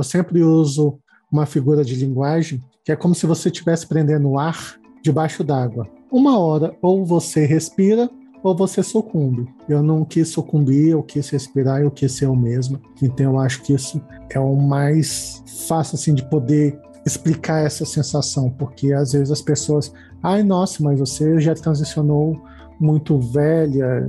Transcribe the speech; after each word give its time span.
Eu 0.00 0.04
sempre 0.04 0.42
uso 0.42 0.98
uma 1.30 1.44
figura 1.44 1.84
de 1.84 1.94
linguagem 1.94 2.58
que 2.82 2.90
é 2.90 2.96
como 2.96 3.14
se 3.14 3.26
você 3.26 3.50
estivesse 3.50 3.86
prendendo 3.86 4.30
o 4.30 4.38
ar 4.38 4.76
debaixo 5.02 5.44
d'água. 5.44 5.86
Uma 6.10 6.38
hora, 6.38 6.74
ou 6.80 7.04
você 7.04 7.44
respira, 7.44 8.08
ou 8.42 8.56
você 8.56 8.82
sucumbe. 8.82 9.46
Eu 9.68 9.82
não 9.82 10.02
quis 10.02 10.28
sucumbir, 10.28 10.92
eu 10.92 11.02
quis 11.02 11.28
respirar, 11.28 11.82
eu 11.82 11.90
quis 11.90 12.12
ser 12.12 12.24
eu 12.24 12.34
mesma. 12.34 12.80
Então 13.02 13.34
eu 13.34 13.38
acho 13.38 13.60
que 13.60 13.74
isso 13.74 14.00
é 14.30 14.40
o 14.40 14.56
mais 14.56 15.44
fácil 15.68 15.96
assim 15.96 16.14
de 16.14 16.24
poder 16.30 16.80
explicar 17.04 17.66
essa 17.66 17.84
sensação, 17.84 18.48
porque 18.48 18.94
às 18.94 19.12
vezes 19.12 19.30
as 19.30 19.42
pessoas, 19.42 19.92
ai 20.22 20.42
nossa, 20.42 20.82
mas 20.82 20.98
você 20.98 21.38
já 21.38 21.54
transicionou 21.54 22.42
muito 22.80 23.18
velha, 23.18 24.08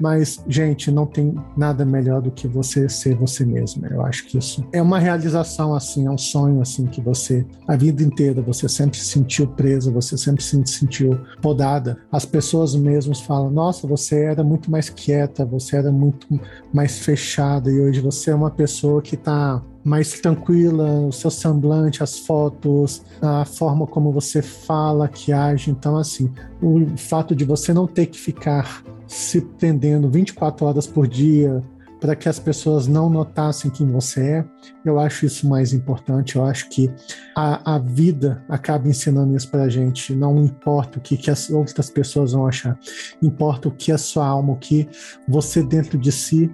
mas, 0.00 0.42
gente, 0.48 0.90
não 0.90 1.06
tem 1.06 1.34
nada 1.56 1.84
melhor 1.84 2.20
do 2.20 2.30
que 2.30 2.46
você 2.46 2.88
ser 2.88 3.14
você 3.16 3.44
mesma. 3.44 3.88
Eu 3.88 4.02
acho 4.02 4.26
que 4.26 4.38
isso 4.38 4.64
é 4.72 4.80
uma 4.80 4.98
realização, 4.98 5.74
assim, 5.74 6.06
é 6.06 6.10
um 6.10 6.18
sonho, 6.18 6.60
assim, 6.60 6.86
que 6.86 7.00
você, 7.00 7.46
a 7.66 7.76
vida 7.76 8.02
inteira, 8.02 8.40
você 8.40 8.68
sempre 8.68 8.98
se 8.98 9.06
sentiu 9.06 9.46
presa, 9.46 9.90
você 9.90 10.16
sempre 10.16 10.42
se 10.42 10.64
sentiu 10.66 11.18
podada. 11.40 11.98
As 12.10 12.24
pessoas 12.24 12.74
mesmas 12.74 13.20
falam, 13.20 13.50
nossa, 13.50 13.86
você 13.86 14.24
era 14.24 14.42
muito 14.42 14.70
mais 14.70 14.88
quieta, 14.88 15.44
você 15.44 15.76
era 15.76 15.90
muito 15.90 16.26
mais 16.72 16.98
fechada, 16.98 17.70
e 17.70 17.80
hoje 17.80 18.00
você 18.00 18.30
é 18.30 18.34
uma 18.34 18.50
pessoa 18.50 19.02
que 19.02 19.14
está 19.14 19.62
mais 19.84 20.20
tranquila, 20.20 21.00
o 21.00 21.12
seu 21.12 21.30
semblante, 21.30 22.02
as 22.02 22.18
fotos, 22.18 23.02
a 23.22 23.44
forma 23.44 23.86
como 23.86 24.12
você 24.12 24.42
fala, 24.42 25.08
que 25.08 25.32
age. 25.32 25.70
Então, 25.70 25.96
assim, 25.96 26.32
o 26.60 26.96
fato 26.96 27.34
de 27.34 27.44
você 27.44 27.72
não 27.72 27.86
ter 27.86 28.06
que 28.06 28.18
ficar 28.18 28.82
se 29.06 29.40
prendendo 29.40 30.10
24 30.10 30.66
horas 30.66 30.86
por 30.86 31.06
dia 31.08 31.62
para 32.00 32.14
que 32.14 32.28
as 32.28 32.38
pessoas 32.38 32.86
não 32.86 33.10
notassem 33.10 33.70
quem 33.70 33.86
você 33.90 34.20
é, 34.20 34.44
eu 34.84 34.98
acho 35.00 35.26
isso 35.26 35.48
mais 35.48 35.72
importante. 35.72 36.36
Eu 36.36 36.44
acho 36.44 36.68
que 36.68 36.90
a, 37.34 37.74
a 37.74 37.78
vida 37.78 38.44
acaba 38.48 38.88
ensinando 38.88 39.36
isso 39.36 39.50
para 39.50 39.64
a 39.64 39.68
gente. 39.68 40.14
Não 40.14 40.38
importa 40.44 40.98
o 40.98 41.00
que, 41.00 41.16
que 41.16 41.30
as 41.30 41.50
outras 41.50 41.90
pessoas 41.90 42.32
vão 42.32 42.46
achar, 42.46 42.78
importa 43.22 43.68
o 43.68 43.72
que 43.72 43.90
a 43.90 43.98
sua 43.98 44.26
alma, 44.26 44.52
o 44.52 44.58
que 44.58 44.88
você 45.26 45.62
dentro 45.62 45.98
de 45.98 46.12
si 46.12 46.50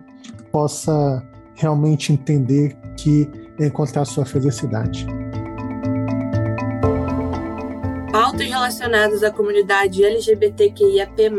possa 0.50 1.22
realmente 1.54 2.12
entender 2.12 2.76
que 2.96 3.30
é 3.58 3.66
encontrar 3.66 4.04
sua 4.04 4.24
felicidade. 4.24 5.06
Pautas 8.10 8.46
relacionadas 8.46 9.22
à 9.24 9.30
comunidade 9.30 10.04
LGBTQIAP+, 10.04 11.30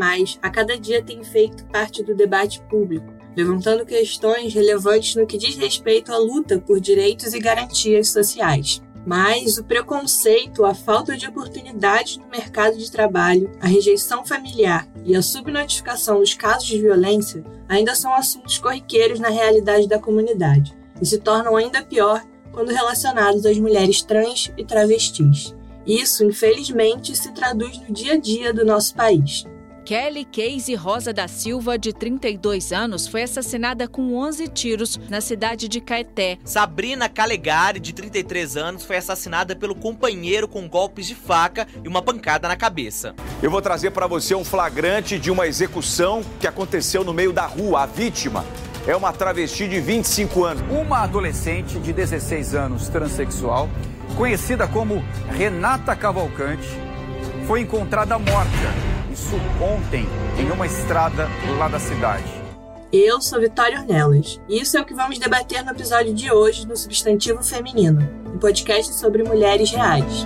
a 0.42 0.50
cada 0.50 0.78
dia 0.78 1.02
têm 1.02 1.24
feito 1.24 1.64
parte 1.66 2.02
do 2.02 2.14
debate 2.14 2.60
público, 2.68 3.06
levantando 3.34 3.86
questões 3.86 4.52
relevantes 4.52 5.14
no 5.16 5.26
que 5.26 5.38
diz 5.38 5.56
respeito 5.56 6.12
à 6.12 6.18
luta 6.18 6.58
por 6.58 6.78
direitos 6.78 7.32
e 7.32 7.38
garantias 7.38 8.10
sociais. 8.10 8.82
Mas 9.06 9.56
o 9.56 9.62
preconceito, 9.62 10.64
a 10.64 10.74
falta 10.74 11.16
de 11.16 11.28
oportunidades 11.28 12.16
no 12.16 12.26
mercado 12.26 12.76
de 12.76 12.90
trabalho, 12.90 13.48
a 13.60 13.68
rejeição 13.68 14.26
familiar 14.26 14.88
e 15.04 15.14
a 15.14 15.22
subnotificação 15.22 16.18
dos 16.18 16.34
casos 16.34 16.66
de 16.66 16.82
violência 16.82 17.44
ainda 17.68 17.94
são 17.94 18.12
assuntos 18.12 18.58
corriqueiros 18.58 19.20
na 19.20 19.28
realidade 19.28 19.86
da 19.86 20.00
comunidade 20.00 20.76
e 21.00 21.06
se 21.06 21.18
tornam 21.18 21.56
ainda 21.56 21.84
pior 21.84 22.20
quando 22.50 22.70
relacionados 22.70 23.46
às 23.46 23.56
mulheres 23.58 24.02
trans 24.02 24.50
e 24.56 24.64
travestis. 24.64 25.54
Isso, 25.86 26.24
infelizmente, 26.24 27.14
se 27.14 27.32
traduz 27.32 27.78
no 27.78 27.94
dia 27.94 28.14
a 28.14 28.18
dia 28.18 28.52
do 28.52 28.64
nosso 28.64 28.92
país. 28.92 29.46
Kelly 29.86 30.24
Casey 30.24 30.74
Rosa 30.74 31.12
da 31.12 31.28
Silva, 31.28 31.78
de 31.78 31.92
32 31.92 32.72
anos, 32.72 33.06
foi 33.06 33.22
assassinada 33.22 33.86
com 33.86 34.16
11 34.16 34.48
tiros 34.48 34.98
na 35.08 35.20
cidade 35.20 35.68
de 35.68 35.80
Caeté. 35.80 36.38
Sabrina 36.44 37.08
Calegari, 37.08 37.78
de 37.78 37.92
33 37.92 38.56
anos, 38.56 38.84
foi 38.84 38.96
assassinada 38.96 39.54
pelo 39.54 39.76
companheiro 39.76 40.48
com 40.48 40.68
golpes 40.68 41.06
de 41.06 41.14
faca 41.14 41.68
e 41.84 41.86
uma 41.86 42.02
pancada 42.02 42.48
na 42.48 42.56
cabeça. 42.56 43.14
Eu 43.40 43.48
vou 43.48 43.62
trazer 43.62 43.92
para 43.92 44.08
você 44.08 44.34
um 44.34 44.44
flagrante 44.44 45.20
de 45.20 45.30
uma 45.30 45.46
execução 45.46 46.20
que 46.40 46.48
aconteceu 46.48 47.04
no 47.04 47.14
meio 47.14 47.32
da 47.32 47.46
rua. 47.46 47.82
A 47.82 47.86
vítima 47.86 48.44
é 48.88 48.96
uma 48.96 49.12
travesti 49.12 49.68
de 49.68 49.80
25 49.80 50.44
anos. 50.44 50.64
Uma 50.68 51.04
adolescente 51.04 51.78
de 51.78 51.92
16 51.92 52.56
anos, 52.56 52.88
transexual, 52.88 53.68
conhecida 54.16 54.66
como 54.66 55.04
Renata 55.30 55.94
Cavalcante, 55.94 56.66
foi 57.46 57.60
encontrada 57.60 58.18
morta 58.18 58.95
isso 59.16 59.36
ontem 59.62 60.04
em 60.38 60.50
uma 60.50 60.66
estrada 60.66 61.26
lá 61.58 61.68
da 61.68 61.80
cidade. 61.80 62.30
Eu 62.92 63.18
sou 63.18 63.40
Vitória 63.40 63.80
Ornelas 63.80 64.38
e 64.46 64.60
isso 64.60 64.76
é 64.76 64.80
o 64.80 64.84
que 64.84 64.92
vamos 64.92 65.18
debater 65.18 65.64
no 65.64 65.70
episódio 65.70 66.12
de 66.12 66.30
hoje 66.30 66.66
no 66.66 66.76
Substantivo 66.76 67.42
Feminino, 67.42 68.00
um 68.26 68.38
podcast 68.38 68.92
sobre 68.92 69.22
mulheres 69.22 69.70
reais. 69.70 70.24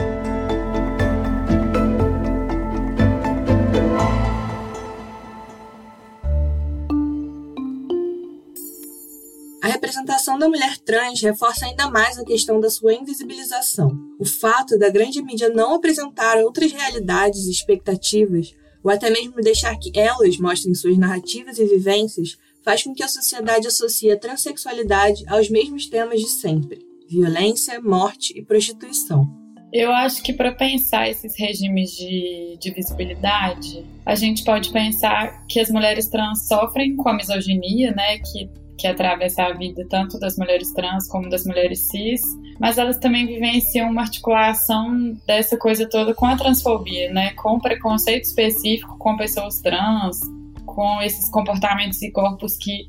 A 9.63 9.69
representação 9.69 10.37
da 10.37 10.49
mulher 10.49 10.77
trans 10.79 11.23
reforça 11.23 11.65
ainda 11.65 11.89
mais 11.89 12.19
a 12.19 12.25
questão 12.25 12.59
da 12.59 12.69
sua 12.69 12.93
invisibilização. 12.93 13.97
O 14.19 14.27
fato 14.27 14.77
da 14.77 14.91
grande 14.91 15.23
mídia 15.23 15.49
não 15.49 15.75
apresentar 15.75 16.39
outras 16.39 16.73
realidades 16.73 17.47
e 17.47 17.53
expectativas 17.53 18.59
ou 18.83 18.91
até 18.91 19.11
mesmo 19.11 19.37
deixar 19.37 19.77
que 19.77 19.93
elas 19.99 20.39
mostrem 20.39 20.75
suas 20.75 20.97
narrativas 20.97 21.59
e 21.59 21.65
vivências, 21.65 22.37
faz 22.63 22.83
com 22.83 22.95
que 22.95 23.03
a 23.03 23.09
sociedade 23.09 23.67
associe 23.67 24.11
a 24.11 24.19
transexualidade 24.19 25.25
aos 25.27 25.49
mesmos 25.49 25.87
temas 25.87 26.21
de 26.21 26.29
sempre: 26.29 26.85
violência, 27.09 27.81
morte 27.81 28.39
e 28.39 28.43
prostituição. 28.43 29.41
Eu 29.73 29.93
acho 29.93 30.21
que 30.23 30.33
para 30.33 30.53
pensar 30.53 31.09
esses 31.09 31.39
regimes 31.39 31.93
de, 31.93 32.59
de 32.61 32.73
visibilidade, 32.73 33.87
a 34.05 34.17
gente 34.17 34.43
pode 34.43 34.73
pensar 34.73 35.47
que 35.47 35.61
as 35.61 35.71
mulheres 35.71 36.09
trans 36.09 36.49
sofrem 36.49 36.97
com 36.97 37.09
a 37.09 37.15
misoginia, 37.15 37.93
né, 37.93 38.19
que, 38.19 38.51
que 38.81 38.87
atravessa 38.87 39.43
a 39.43 39.53
vida 39.53 39.87
tanto 39.89 40.19
das 40.19 40.37
mulheres 40.37 40.73
trans 40.73 41.07
como 41.07 41.29
das 41.29 41.45
mulheres 41.45 41.87
cis, 41.89 42.23
mas 42.59 42.79
elas 42.79 42.99
também 42.99 43.27
vivenciam 43.27 43.91
uma 43.91 44.03
articulação 44.03 45.15
dessa 45.27 45.57
coisa 45.57 45.87
toda 45.89 46.15
com 46.15 46.27
a 46.27 46.37
transfobia, 46.37 47.13
né? 47.13 47.33
Com 47.35 47.59
preconceito 47.59 48.25
específico 48.25 48.97
com 48.99 49.17
pessoas 49.17 49.61
trans, 49.61 50.21
com 50.65 51.03
esses 51.03 51.29
comportamentos 51.29 52.01
e 52.01 52.11
corpos 52.11 52.57
que, 52.57 52.87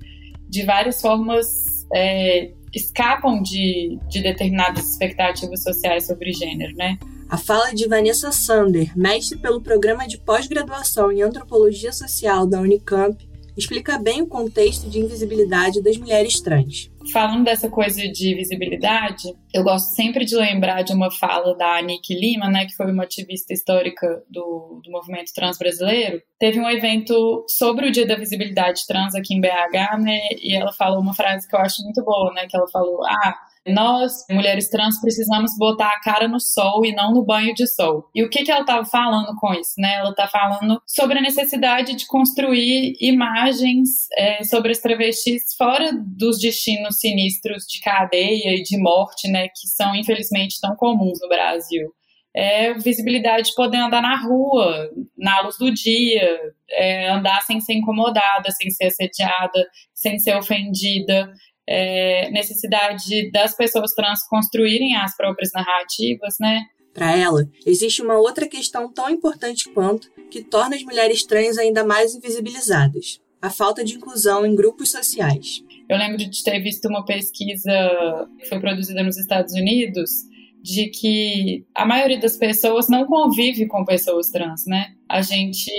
de 0.48 0.64
várias 0.64 1.02
formas, 1.02 1.86
é, 1.94 2.52
escapam 2.74 3.42
de, 3.42 4.00
de 4.08 4.22
determinadas 4.22 4.92
expectativas 4.92 5.62
sociais 5.62 6.08
sobre 6.08 6.32
gênero, 6.32 6.76
né? 6.78 6.98
A 7.30 7.38
fala 7.38 7.74
de 7.74 7.88
Vanessa 7.88 8.32
Sander, 8.32 8.92
mestre 8.98 9.38
pelo 9.38 9.62
programa 9.62 10.08
de 10.08 10.18
pós-graduação 10.18 11.12
em 11.12 11.22
Antropologia 11.22 11.94
Social 11.94 12.46
da 12.46 12.60
Unicamp, 12.60 13.31
explica 13.62 13.98
bem 13.98 14.22
o 14.22 14.28
contexto 14.28 14.90
de 14.90 15.00
invisibilidade 15.00 15.82
das 15.82 15.98
mulheres 15.98 16.42
trans. 16.42 16.92
Falando 17.12 17.46
dessa 17.46 17.70
coisa 17.70 18.02
de 18.08 18.36
visibilidade, 18.36 19.24
eu 19.54 19.64
gosto 19.64 19.96
sempre 19.96 20.24
de 20.24 20.36
lembrar 20.36 20.84
de 20.84 20.94
uma 20.94 21.10
fala 21.10 21.56
da 21.56 21.80
Annick 21.80 22.14
Lima, 22.14 22.50
né, 22.50 22.66
que 22.66 22.76
foi 22.76 22.92
uma 22.92 23.04
ativista 23.04 23.54
histórica 23.54 24.24
do, 24.30 24.82
do 24.84 24.92
movimento 24.92 25.32
trans 25.34 25.58
brasileiro. 25.58 26.22
Teve 26.40 26.60
um 26.60 26.70
evento 26.70 27.46
sobre 27.48 27.88
o 27.88 27.92
Dia 27.92 28.06
da 28.06 28.16
Visibilidade 28.16 28.86
Trans 28.88 29.16
aqui 29.16 29.34
em 29.34 29.42
BH, 29.42 30.00
né, 30.00 30.20
e 30.42 30.56
ela 30.56 30.72
falou 30.72 31.00
uma 31.00 31.14
frase 31.14 31.48
que 31.48 31.56
eu 31.56 31.60
acho 31.60 31.84
muito 31.84 32.04
boa, 32.04 32.32
né, 32.34 32.46
que 32.48 32.56
ela 32.56 32.68
falou: 32.68 33.04
"Ah, 33.04 33.36
nós, 33.68 34.26
mulheres 34.30 34.70
trans, 34.70 35.00
precisamos 35.00 35.52
botar 35.58 35.90
a 35.90 36.00
cara 36.00 36.28
no 36.28 36.40
sol 36.40 36.84
e 36.84 36.94
não 36.96 37.14
no 37.14 37.24
banho 37.24 37.54
de 37.54 37.68
sol. 37.68 38.10
E 38.16 38.24
o 38.24 38.30
que, 38.30 38.44
que 38.44 38.52
ela 38.52 38.62
estava 38.62 38.84
falando 38.86 39.36
com 39.40 39.54
isso? 39.54 39.74
Né? 39.78 39.96
Ela 39.96 40.10
está 40.10 40.28
falando 40.28 40.82
sobre 40.88 41.20
a 41.20 41.22
necessidade 41.22 41.96
de 41.96 42.08
construir 42.08 42.96
imagens 43.00 44.08
é, 44.18 44.44
sobre 44.44 44.72
as 44.72 44.80
travestis 44.80 45.54
fora 45.58 45.92
dos 45.94 46.40
destinos 46.40 46.98
sinistros 47.00 47.66
de 47.66 47.80
cadeia 47.82 48.56
e 48.56 48.64
de 48.64 48.78
morte, 48.78 49.30
né, 49.30 49.48
que 49.48 49.68
são 49.68 49.96
infelizmente 49.96 50.60
tão 50.60 50.76
comuns 50.76 51.20
no 51.22 51.30
Brasil. 51.30 51.94
É 52.34 52.74
visibilidade 52.76 53.50
de 53.50 53.56
poder 53.56 53.78
andar 53.78 54.02
na 54.02 54.16
rua, 54.16 54.90
na 55.18 55.42
luz 55.42 55.58
do 55.58 55.70
dia, 55.72 56.40
é, 56.70 57.10
andar 57.10 57.42
sem 57.42 57.60
ser 57.60 57.74
incomodada, 57.74 58.50
sem 58.52 58.70
ser 58.70 58.86
assediada, 58.86 59.68
sem 59.94 60.18
ser 60.18 60.38
ofendida 60.38 61.30
é, 61.72 62.30
necessidade 62.32 63.32
das 63.32 63.56
pessoas 63.56 63.94
trans 63.94 64.28
construírem 64.28 64.98
as 64.98 65.16
próprias 65.16 65.52
narrativas, 65.54 66.36
né? 66.38 66.66
Para 66.94 67.16
ela, 67.18 67.50
existe 67.66 68.02
uma 68.02 68.18
outra 68.18 68.46
questão 68.46 68.92
tão 68.92 69.10
importante 69.10 69.70
quanto 69.70 70.12
que 70.30 70.44
torna 70.44 70.76
as 70.76 70.84
mulheres 70.84 71.24
trans 71.24 71.58
ainda 71.58 71.86
mais 71.86 72.14
invisibilizadas: 72.14 73.22
a 73.42 73.50
falta 73.50 73.86
de 73.86 73.96
inclusão 73.96 74.46
em 74.46 74.54
grupos 74.54 74.92
sociais. 74.92 75.64
Eu 75.88 75.98
lembro 75.98 76.18
de 76.18 76.44
ter 76.44 76.60
visto 76.60 76.90
uma 76.90 77.06
pesquisa 77.06 78.28
que 78.38 78.46
foi 78.48 78.60
produzida 78.60 79.02
nos 79.02 79.18
Estados 79.18 79.54
Unidos 79.54 80.30
de 80.62 80.90
que 80.90 81.66
a 81.74 81.86
maioria 81.86 82.20
das 82.20 82.38
pessoas 82.38 82.88
não 82.88 83.06
convive 83.06 83.66
com 83.66 83.86
pessoas 83.86 84.30
trans, 84.30 84.66
né? 84.68 84.94
A 85.12 85.22
gente 85.22 85.70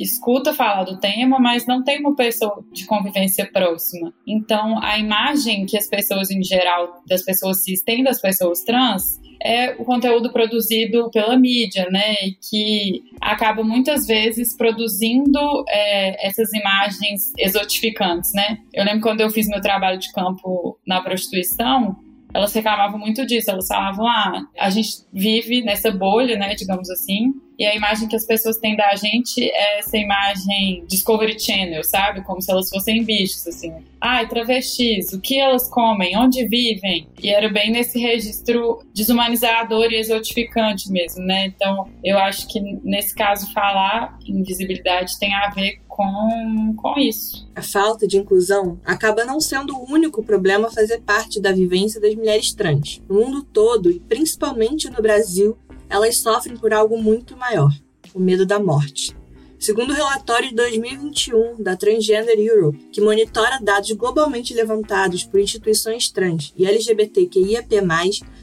escuta 0.00 0.54
falar 0.54 0.84
do 0.84 0.98
tema, 0.98 1.38
mas 1.38 1.66
não 1.66 1.84
tem 1.84 2.00
uma 2.00 2.16
pessoa 2.16 2.64
de 2.72 2.86
convivência 2.86 3.46
próxima. 3.52 4.14
Então, 4.26 4.82
a 4.82 4.98
imagem 4.98 5.66
que 5.66 5.76
as 5.76 5.86
pessoas 5.86 6.30
em 6.30 6.42
geral, 6.42 7.02
das 7.06 7.22
pessoas 7.22 7.62
cis 7.62 7.82
têm 7.82 8.02
das 8.02 8.18
pessoas 8.18 8.64
trans, 8.64 9.20
é 9.42 9.72
o 9.78 9.84
conteúdo 9.84 10.32
produzido 10.32 11.10
pela 11.10 11.36
mídia, 11.36 11.86
né? 11.90 12.14
E 12.22 12.32
que 12.32 13.04
acaba 13.20 13.62
muitas 13.62 14.06
vezes 14.06 14.56
produzindo 14.56 15.38
é, 15.68 16.26
essas 16.26 16.50
imagens 16.54 17.32
exotificantes, 17.38 18.32
né? 18.32 18.58
Eu 18.72 18.84
lembro 18.84 19.02
quando 19.02 19.20
eu 19.20 19.28
fiz 19.28 19.46
meu 19.48 19.60
trabalho 19.60 19.98
de 19.98 20.10
campo 20.12 20.78
na 20.86 21.02
prostituição, 21.02 21.94
elas 22.32 22.52
reclamavam 22.52 22.98
muito 22.98 23.26
disso. 23.26 23.50
Elas 23.50 23.66
falavam, 23.66 24.06
ah, 24.06 24.46
a 24.58 24.70
gente 24.70 25.04
vive 25.12 25.62
nessa 25.62 25.90
bolha, 25.90 26.36
né, 26.36 26.54
digamos 26.54 26.90
assim, 26.90 27.32
e 27.58 27.66
a 27.66 27.74
imagem 27.74 28.06
que 28.06 28.14
as 28.14 28.24
pessoas 28.24 28.56
têm 28.58 28.76
da 28.76 28.94
gente 28.94 29.42
é 29.42 29.80
essa 29.80 29.96
imagem 29.96 30.84
Discovery 30.86 31.38
Channel, 31.40 31.82
sabe? 31.82 32.22
Como 32.22 32.40
se 32.40 32.52
elas 32.52 32.70
fossem 32.70 33.02
bichos, 33.02 33.44
assim. 33.48 33.72
Ai, 34.00 34.24
ah, 34.24 34.28
travestis, 34.28 35.12
o 35.12 35.20
que 35.20 35.40
elas 35.40 35.68
comem, 35.68 36.16
onde 36.16 36.46
vivem? 36.46 37.08
E 37.20 37.30
era 37.30 37.48
bem 37.48 37.72
nesse 37.72 37.98
registro 37.98 38.78
desumanizador 38.94 39.90
e 39.90 39.96
exotificante 39.96 40.88
mesmo, 40.92 41.24
né? 41.24 41.46
Então, 41.46 41.88
eu 42.04 42.16
acho 42.16 42.46
que 42.46 42.60
nesse 42.60 43.12
caso, 43.12 43.52
falar 43.52 44.16
invisibilidade 44.24 45.18
tem 45.18 45.34
a 45.34 45.50
ver 45.50 45.80
com, 45.98 46.74
com 46.76 46.96
isso. 46.96 47.48
A 47.56 47.60
falta 47.60 48.06
de 48.06 48.16
inclusão 48.16 48.78
acaba 48.84 49.24
não 49.24 49.40
sendo 49.40 49.76
o 49.76 49.92
único 49.92 50.22
problema 50.22 50.68
a 50.68 50.70
fazer 50.70 51.00
parte 51.00 51.40
da 51.40 51.50
vivência 51.50 52.00
das 52.00 52.14
mulheres 52.14 52.52
trans. 52.52 53.02
No 53.08 53.16
mundo 53.16 53.42
todo, 53.42 53.90
e 53.90 53.98
principalmente 53.98 54.88
no 54.88 55.02
Brasil, 55.02 55.58
elas 55.90 56.18
sofrem 56.18 56.56
por 56.56 56.72
algo 56.72 57.02
muito 57.02 57.36
maior: 57.36 57.72
o 58.14 58.20
medo 58.20 58.46
da 58.46 58.60
morte. 58.60 59.16
Segundo 59.58 59.90
o 59.90 59.94
relatório 59.94 60.50
de 60.50 60.54
2021 60.54 61.60
da 61.60 61.74
Transgender 61.74 62.38
Europe, 62.38 62.78
que 62.92 63.00
monitora 63.00 63.58
dados 63.60 63.90
globalmente 63.90 64.54
levantados 64.54 65.24
por 65.24 65.40
instituições 65.40 66.08
trans 66.08 66.54
e 66.56 66.64
LGBTQIAP+, 66.64 67.68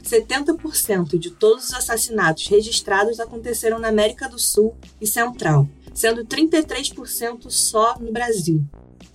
70% 0.04 1.18
de 1.18 1.30
todos 1.30 1.64
os 1.64 1.72
assassinatos 1.72 2.46
registrados 2.48 3.18
aconteceram 3.18 3.78
na 3.78 3.88
América 3.88 4.28
do 4.28 4.38
Sul 4.38 4.74
e 5.00 5.06
Central, 5.06 5.66
sendo 5.96 6.26
33% 6.26 7.48
só 7.48 7.98
no 7.98 8.12
Brasil. 8.12 8.62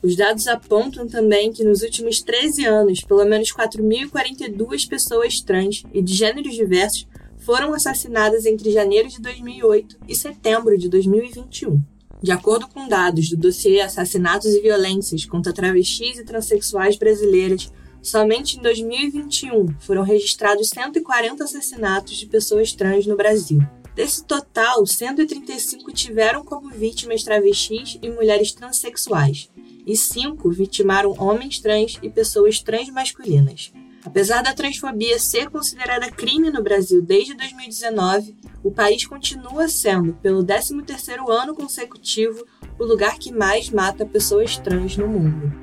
Os 0.01 0.15
dados 0.15 0.47
apontam 0.47 1.07
também 1.07 1.53
que 1.53 1.63
nos 1.63 1.83
últimos 1.83 2.23
13 2.23 2.65
anos, 2.65 3.01
pelo 3.01 3.23
menos 3.23 3.53
4.042 3.53 4.89
pessoas 4.89 5.39
trans 5.41 5.83
e 5.93 6.01
de 6.01 6.11
gêneros 6.11 6.55
diversos 6.55 7.07
foram 7.37 7.71
assassinadas 7.73 8.47
entre 8.47 8.71
janeiro 8.71 9.07
de 9.07 9.21
2008 9.21 9.97
e 10.07 10.15
setembro 10.15 10.75
de 10.75 10.89
2021. 10.89 11.79
De 12.19 12.31
acordo 12.31 12.67
com 12.67 12.87
dados 12.87 13.29
do 13.29 13.37
dossiê 13.37 13.81
Assassinatos 13.81 14.51
e 14.51 14.61
Violências 14.61 15.23
contra 15.25 15.53
Travestis 15.53 16.17
e 16.17 16.23
Transsexuais 16.23 16.95
Brasileiras, 16.95 17.71
somente 18.01 18.57
em 18.57 18.61
2021 18.61 19.67
foram 19.79 20.01
registrados 20.01 20.69
140 20.69 21.43
assassinatos 21.43 22.17
de 22.17 22.25
pessoas 22.25 22.73
trans 22.73 23.05
no 23.05 23.15
Brasil. 23.15 23.59
Desse 23.95 24.23
total, 24.23 24.85
135 24.85 25.91
tiveram 25.91 26.45
como 26.45 26.69
vítimas 26.69 27.23
travestis 27.23 27.99
e 28.01 28.09
mulheres 28.09 28.53
transexuais, 28.53 29.49
e 29.85 29.95
5 29.97 30.49
vitimaram 30.49 31.13
homens 31.17 31.59
trans 31.59 31.99
e 32.01 32.09
pessoas 32.09 32.61
transmasculinas. 32.61 33.73
Apesar 34.03 34.41
da 34.41 34.53
transfobia 34.53 35.19
ser 35.19 35.49
considerada 35.49 36.09
crime 36.09 36.49
no 36.49 36.63
Brasil 36.63 37.01
desde 37.01 37.35
2019, 37.35 38.35
o 38.63 38.71
país 38.71 39.05
continua 39.05 39.67
sendo, 39.67 40.13
pelo 40.13 40.43
13º 40.43 41.29
ano 41.29 41.53
consecutivo, 41.53 42.45
o 42.79 42.85
lugar 42.85 43.19
que 43.19 43.31
mais 43.31 43.69
mata 43.69 44.05
pessoas 44.05 44.57
trans 44.57 44.97
no 44.97 45.07
mundo. 45.07 45.53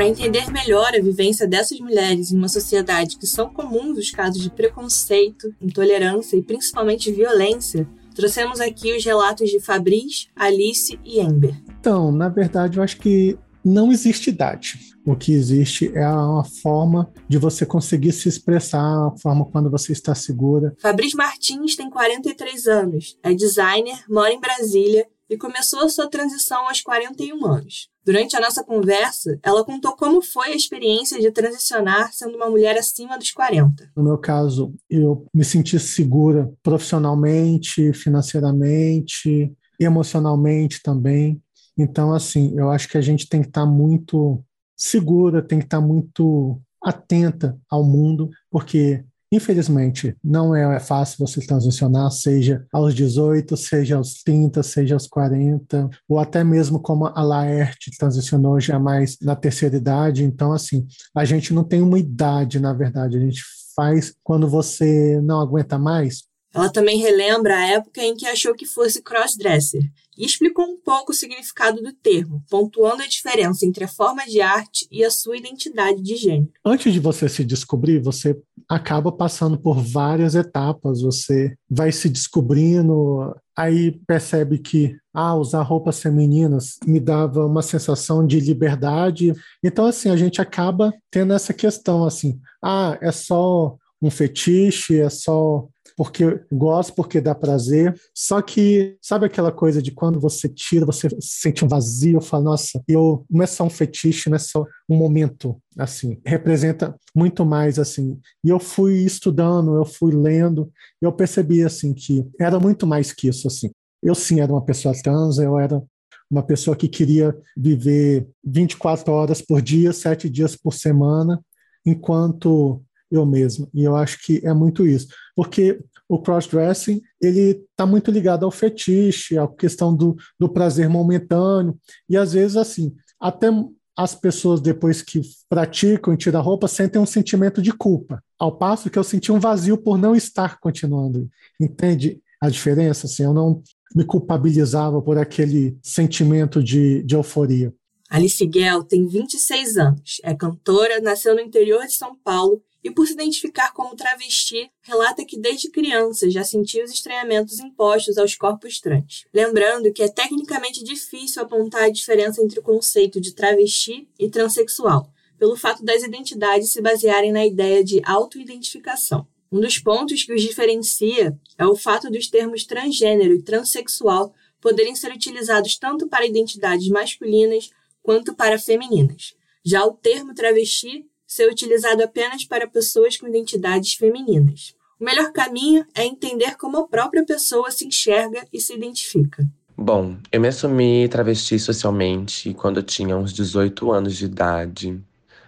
Para 0.00 0.08
entender 0.08 0.50
melhor 0.50 0.94
a 0.94 0.98
vivência 0.98 1.46
dessas 1.46 1.78
mulheres 1.78 2.32
em 2.32 2.36
uma 2.38 2.48
sociedade 2.48 3.18
que 3.18 3.26
são 3.26 3.50
comuns 3.50 3.98
os 3.98 4.10
casos 4.10 4.40
de 4.40 4.48
preconceito, 4.48 5.54
intolerância 5.60 6.38
e 6.38 6.42
principalmente 6.42 7.12
violência, 7.12 7.86
trouxemos 8.14 8.60
aqui 8.60 8.96
os 8.96 9.04
relatos 9.04 9.50
de 9.50 9.60
Fabris, 9.60 10.30
Alice 10.34 10.98
e 11.04 11.20
Ember. 11.20 11.54
Então, 11.78 12.10
na 12.10 12.30
verdade, 12.30 12.78
eu 12.78 12.82
acho 12.82 12.96
que 12.96 13.38
não 13.62 13.92
existe 13.92 14.30
idade. 14.30 14.80
O 15.04 15.14
que 15.14 15.34
existe 15.34 15.92
é 15.94 16.08
uma 16.08 16.44
forma 16.44 17.12
de 17.28 17.36
você 17.36 17.66
conseguir 17.66 18.12
se 18.12 18.26
expressar, 18.26 18.80
a 18.80 19.14
forma 19.18 19.44
quando 19.44 19.70
você 19.70 19.92
está 19.92 20.14
segura. 20.14 20.74
Fabrício 20.78 21.18
Martins 21.18 21.76
tem 21.76 21.90
43 21.90 22.66
anos, 22.68 23.18
é 23.22 23.34
designer, 23.34 24.02
mora 24.08 24.32
em 24.32 24.40
Brasília 24.40 25.06
e 25.28 25.36
começou 25.36 25.80
a 25.80 25.90
sua 25.90 26.08
transição 26.08 26.66
aos 26.66 26.80
41 26.80 27.44
anos. 27.44 27.89
Durante 28.04 28.34
a 28.34 28.40
nossa 28.40 28.64
conversa, 28.64 29.38
ela 29.42 29.64
contou 29.64 29.94
como 29.94 30.22
foi 30.22 30.48
a 30.48 30.56
experiência 30.56 31.20
de 31.20 31.30
transicionar 31.30 32.12
sendo 32.12 32.36
uma 32.36 32.48
mulher 32.48 32.76
acima 32.78 33.18
dos 33.18 33.30
40. 33.30 33.92
No 33.96 34.02
meu 34.02 34.18
caso, 34.18 34.74
eu 34.88 35.26
me 35.34 35.44
senti 35.44 35.78
segura 35.78 36.50
profissionalmente, 36.62 37.92
financeiramente, 37.92 39.52
emocionalmente 39.78 40.82
também. 40.82 41.40
Então, 41.76 42.12
assim, 42.12 42.56
eu 42.56 42.70
acho 42.70 42.88
que 42.88 42.98
a 42.98 43.02
gente 43.02 43.28
tem 43.28 43.42
que 43.42 43.48
estar 43.48 43.66
muito 43.66 44.42
segura, 44.76 45.42
tem 45.42 45.58
que 45.58 45.66
estar 45.66 45.80
muito 45.80 46.60
atenta 46.82 47.58
ao 47.68 47.84
mundo, 47.84 48.30
porque 48.50 49.04
Infelizmente, 49.32 50.16
não 50.24 50.54
é 50.54 50.80
fácil 50.80 51.24
você 51.24 51.40
transicionar, 51.40 52.10
seja 52.10 52.66
aos 52.72 52.94
18, 52.94 53.56
seja 53.56 53.96
aos 53.96 54.22
30, 54.22 54.62
seja 54.62 54.94
aos 54.94 55.06
40, 55.06 55.88
ou 56.08 56.18
até 56.18 56.42
mesmo 56.42 56.80
como 56.80 57.06
a 57.06 57.22
Laerte 57.22 57.90
transicionou 57.96 58.58
já 58.58 58.78
mais 58.78 59.16
na 59.22 59.36
terceira 59.36 59.76
idade. 59.76 60.24
Então, 60.24 60.52
assim, 60.52 60.86
a 61.14 61.24
gente 61.24 61.54
não 61.54 61.62
tem 61.62 61.80
uma 61.80 61.98
idade, 61.98 62.58
na 62.58 62.72
verdade, 62.72 63.16
a 63.16 63.20
gente 63.20 63.42
faz 63.76 64.12
quando 64.24 64.48
você 64.48 65.20
não 65.22 65.40
aguenta 65.40 65.78
mais. 65.78 66.28
Ela 66.52 66.68
também 66.68 66.98
relembra 66.98 67.56
a 67.56 67.66
época 67.68 68.02
em 68.02 68.16
que 68.16 68.26
achou 68.26 68.56
que 68.56 68.66
fosse 68.66 69.00
crossdresser 69.00 69.82
e 70.18 70.26
explicou 70.26 70.64
um 70.64 70.76
pouco 70.76 71.12
o 71.12 71.14
significado 71.14 71.80
do 71.80 71.92
termo, 71.92 72.42
pontuando 72.50 73.02
a 73.04 73.06
diferença 73.06 73.64
entre 73.64 73.84
a 73.84 73.88
forma 73.88 74.26
de 74.26 74.40
arte 74.40 74.84
e 74.90 75.04
a 75.04 75.10
sua 75.10 75.36
identidade 75.36 76.02
de 76.02 76.16
gênero. 76.16 76.50
Antes 76.64 76.92
de 76.92 76.98
você 76.98 77.28
se 77.28 77.44
descobrir, 77.44 78.00
você 78.00 78.36
acaba 78.70 79.10
passando 79.10 79.58
por 79.58 79.82
várias 79.82 80.36
etapas, 80.36 81.02
você 81.02 81.56
vai 81.68 81.90
se 81.90 82.08
descobrindo, 82.08 83.34
aí 83.56 83.90
percebe 84.06 84.58
que 84.58 84.96
ah, 85.12 85.34
usar 85.34 85.62
roupas 85.62 86.00
femininas 86.00 86.78
me 86.86 87.00
dava 87.00 87.44
uma 87.44 87.62
sensação 87.62 88.24
de 88.24 88.38
liberdade. 88.38 89.34
Então 89.62 89.86
assim, 89.86 90.08
a 90.08 90.16
gente 90.16 90.40
acaba 90.40 90.94
tendo 91.10 91.32
essa 91.32 91.52
questão 91.52 92.04
assim, 92.04 92.40
ah, 92.62 92.96
é 93.00 93.10
só 93.10 93.76
um 94.00 94.08
fetiche, 94.08 95.00
é 95.00 95.10
só 95.10 95.66
porque 95.96 96.40
gosto, 96.50 96.94
porque 96.94 97.20
dá 97.20 97.34
prazer. 97.34 97.94
Só 98.14 98.40
que, 98.42 98.96
sabe 99.00 99.26
aquela 99.26 99.52
coisa 99.52 99.82
de 99.82 99.90
quando 99.90 100.20
você 100.20 100.48
tira, 100.48 100.86
você 100.86 101.08
sente 101.20 101.64
um 101.64 101.68
vazio, 101.68 102.20
fala, 102.20 102.44
nossa, 102.44 102.82
eu 102.88 103.24
não 103.30 103.42
é 103.42 103.46
só 103.46 103.64
um 103.64 103.70
fetiche, 103.70 104.28
não 104.28 104.36
é 104.36 104.38
só 104.38 104.64
um 104.88 104.96
momento, 104.96 105.60
assim, 105.78 106.20
representa 106.24 106.94
muito 107.14 107.44
mais, 107.44 107.78
assim. 107.78 108.18
E 108.44 108.48
eu 108.48 108.58
fui 108.58 108.98
estudando, 109.04 109.76
eu 109.76 109.84
fui 109.84 110.14
lendo, 110.14 110.70
eu 111.00 111.12
percebi, 111.12 111.62
assim, 111.62 111.92
que 111.92 112.26
era 112.38 112.58
muito 112.58 112.86
mais 112.86 113.12
que 113.12 113.28
isso, 113.28 113.46
assim. 113.46 113.70
Eu 114.02 114.14
sim 114.14 114.40
era 114.40 114.52
uma 114.52 114.64
pessoa 114.64 114.94
trans, 115.02 115.38
eu 115.38 115.58
era 115.58 115.82
uma 116.30 116.42
pessoa 116.42 116.76
que 116.76 116.88
queria 116.88 117.36
viver 117.56 118.28
24 118.44 119.12
horas 119.12 119.42
por 119.42 119.60
dia, 119.60 119.92
sete 119.92 120.30
dias 120.30 120.54
por 120.54 120.72
semana, 120.72 121.42
enquanto 121.84 122.82
eu 123.10 123.26
mesmo. 123.26 123.68
E 123.74 123.84
eu 123.84 123.96
acho 123.96 124.22
que 124.24 124.40
é 124.44 124.52
muito 124.52 124.86
isso. 124.86 125.08
Porque 125.34 125.80
o 126.08 126.20
crossdressing 126.20 127.00
ele 127.20 127.64
está 127.70 127.86
muito 127.86 128.10
ligado 128.10 128.44
ao 128.44 128.50
fetiche, 128.50 129.38
à 129.38 129.46
questão 129.46 129.94
do, 129.94 130.16
do 130.38 130.48
prazer 130.48 130.88
momentâneo. 130.88 131.78
E 132.08 132.16
às 132.16 132.32
vezes, 132.32 132.56
assim, 132.56 132.94
até 133.20 133.48
as 133.96 134.14
pessoas, 134.14 134.60
depois 134.60 135.02
que 135.02 135.20
praticam 135.48 136.14
e 136.14 136.16
tiram 136.16 136.40
a 136.40 136.42
roupa, 136.42 136.66
sentem 136.66 137.00
um 137.00 137.06
sentimento 137.06 137.60
de 137.60 137.72
culpa. 137.72 138.22
Ao 138.38 138.56
passo 138.56 138.88
que 138.88 138.98
eu 138.98 139.04
senti 139.04 139.30
um 139.30 139.38
vazio 139.38 139.76
por 139.76 139.98
não 139.98 140.16
estar 140.16 140.58
continuando. 140.58 141.28
Entende 141.60 142.20
a 142.40 142.48
diferença? 142.48 143.06
Assim, 143.06 143.24
eu 143.24 143.34
não 143.34 143.62
me 143.94 144.04
culpabilizava 144.04 145.02
por 145.02 145.18
aquele 145.18 145.76
sentimento 145.82 146.62
de, 146.62 147.02
de 147.02 147.14
euforia. 147.14 147.74
Alice 148.08 148.44
Guel 148.44 148.82
tem 148.82 149.06
26 149.06 149.76
anos, 149.76 150.20
é 150.24 150.34
cantora, 150.34 151.00
nasceu 151.00 151.34
no 151.34 151.40
interior 151.40 151.86
de 151.86 151.92
São 151.92 152.16
Paulo 152.16 152.60
e, 152.82 152.90
por 152.90 153.06
se 153.06 153.12
identificar 153.12 153.72
como 153.72 153.94
travesti, 153.94 154.70
relata 154.82 155.24
que 155.24 155.38
desde 155.38 155.70
criança 155.70 156.30
já 156.30 156.42
sentia 156.44 156.84
os 156.84 156.90
estranhamentos 156.90 157.58
impostos 157.58 158.16
aos 158.16 158.34
corpos 158.34 158.80
trans. 158.80 159.26
Lembrando 159.32 159.92
que 159.92 160.02
é 160.02 160.08
tecnicamente 160.08 160.82
difícil 160.82 161.42
apontar 161.42 161.84
a 161.84 161.90
diferença 161.90 162.42
entre 162.42 162.58
o 162.58 162.62
conceito 162.62 163.20
de 163.20 163.34
travesti 163.34 164.08
e 164.18 164.28
transexual, 164.28 165.12
pelo 165.38 165.56
fato 165.56 165.84
das 165.84 166.02
identidades 166.02 166.70
se 166.70 166.80
basearem 166.80 167.32
na 167.32 167.46
ideia 167.46 167.84
de 167.84 168.00
autoidentificação. 168.04 169.26
Um 169.52 169.60
dos 169.60 169.78
pontos 169.78 170.22
que 170.22 170.32
os 170.32 170.42
diferencia 170.42 171.36
é 171.58 171.66
o 171.66 171.74
fato 171.74 172.08
dos 172.10 172.28
termos 172.28 172.64
transgênero 172.64 173.34
e 173.34 173.42
transexual 173.42 174.32
poderem 174.60 174.94
ser 174.94 175.12
utilizados 175.12 175.76
tanto 175.76 176.06
para 176.06 176.26
identidades 176.26 176.88
masculinas 176.88 177.70
quanto 178.02 178.34
para 178.34 178.58
femininas. 178.58 179.34
Já 179.64 179.84
o 179.84 179.92
termo 179.92 180.34
travesti 180.34 181.09
ser 181.30 181.48
utilizado 181.48 182.02
apenas 182.02 182.44
para 182.44 182.66
pessoas 182.66 183.16
com 183.16 183.28
identidades 183.28 183.94
femininas. 183.94 184.74
O 184.98 185.04
melhor 185.04 185.30
caminho 185.30 185.86
é 185.94 186.04
entender 186.04 186.56
como 186.56 186.76
a 186.78 186.88
própria 186.88 187.24
pessoa 187.24 187.70
se 187.70 187.86
enxerga 187.86 188.44
e 188.52 188.60
se 188.60 188.74
identifica. 188.74 189.48
Bom, 189.76 190.16
eu 190.32 190.40
me 190.40 190.48
assumi 190.48 191.08
travesti 191.08 191.56
socialmente 191.56 192.52
quando 192.52 192.78
eu 192.78 192.82
tinha 192.82 193.16
uns 193.16 193.32
18 193.32 193.92
anos 193.92 194.16
de 194.16 194.24
idade. 194.24 195.00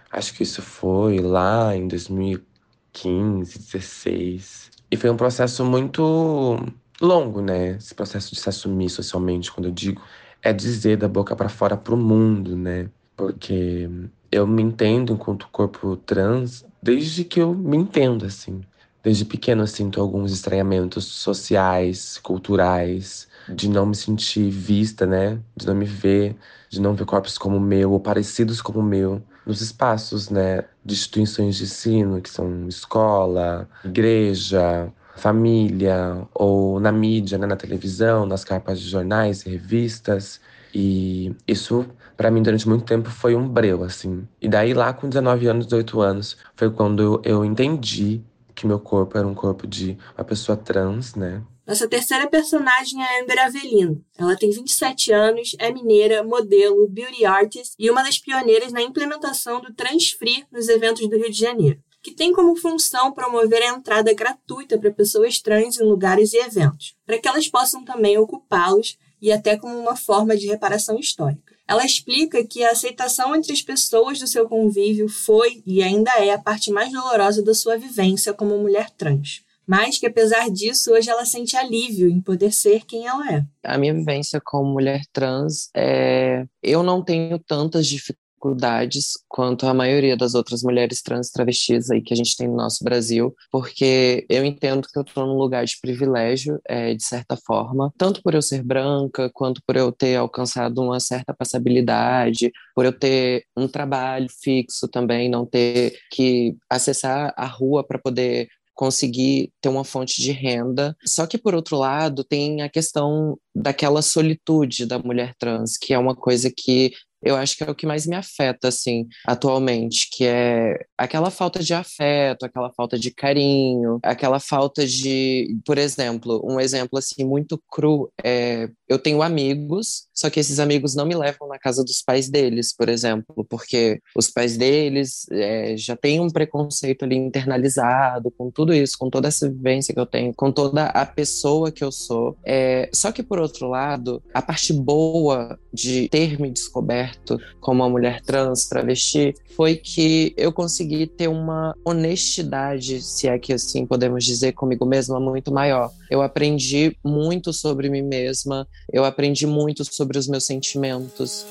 Acho 0.09 0.33
que 0.33 0.43
isso 0.43 0.61
foi 0.61 1.19
lá 1.19 1.75
em 1.75 1.85
2015, 1.89 3.59
16. 3.59 4.71
E 4.89 4.95
foi 4.95 5.09
um 5.09 5.17
processo 5.17 5.65
muito 5.65 6.57
longo, 7.01 7.41
né? 7.41 7.71
Esse 7.71 7.93
processo 7.93 8.33
de 8.33 8.39
se 8.39 8.47
assumir 8.47 8.89
socialmente, 8.89 9.51
quando 9.51 9.65
eu 9.65 9.73
digo, 9.73 10.01
é 10.41 10.53
dizer 10.53 10.95
da 10.95 11.09
boca 11.09 11.35
para 11.35 11.49
fora 11.49 11.75
pro 11.75 11.97
mundo, 11.97 12.55
né? 12.55 12.89
Porque 13.17 13.89
eu 14.33 14.47
me 14.47 14.63
entendo 14.63 15.13
enquanto 15.13 15.47
corpo 15.51 15.95
trans 15.95 16.65
desde 16.81 17.23
que 17.23 17.39
eu 17.39 17.53
me 17.53 17.77
entendo, 17.77 18.25
assim. 18.25 18.61
Desde 19.03 19.25
pequeno 19.25 19.63
eu 19.63 19.67
sinto 19.67 20.01
alguns 20.01 20.31
estranhamentos 20.31 21.05
sociais, 21.05 22.17
culturais, 22.17 23.27
de 23.49 23.69
não 23.69 23.85
me 23.85 23.95
sentir 23.95 24.49
vista, 24.49 25.05
né? 25.05 25.39
De 25.55 25.67
não 25.67 25.75
me 25.75 25.85
ver, 25.85 26.35
de 26.69 26.81
não 26.81 26.95
ver 26.95 27.05
corpos 27.05 27.37
como 27.37 27.57
o 27.57 27.61
meu 27.61 27.91
ou 27.91 27.99
parecidos 27.99 28.61
como 28.61 28.79
o 28.79 28.83
meu 28.83 29.21
nos 29.45 29.61
espaços, 29.61 30.29
né? 30.29 30.63
De 30.83 30.93
instituições 30.95 31.57
de 31.57 31.63
ensino, 31.63 32.21
que 32.21 32.29
são 32.29 32.67
escola, 32.67 33.69
igreja, 33.83 34.91
família, 35.15 36.25
ou 36.33 36.79
na 36.79 36.91
mídia, 36.91 37.37
né? 37.37 37.45
na 37.45 37.55
televisão, 37.55 38.25
nas 38.25 38.43
capas 38.43 38.79
de 38.79 38.89
jornais 38.89 39.45
e 39.45 39.49
revistas. 39.49 40.39
E 40.73 41.35
isso, 41.47 41.85
para 42.15 42.31
mim, 42.31 42.41
durante 42.41 42.67
muito 42.67 42.85
tempo 42.85 43.09
foi 43.09 43.35
um 43.35 43.47
breu, 43.47 43.83
assim. 43.83 44.27
E 44.41 44.47
daí, 44.47 44.73
lá 44.73 44.93
com 44.93 45.09
19 45.09 45.47
anos, 45.47 45.65
18 45.65 46.01
anos, 46.01 46.37
foi 46.55 46.69
quando 46.69 47.21
eu 47.23 47.43
entendi 47.43 48.21
que 48.55 48.67
meu 48.67 48.79
corpo 48.79 49.17
era 49.17 49.27
um 49.27 49.33
corpo 49.33 49.65
de 49.65 49.97
uma 50.17 50.23
pessoa 50.23 50.55
trans, 50.55 51.15
né? 51.15 51.43
Nossa 51.65 51.87
terceira 51.87 52.27
personagem 52.27 53.01
é 53.01 53.21
Amber 53.21 53.39
Avelino. 53.39 54.03
Ela 54.17 54.35
tem 54.35 54.51
27 54.51 55.13
anos, 55.13 55.55
é 55.57 55.71
mineira, 55.71 56.21
modelo, 56.21 56.87
beauty 56.89 57.25
artist 57.25 57.73
e 57.79 57.89
uma 57.89 58.03
das 58.03 58.19
pioneiras 58.19 58.73
na 58.73 58.81
implementação 58.81 59.61
do 59.61 59.73
Transfree 59.73 60.45
nos 60.51 60.67
eventos 60.67 61.07
do 61.07 61.15
Rio 61.15 61.31
de 61.31 61.39
Janeiro, 61.39 61.79
que 62.01 62.11
tem 62.13 62.33
como 62.33 62.55
função 62.57 63.13
promover 63.13 63.63
a 63.63 63.77
entrada 63.77 64.13
gratuita 64.13 64.77
para 64.77 64.91
pessoas 64.91 65.39
trans 65.39 65.79
em 65.79 65.85
lugares 65.85 66.33
e 66.33 66.37
eventos, 66.37 66.95
para 67.05 67.17
que 67.17 67.29
elas 67.29 67.47
possam 67.47 67.85
também 67.85 68.17
ocupá-los 68.17 68.97
e 69.21 69.31
até 69.31 69.57
como 69.57 69.79
uma 69.79 69.95
forma 69.95 70.35
de 70.35 70.47
reparação 70.47 70.99
histórica. 70.99 71.52
Ela 71.67 71.85
explica 71.85 72.45
que 72.45 72.63
a 72.63 72.71
aceitação 72.71 73.35
entre 73.35 73.53
as 73.53 73.61
pessoas 73.61 74.19
do 74.19 74.27
seu 74.27 74.47
convívio 74.47 75.07
foi 75.07 75.61
e 75.65 75.81
ainda 75.81 76.11
é 76.19 76.31
a 76.31 76.39
parte 76.39 76.71
mais 76.71 76.91
dolorosa 76.91 77.43
da 77.43 77.53
sua 77.53 77.77
vivência 77.77 78.33
como 78.33 78.57
mulher 78.57 78.89
trans. 78.91 79.41
Mas 79.65 79.97
que 79.97 80.05
apesar 80.05 80.49
disso, 80.49 80.91
hoje 80.91 81.09
ela 81.09 81.25
sente 81.25 81.55
alívio 81.55 82.09
em 82.09 82.19
poder 82.19 82.51
ser 82.51 82.85
quem 82.85 83.07
ela 83.07 83.33
é. 83.33 83.45
A 83.63 83.77
minha 83.77 83.93
vivência 83.93 84.41
como 84.43 84.73
mulher 84.73 85.03
trans 85.13 85.69
é. 85.73 86.45
Eu 86.61 86.83
não 86.83 87.01
tenho 87.01 87.39
tantas 87.39 87.87
dificuldades 87.87 88.22
dificuldades 88.43 89.13
quanto 89.27 89.65
a 89.65 89.73
maioria 89.73 90.17
das 90.17 90.35
outras 90.35 90.61
mulheres 90.61 91.01
trans 91.01 91.31
travestis 91.31 91.89
aí 91.89 92.01
que 92.01 92.13
a 92.13 92.17
gente 92.17 92.35
tem 92.35 92.47
no 92.47 92.57
nosso 92.57 92.83
Brasil, 92.83 93.33
porque 93.49 94.25
eu 94.29 94.43
entendo 94.43 94.87
que 94.91 94.97
eu 94.97 95.03
estou 95.03 95.25
num 95.25 95.37
lugar 95.37 95.63
de 95.65 95.77
privilégio, 95.81 96.59
é, 96.67 96.93
de 96.93 97.03
certa 97.03 97.37
forma, 97.37 97.91
tanto 97.97 98.21
por 98.21 98.33
eu 98.33 98.41
ser 98.41 98.61
branca, 98.61 99.29
quanto 99.33 99.61
por 99.65 99.75
eu 99.75 99.91
ter 99.91 100.17
alcançado 100.17 100.81
uma 100.81 100.99
certa 100.99 101.33
passabilidade, 101.33 102.51
por 102.75 102.85
eu 102.85 102.91
ter 102.91 103.45
um 103.55 103.67
trabalho 103.67 104.27
fixo 104.41 104.87
também, 104.87 105.29
não 105.29 105.45
ter 105.45 105.97
que 106.11 106.55
acessar 106.69 107.33
a 107.37 107.45
rua 107.45 107.83
para 107.83 107.99
poder 107.99 108.47
conseguir 108.73 109.51
ter 109.61 109.69
uma 109.69 109.83
fonte 109.83 110.19
de 110.21 110.31
renda. 110.31 110.95
Só 111.05 111.27
que, 111.27 111.37
por 111.37 111.53
outro 111.53 111.77
lado, 111.77 112.23
tem 112.23 112.63
a 112.63 112.69
questão 112.69 113.37
daquela 113.53 114.01
solitude 114.01 114.87
da 114.87 114.97
mulher 114.97 115.35
trans, 115.37 115.77
que 115.77 115.93
é 115.93 115.97
uma 115.97 116.15
coisa 116.15 116.51
que 116.51 116.91
eu 117.23 117.35
acho 117.35 117.57
que 117.57 117.63
é 117.63 117.69
o 117.69 117.75
que 117.75 117.85
mais 117.85 118.05
me 118.05 118.15
afeta, 118.15 118.67
assim, 118.67 119.07
atualmente, 119.25 120.09
que 120.11 120.25
é 120.25 120.85
aquela 120.97 121.31
falta 121.31 121.59
de 121.63 121.73
afeto, 121.73 122.45
aquela 122.45 122.71
falta 122.71 122.97
de 122.97 123.11
carinho, 123.11 123.99
aquela 124.03 124.39
falta 124.39 124.85
de, 124.85 125.57
por 125.65 125.77
exemplo, 125.77 126.41
um 126.43 126.59
exemplo, 126.59 126.99
assim, 126.99 127.23
muito 127.23 127.61
cru, 127.71 128.11
é, 128.23 128.69
eu 128.87 128.99
tenho 128.99 129.21
amigos, 129.21 130.07
só 130.13 130.29
que 130.29 130.39
esses 130.39 130.59
amigos 130.59 130.95
não 130.95 131.05
me 131.05 131.15
levam 131.15 131.47
na 131.47 131.57
casa 131.57 131.83
dos 131.83 132.01
pais 132.01 132.29
deles, 132.29 132.75
por 132.75 132.89
exemplo, 132.89 133.45
porque 133.49 133.99
os 134.15 134.29
pais 134.29 134.57
deles 134.57 135.25
é, 135.31 135.75
já 135.77 135.95
têm 135.95 136.19
um 136.19 136.29
preconceito 136.29 137.03
ali 137.03 137.15
internalizado 137.15 138.31
com 138.31 138.51
tudo 138.51 138.73
isso, 138.73 138.95
com 138.97 139.09
toda 139.09 139.27
essa 139.27 139.49
vivência 139.49 139.93
que 139.93 139.99
eu 139.99 140.05
tenho, 140.05 140.33
com 140.35 140.51
toda 140.51 140.85
a 140.85 141.05
pessoa 141.05 141.71
que 141.71 141.83
eu 141.83 141.91
sou. 141.91 142.37
É, 142.45 142.89
só 142.93 143.11
que, 143.11 143.23
por 143.23 143.39
outro 143.39 143.67
lado, 143.67 144.21
a 144.33 144.41
parte 144.41 144.73
boa 144.73 145.59
de 145.73 146.07
ter 146.09 146.39
me 146.39 146.51
descoberto 146.51 147.12
como 147.59 147.83
uma 147.83 147.89
mulher 147.89 148.21
trans, 148.21 148.65
travesti, 148.65 149.33
foi 149.55 149.75
que 149.75 150.33
eu 150.37 150.51
consegui 150.51 151.07
ter 151.07 151.27
uma 151.27 151.75
honestidade, 151.85 153.01
se 153.01 153.27
é 153.27 153.37
que 153.37 153.53
assim 153.53 153.85
podemos 153.85 154.23
dizer, 154.23 154.53
comigo 154.53 154.85
mesma 154.85 155.19
muito 155.19 155.51
maior. 155.51 155.91
Eu 156.09 156.21
aprendi 156.21 156.97
muito 157.03 157.53
sobre 157.53 157.89
mim 157.89 158.01
mesma, 158.01 158.67
eu 158.91 159.03
aprendi 159.05 159.47
muito 159.47 159.83
sobre 159.85 160.17
os 160.17 160.27
meus 160.27 160.45
sentimentos. 160.45 161.45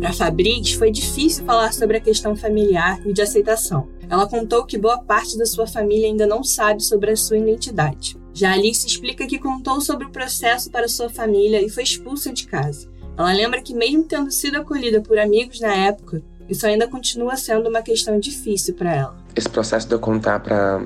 Para 0.00 0.12
Fabrício 0.12 0.78
foi 0.78 0.90
difícil 0.90 1.44
falar 1.44 1.70
sobre 1.72 1.98
a 1.98 2.00
questão 2.00 2.34
familiar 2.34 2.98
e 3.06 3.12
de 3.12 3.20
aceitação. 3.20 3.88
Ela 4.08 4.26
contou 4.26 4.64
que 4.64 4.78
boa 4.78 4.98
parte 4.98 5.36
da 5.36 5.44
sua 5.44 5.66
família 5.66 6.06
ainda 6.06 6.26
não 6.26 6.42
sabe 6.42 6.82
sobre 6.82 7.10
a 7.10 7.16
sua 7.16 7.36
identidade. 7.36 8.16
Já 8.38 8.52
Alice 8.52 8.86
explica 8.86 9.26
que 9.26 9.36
contou 9.36 9.80
sobre 9.80 10.06
o 10.06 10.10
processo 10.10 10.70
para 10.70 10.86
sua 10.86 11.10
família 11.10 11.60
e 11.60 11.68
foi 11.68 11.82
expulsa 11.82 12.32
de 12.32 12.46
casa. 12.46 12.88
Ela 13.16 13.32
lembra 13.32 13.60
que, 13.60 13.74
mesmo 13.74 14.04
tendo 14.04 14.30
sido 14.30 14.58
acolhida 14.58 15.00
por 15.00 15.18
amigos 15.18 15.58
na 15.58 15.74
época, 15.74 16.22
isso 16.48 16.64
ainda 16.64 16.86
continua 16.86 17.36
sendo 17.36 17.68
uma 17.68 17.82
questão 17.82 18.16
difícil 18.20 18.74
para 18.74 18.94
ela. 18.94 19.16
Esse 19.34 19.48
processo 19.48 19.88
de 19.88 19.94
eu 19.94 19.98
contar 19.98 20.38
para 20.38 20.80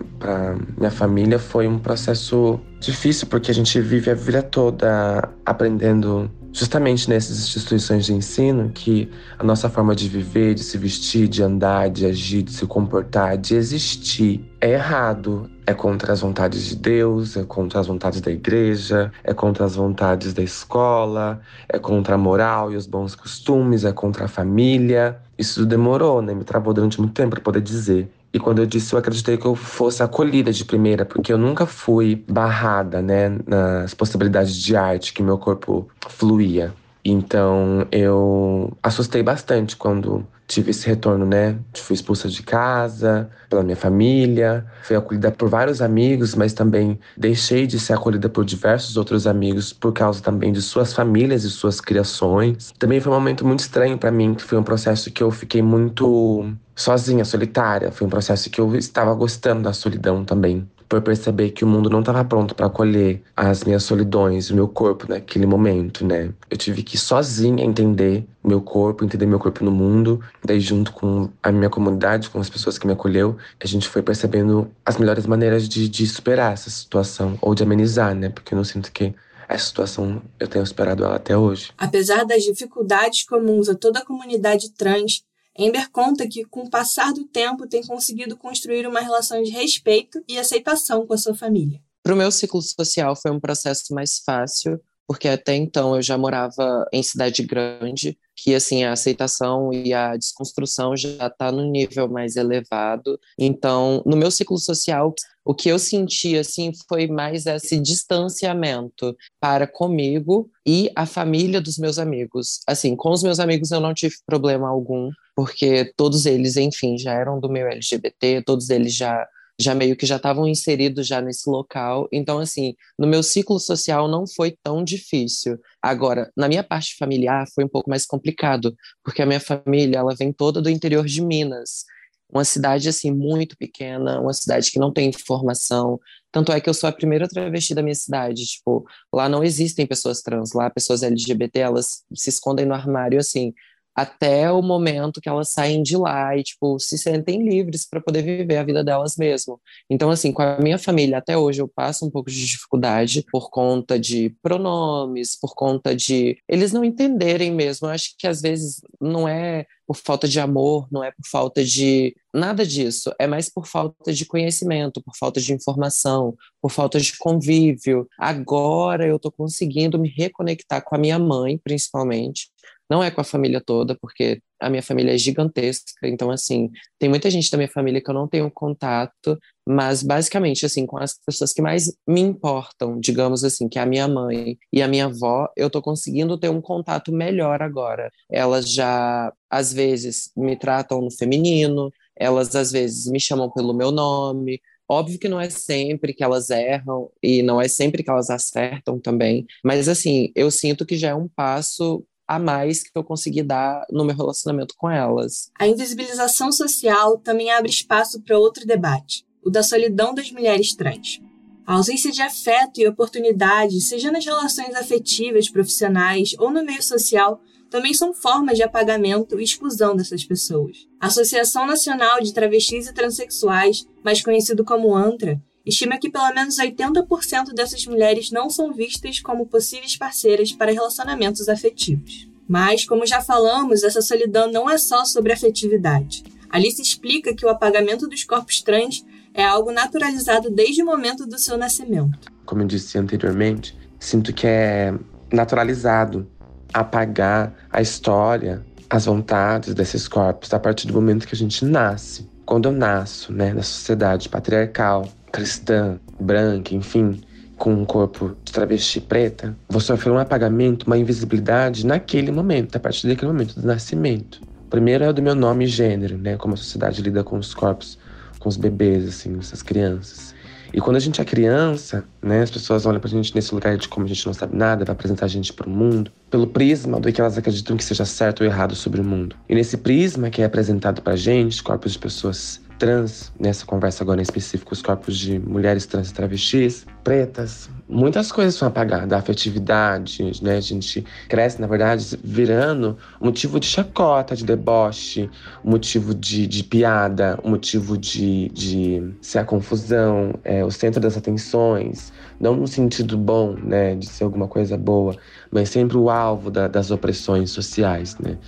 minha 0.79 0.91
família 0.91 1.39
foi 1.39 1.69
um 1.69 1.79
processo 1.79 2.59
difícil, 2.81 3.27
porque 3.27 3.51
a 3.51 3.55
gente 3.55 3.79
vive 3.83 4.11
a 4.11 4.15
vida 4.15 4.43
toda 4.43 5.29
aprendendo 5.45 6.31
justamente 6.53 7.09
nessas 7.09 7.39
instituições 7.39 8.05
de 8.05 8.13
ensino 8.13 8.71
que 8.71 9.11
a 9.39 9.43
nossa 9.43 9.69
forma 9.69 9.95
de 9.95 10.09
viver, 10.09 10.55
de 10.55 10.63
se 10.63 10.77
vestir, 10.77 11.27
de 11.27 11.43
andar, 11.43 11.89
de 11.91 12.05
agir, 12.05 12.43
de 12.43 12.53
se 12.53 12.67
comportar, 12.67 13.39
de 13.39 13.55
existir 13.55 14.45
é 14.61 14.73
errado. 14.73 15.51
É 15.65 15.73
contra 15.73 16.13
as 16.13 16.21
vontades 16.21 16.67
de 16.67 16.77
Deus, 16.77 17.37
é 17.37 17.45
contra 17.45 17.79
as 17.79 17.87
vontades 17.87 18.21
da 18.21 18.33
igreja, 18.33 19.13
é 19.23 19.33
contra 19.33 19.65
as 19.65 19.77
vontades 19.77 20.35
da 20.35 20.43
escola, 20.43 21.41
é 21.69 21.79
contra 21.79 22.17
a 22.17 22.19
moral 22.19 22.73
e 22.73 22.77
os 22.77 22.87
bons 22.87 23.15
costumes, 23.15 23.85
é 23.85 23.93
contra 23.93 24.25
a 24.25 24.29
família. 24.29 25.19
Isso 25.39 25.65
demorou, 25.65 26.21
né? 26.21 26.35
Me 26.35 26.45
travou 26.45 26.75
durante 26.75 27.01
muito 27.01 27.15
tempo 27.15 27.31
para 27.31 27.41
poder 27.41 27.61
dizer. 27.63 28.11
E 28.33 28.39
quando 28.39 28.61
eu 28.61 28.67
disse, 28.67 28.95
eu 28.95 28.99
acreditei 28.99 29.37
que 29.37 29.45
eu 29.45 29.55
fosse 29.55 30.03
acolhida 30.03 30.53
de 30.53 30.65
primeira, 30.65 31.05
porque 31.05 31.33
eu 31.33 31.39
nunca 31.39 31.67
fui 31.67 32.25
barrada, 32.29 33.03
né, 33.03 33.39
nas 33.47 33.93
possibilidades 33.93 34.57
de 34.57 34.75
arte 34.75 35.13
que 35.13 35.23
meu 35.23 35.37
corpo 35.37 35.89
fluía. 36.09 36.73
Então 37.05 37.87
eu 37.91 38.73
assustei 38.83 39.23
bastante 39.23 39.77
quando 39.77 40.25
tive 40.47 40.71
esse 40.71 40.87
retorno, 40.87 41.25
né? 41.25 41.57
Fui 41.75 41.95
expulsa 41.95 42.29
de 42.29 42.43
casa 42.43 43.31
pela 43.49 43.63
minha 43.63 43.77
família, 43.77 44.65
fui 44.83 44.95
acolhida 44.95 45.31
por 45.31 45.49
vários 45.49 45.81
amigos, 45.81 46.35
mas 46.35 46.53
também 46.53 46.99
deixei 47.17 47.67
de 47.67 47.81
ser 47.81 47.95
acolhida 47.95 48.29
por 48.29 48.45
diversos 48.45 48.97
outros 48.97 49.27
amigos 49.27 49.73
por 49.73 49.93
causa 49.93 50.23
também 50.23 50.53
de 50.53 50.61
suas 50.61 50.93
famílias 50.93 51.45
e 51.45 51.51
suas 51.51 51.81
criações. 51.81 52.73
Também 52.79 53.01
foi 53.01 53.11
um 53.11 53.15
momento 53.15 53.47
muito 53.47 53.61
estranho 53.61 53.97
para 53.97 54.11
mim, 54.11 54.35
que 54.35 54.43
foi 54.43 54.59
um 54.59 54.63
processo 54.63 55.11
que 55.11 55.23
eu 55.23 55.31
fiquei 55.31 55.63
muito 55.63 56.53
sozinha, 56.75 57.25
solitária. 57.25 57.93
Foi 57.93 58.07
um 58.07 58.11
processo 58.11 58.51
que 58.51 58.61
eu 58.61 58.75
estava 58.77 59.15
gostando 59.15 59.63
da 59.63 59.73
solidão 59.73 60.25
também 60.25 60.69
por 60.93 61.01
perceber 61.01 61.53
que 61.53 61.65
o 61.65 61.67
mundo 61.67 61.89
não 61.89 62.01
estava 62.01 62.23
pronto 62.23 62.55
para 62.55 62.67
acolher 62.67 63.23
as 63.35 63.65
minhas 63.65 63.83
solidões, 63.83 64.51
o 64.51 64.55
meu 64.55 64.69
corpo 64.69 65.07
naquele 65.09 65.47
momento, 65.47 66.05
né? 66.05 66.35
Eu 66.51 66.57
tive 66.59 66.83
que 66.83 66.99
sozinha 66.99 67.65
entender 67.65 68.27
meu 68.45 68.61
corpo, 68.61 69.03
entender 69.03 69.25
meu 69.25 69.39
corpo 69.39 69.65
no 69.65 69.71
mundo. 69.71 70.21
Daí, 70.45 70.61
junto 70.61 70.93
com 70.93 71.31
a 71.43 71.51
minha 71.51 71.71
comunidade, 71.71 72.29
com 72.29 72.39
as 72.39 72.51
pessoas 72.51 72.77
que 72.77 72.87
me 72.87 72.93
acolheu, 72.93 73.39
a 73.59 73.67
gente 73.67 73.89
foi 73.89 74.03
percebendo 74.03 74.71
as 74.85 74.99
melhores 74.99 75.25
maneiras 75.25 75.67
de, 75.67 75.89
de 75.89 76.07
superar 76.07 76.53
essa 76.53 76.69
situação 76.69 77.39
ou 77.41 77.55
de 77.55 77.63
amenizar, 77.63 78.15
né? 78.15 78.29
Porque 78.29 78.53
eu 78.53 78.57
não 78.59 78.65
sinto 78.65 78.93
que 78.93 79.15
essa 79.49 79.65
situação 79.65 80.21
eu 80.39 80.47
tenho 80.47 80.67
superado 80.67 81.05
ela 81.05 81.17
até 81.17 81.35
hoje. 81.35 81.73
Apesar 81.79 82.27
das 82.27 82.43
dificuldades 82.43 83.25
comuns 83.25 83.67
a 83.71 83.75
toda 83.75 84.01
a 84.01 84.05
comunidade 84.05 84.71
trans, 84.75 85.23
Amber 85.59 85.91
conta 85.91 86.27
que, 86.27 86.45
com 86.45 86.63
o 86.63 86.71
passar 86.71 87.13
do 87.13 87.25
tempo, 87.25 87.67
tem 87.67 87.85
conseguido 87.85 88.37
construir 88.37 88.87
uma 88.87 89.01
relação 89.01 89.43
de 89.43 89.51
respeito 89.51 90.23
e 90.27 90.39
aceitação 90.39 91.07
com 91.07 91.13
a 91.15 91.19
sua 91.19 91.35
família. 91.35 91.81
Para 92.03 92.15
o 92.15 92.17
meu 92.17 92.33
ciclo 92.33 92.61
social 92.61 93.15
foi 93.15 93.31
um 93.31 93.39
processo 93.39 93.95
mais 93.95 94.19
fácil, 94.25 94.81
porque 95.07 95.29
até 95.29 95.55
então 95.55 95.95
eu 95.95 96.03
já 96.03 96.17
morava 96.17 96.87
em 96.93 97.03
cidade 97.03 97.43
grande, 97.43 98.19
que 98.35 98.55
assim 98.55 98.83
a 98.83 98.93
aceitação 98.93 99.73
e 99.73 99.93
a 99.93 100.17
desconstrução 100.17 100.97
já 100.97 101.27
está 101.27 101.53
no 101.53 101.71
nível 101.71 102.09
mais 102.09 102.35
elevado. 102.37 103.21
Então, 103.39 104.03
no 104.07 104.17
meu 104.17 104.31
ciclo 104.31 104.59
social, 104.59 105.15
o 105.45 105.55
que 105.55 105.69
eu 105.69 105.79
senti 105.79 106.37
assim 106.37 106.73
foi 106.89 107.07
mais 107.07 107.47
esse 107.47 107.79
distanciamento 107.79 109.17
para 109.39 109.67
comigo 109.67 110.51
e 110.67 110.91
a 110.97 111.05
família 111.05 111.61
dos 111.61 111.79
meus 111.79 111.99
amigos. 111.99 112.61
Assim, 112.67 112.97
com 112.97 113.11
os 113.11 113.23
meus 113.23 113.39
amigos 113.39 113.71
eu 113.71 113.81
não 113.81 113.93
tive 113.93 114.17
problema 114.27 114.69
algum, 114.69 115.11
porque 115.35 115.93
todos 115.97 116.27
eles, 116.27 116.57
enfim, 116.57 116.99
já 116.99 117.13
eram 117.13 117.41
do 117.41 117.49
meu 117.49 117.67
LGBT, 117.67 118.43
todos 118.43 118.71
eles 118.71 118.95
já 118.95 119.27
já 119.61 119.75
meio 119.75 119.97
que 119.97 120.07
já 120.07 120.17
estavam 120.17 120.47
inseridos 120.49 121.07
já 121.07 121.21
nesse 121.21 121.49
local. 121.49 122.09
Então, 122.13 122.39
assim, 122.39 122.75
no 122.99 123.07
meu 123.07 123.23
ciclo 123.23 123.59
social 123.59 124.09
não 124.09 124.27
foi 124.27 124.57
tão 124.63 124.83
difícil. 124.83 125.59
Agora, 125.81 126.31
na 126.37 126.49
minha 126.49 126.65
parte 126.65 126.97
familiar 126.97 127.47
foi 127.55 127.65
um 127.65 127.69
pouco 127.69 127.89
mais 127.89 128.05
complicado, 128.05 128.77
porque 129.05 129.23
a 129.23 129.27
minha 129.27 129.41
família, 129.41 129.99
ela 129.99 130.15
vem 130.15 130.33
toda 130.33 130.61
do 130.61 130.71
interior 130.71 131.05
de 131.07 131.23
Minas. 131.23 131.85
Uma 132.33 132.45
cidade, 132.45 132.89
assim, 132.89 133.11
muito 133.11 133.57
pequena, 133.59 134.19
uma 134.21 134.33
cidade 134.33 134.71
que 134.71 134.79
não 134.79 134.91
tem 134.91 135.11
informação. 135.11 136.01
Tanto 136.31 136.51
é 136.51 136.61
que 136.61 136.69
eu 136.69 136.75
sou 136.75 136.89
a 136.89 136.93
primeira 136.93 137.29
travesti 137.29 137.75
da 137.75 137.83
minha 137.83 137.95
cidade. 137.95 138.47
Tipo, 138.47 138.87
lá 139.13 139.29
não 139.29 139.45
existem 139.45 139.87
pessoas 139.87 140.23
trans, 140.23 140.53
lá 140.55 140.71
pessoas 140.71 141.03
LGBT, 141.03 141.59
elas 141.61 142.05
se 142.15 142.31
escondem 142.31 142.65
no 142.65 142.75
armário, 142.75 143.19
assim, 143.19 143.53
até 143.95 144.51
o 144.51 144.63
momento 144.63 145.21
que 145.21 145.29
elas 145.29 145.51
saem 145.51 145.83
de 145.83 145.97
lá 145.97 146.37
e 146.37 146.43
tipo 146.43 146.79
se 146.79 146.97
sentem 146.97 147.43
livres 147.43 147.87
para 147.89 148.01
poder 148.01 148.23
viver 148.23 148.57
a 148.57 148.65
vida 148.65 148.83
delas 148.83 149.17
mesmo. 149.17 149.61
Então 149.91 150.11
assim, 150.11 150.33
com 150.33 150.43
a 150.43 150.59
minha 150.59 150.79
família 150.79 151.19
até 151.19 151.37
hoje 151.37 151.61
eu 151.61 151.69
passo 151.69 152.07
um 152.07 152.11
pouco 152.11 152.31
de 152.31 152.47
dificuldade 152.47 153.25
por 153.31 153.51
conta 153.51 153.99
de 153.99 154.35
pronomes, 154.43 155.39
por 155.39 155.55
conta 155.55 155.95
de 155.95 156.39
eles 156.49 156.73
não 156.73 156.85
entenderem 156.85 157.51
mesmo. 157.53 157.87
Eu 157.87 157.93
acho 157.93 158.15
que 158.19 158.27
às 158.27 158.41
vezes 158.41 158.81
não 159.01 159.29
é 159.29 159.67
por 159.87 159.97
falta 159.97 160.27
de 160.27 160.41
amor, 160.41 160.89
não 160.91 161.05
é 161.05 161.11
por 161.11 161.27
falta 161.31 161.63
de 161.63 162.17
nada 162.33 162.65
disso, 162.65 163.13
é 163.19 163.27
mais 163.27 163.51
por 163.51 163.67
falta 163.67 164.13
de 164.13 164.25
conhecimento, 164.25 165.03
por 165.03 165.15
falta 165.15 165.41
de 165.41 165.53
informação, 165.53 166.35
por 166.63 166.71
falta 166.71 166.99
de 166.99 167.17
convívio. 167.19 168.09
Agora 168.19 169.07
eu 169.07 169.19
tô 169.19 169.31
conseguindo 169.31 169.99
me 169.99 170.09
reconectar 170.09 170.83
com 170.83 170.95
a 170.95 170.99
minha 170.99 171.19
mãe, 171.19 171.59
principalmente, 171.59 172.49
não 172.91 173.03
é 173.03 173.11
com 173.11 173.21
a 173.21 173.25
família 173.25 173.61
toda, 173.61 173.97
porque 174.01 174.41
a 174.61 174.71
minha 174.71 174.83
família 174.83 175.15
é 175.15 175.19
gigantesca, 175.19 176.07
então, 176.07 176.31
assim, 176.31 176.71
tem 176.99 177.09
muita 177.09 177.31
gente 177.31 177.51
da 177.51 177.57
minha 177.57 177.69
família 177.69 178.01
que 178.01 178.09
eu 178.09 178.15
não 178.15 178.29
tenho 178.29 178.51
contato, 178.51 179.39
mas 179.67 180.03
basicamente, 180.03 180.67
assim, 180.67 180.87
com 180.87 180.99
as 180.99 181.19
pessoas 181.25 181.53
que 181.53 181.63
mais 181.63 181.93
me 182.07 182.21
importam, 182.21 182.99
digamos 183.01 183.45
assim, 183.45 183.69
que 183.69 183.79
é 183.79 183.83
a 183.83 183.87
minha 183.87 184.07
mãe 184.07 184.57
e 184.73 184.83
a 184.83 184.89
minha 184.89 185.07
avó, 185.07 185.49
eu 185.57 185.71
tô 185.71 185.81
conseguindo 185.83 186.39
ter 186.39 186.49
um 186.49 186.61
contato 186.61 187.13
melhor 187.13 187.63
agora. 187.63 188.11
Elas 188.31 188.71
já, 188.71 189.33
às 189.51 189.73
vezes, 189.73 190.31
me 190.37 190.57
tratam 190.57 191.01
no 191.01 191.11
feminino, 191.11 191.91
elas, 192.17 192.55
às 192.55 192.71
vezes, 192.71 193.07
me 193.11 193.19
chamam 193.19 193.51
pelo 193.51 193.75
meu 193.75 193.91
nome, 193.91 194.61
Óbvio 194.89 195.19
que 195.19 195.29
não 195.29 195.41
é 195.41 195.49
sempre 195.49 196.13
que 196.13 196.23
elas 196.23 196.51
erram 196.51 197.11
e 197.23 197.43
não 197.43 197.59
é 197.59 197.67
sempre 197.67 198.03
que 198.03 198.11
elas 198.11 198.29
acertam 198.29 199.01
também, 199.01 199.47
mas 199.65 199.89
assim, 199.89 200.31
eu 200.37 200.51
sinto 200.51 200.85
que 200.85 200.97
já 200.97 201.11
é 201.11 201.15
um 201.15 201.29
passo 201.29 202.05
a 202.35 202.39
mais 202.39 202.83
que 202.83 202.91
eu 202.95 203.05
consegui 203.05 203.43
dar 203.43 203.85
no 203.91 204.05
meu 204.05 204.17
relacionamento 204.17 204.75
com 204.77 204.91
elas. 204.91 205.51
A 205.59 205.67
invisibilização 205.67 206.51
social 206.51 207.19
também 207.19 207.51
abre 207.51 207.71
espaço 207.71 208.21
para 208.23 208.39
outro 208.39 208.67
debate, 208.67 209.27
o 209.45 209.51
da 209.51 209.63
solidão 209.63 210.15
das 210.15 210.31
mulheres 210.31 210.75
trans. 210.75 211.21
A 211.67 211.75
ausência 211.75 212.11
de 212.11 212.23
afeto 212.23 212.81
e 212.81 212.89
oportunidade, 212.89 213.81
seja 213.81 214.11
nas 214.11 214.25
relações 214.25 214.75
afetivas, 214.75 215.49
profissionais 215.49 216.35
ou 216.39 216.51
no 216.51 216.65
meio 216.65 216.83
social, 216.83 217.41
também 217.71 217.95
são 217.95 218.13
formas 218.13 218.57
de 218.57 218.63
apagamento 218.63 219.39
e 219.41 219.45
exclusão 219.45 219.97
dessas 219.97 220.25
pessoas. 220.25 220.87
A 221.01 221.07
Associação 221.07 221.67
Nacional 221.67 222.21
de 222.21 222.35
Travestis 222.35 222.87
e 222.87 222.93
Transsexuais, 222.93 223.87
mais 224.05 224.21
conhecido 224.21 224.65
como 224.65 224.95
ANTRA, 224.95 225.41
estima 225.65 225.99
que 225.99 226.11
pelo 226.11 226.35
menos 226.35 226.59
80% 226.59 227.55
dessas 227.55 227.87
mulheres 227.87 228.31
não 228.31 228.51
são 228.51 228.73
vistas 228.73 229.21
como 229.21 229.47
possíveis 229.47 229.97
parceiras 229.97 230.53
para 230.53 230.73
relacionamentos 230.73 231.49
afetivos. 231.49 232.32
Mas, 232.53 232.85
como 232.85 233.07
já 233.07 233.23
falamos, 233.23 233.83
essa 233.83 234.03
solidão 234.03 234.53
não 234.53 234.69
é 234.69 234.77
só 234.77 235.07
sobre 235.07 235.33
afetividade. 235.33 236.23
Alice 236.51 236.83
explica 236.83 237.35
que 237.35 237.47
o 237.47 237.49
apagamento 237.49 238.07
dos 238.07 238.25
corpos 238.25 238.61
trans 238.61 239.03
é 239.33 239.43
algo 239.43 239.73
naturalizado 239.73 240.51
desde 240.51 240.83
o 240.83 240.85
momento 240.85 241.25
do 241.25 241.39
seu 241.39 241.57
nascimento. 241.57 242.31
Como 242.45 242.61
eu 242.61 242.67
disse 242.67 242.99
anteriormente, 242.99 243.75
sinto 243.99 244.35
que 244.35 244.47
é 244.47 244.93
naturalizado 245.33 246.31
apagar 246.75 247.55
a 247.71 247.81
história, 247.81 248.63
as 248.91 249.07
vontades 249.07 249.73
desses 249.73 250.07
corpos 250.07 250.53
a 250.53 250.61
partir 250.61 250.87
do 250.87 250.93
momento 250.93 251.27
que 251.27 251.35
a 251.35 251.39
gente 251.39 251.65
nasce. 251.65 252.29
Quando 252.45 252.67
eu 252.67 252.73
nasço, 252.73 253.33
né, 253.33 253.55
na 253.55 253.63
sociedade 253.63 254.29
patriarcal, 254.29 255.09
cristã, 255.33 255.99
branca, 256.21 256.75
enfim, 256.75 257.19
com 257.57 257.73
um 257.73 257.85
corpo 257.85 258.37
de 258.45 258.53
travesti 258.53 259.01
preta, 259.01 259.57
vou 259.69 259.81
sofrer 259.81 260.11
um 260.11 260.19
apagamento, 260.19 260.87
uma 260.87 260.99
invisibilidade 260.99 261.87
naquele 261.87 262.31
momento, 262.33 262.77
a 262.77 262.81
partir 262.81 263.07
daquele 263.07 263.31
momento 263.31 263.61
do 263.61 263.67
nascimento. 263.67 264.41
Primeiro 264.69 265.05
é 265.05 265.09
o 265.09 265.13
do 265.13 265.23
meu 265.23 265.35
nome 265.35 265.65
e 265.65 265.69
gênero, 265.69 266.17
né? 266.17 266.37
Como 266.37 266.55
a 266.55 266.57
sociedade 266.57 267.03
lida 267.03 267.23
com 267.23 267.37
os 267.37 267.55
corpos, 267.55 267.99
com 268.39 268.49
os 268.49 268.57
bebês, 268.57 269.07
assim, 269.07 269.39
essas 269.39 269.63
crianças. 269.63 270.35
E 270.73 270.81
quando 270.81 270.97
a 270.97 271.01
gente 271.01 271.21
é 271.21 271.25
criança, 271.25 272.03
né, 272.23 272.41
as 272.41 272.51
pessoas 272.51 272.87
olham 272.87 272.99
pra 272.99 273.11
gente 273.11 273.35
nesse 273.35 273.55
lugar 273.55 273.77
de 273.77 273.87
como 273.87 274.07
a 274.07 274.09
gente 274.09 274.25
não 274.25 274.33
sabe 274.33 274.57
nada, 274.57 274.87
vai 274.87 274.95
apresentar 274.95 275.27
a 275.27 275.29
gente 275.29 275.53
pro 275.53 275.69
mundo, 275.69 276.11
pelo 276.31 276.47
prisma 276.47 276.99
do 276.99 277.13
que 277.13 277.21
elas 277.21 277.37
acreditam 277.37 277.77
que 277.77 277.85
seja 277.85 278.07
certo 278.07 278.41
ou 278.41 278.47
errado 278.47 278.75
sobre 278.75 278.99
o 278.99 279.05
mundo. 279.05 279.37
E 279.47 279.55
nesse 279.55 279.77
prisma 279.77 280.31
que 280.31 280.41
é 280.41 280.47
apresentado 280.47 281.03
pra 281.03 281.15
gente, 281.15 281.63
corpos 281.63 281.93
de 281.93 281.99
pessoas 281.99 282.62
trans, 282.83 283.33
nessa 283.39 283.65
conversa 283.65 284.03
agora 284.03 284.21
em 284.21 284.25
específico, 284.25 284.73
os 284.73 284.83
corpos 284.83 285.17
de 285.17 285.39
mulheres 285.39 285.87
trans 285.87 286.11
e 286.11 286.15
travestis, 286.15 286.85
pretas, 287.05 287.71
muitas 287.89 288.33
coisas 288.33 288.57
são 288.57 288.67
apagadas. 288.67 289.13
A 289.13 289.19
afetividade, 289.19 290.33
né? 290.43 290.57
A 290.57 290.61
gente 290.61 291.05
cresce, 291.29 291.61
na 291.61 291.69
verdade, 291.69 292.19
virando 292.25 292.99
motivo 293.21 293.61
de 293.61 293.67
chacota, 293.67 294.35
de 294.35 294.45
deboche, 294.45 295.31
motivo 295.63 296.13
de, 296.13 296.45
de 296.49 296.65
piada, 296.65 297.39
motivo 297.45 297.97
de, 297.97 298.49
de 298.49 299.15
ser 299.21 299.39
a 299.39 299.45
confusão, 299.45 300.35
é, 300.43 300.65
o 300.65 300.71
centro 300.73 301.01
das 301.01 301.17
atenções. 301.17 302.13
Não 302.41 302.57
no 302.57 302.67
sentido 302.67 303.17
bom, 303.17 303.55
né? 303.63 303.95
De 303.95 304.07
ser 304.07 304.25
alguma 304.25 304.49
coisa 304.49 304.77
boa, 304.77 305.15
mas 305.53 305.69
sempre 305.69 305.97
o 305.97 306.11
alvo 306.11 306.51
da, 306.51 306.67
das 306.67 306.91
opressões 306.91 307.53
sociais, 307.53 308.19
né? 308.19 308.39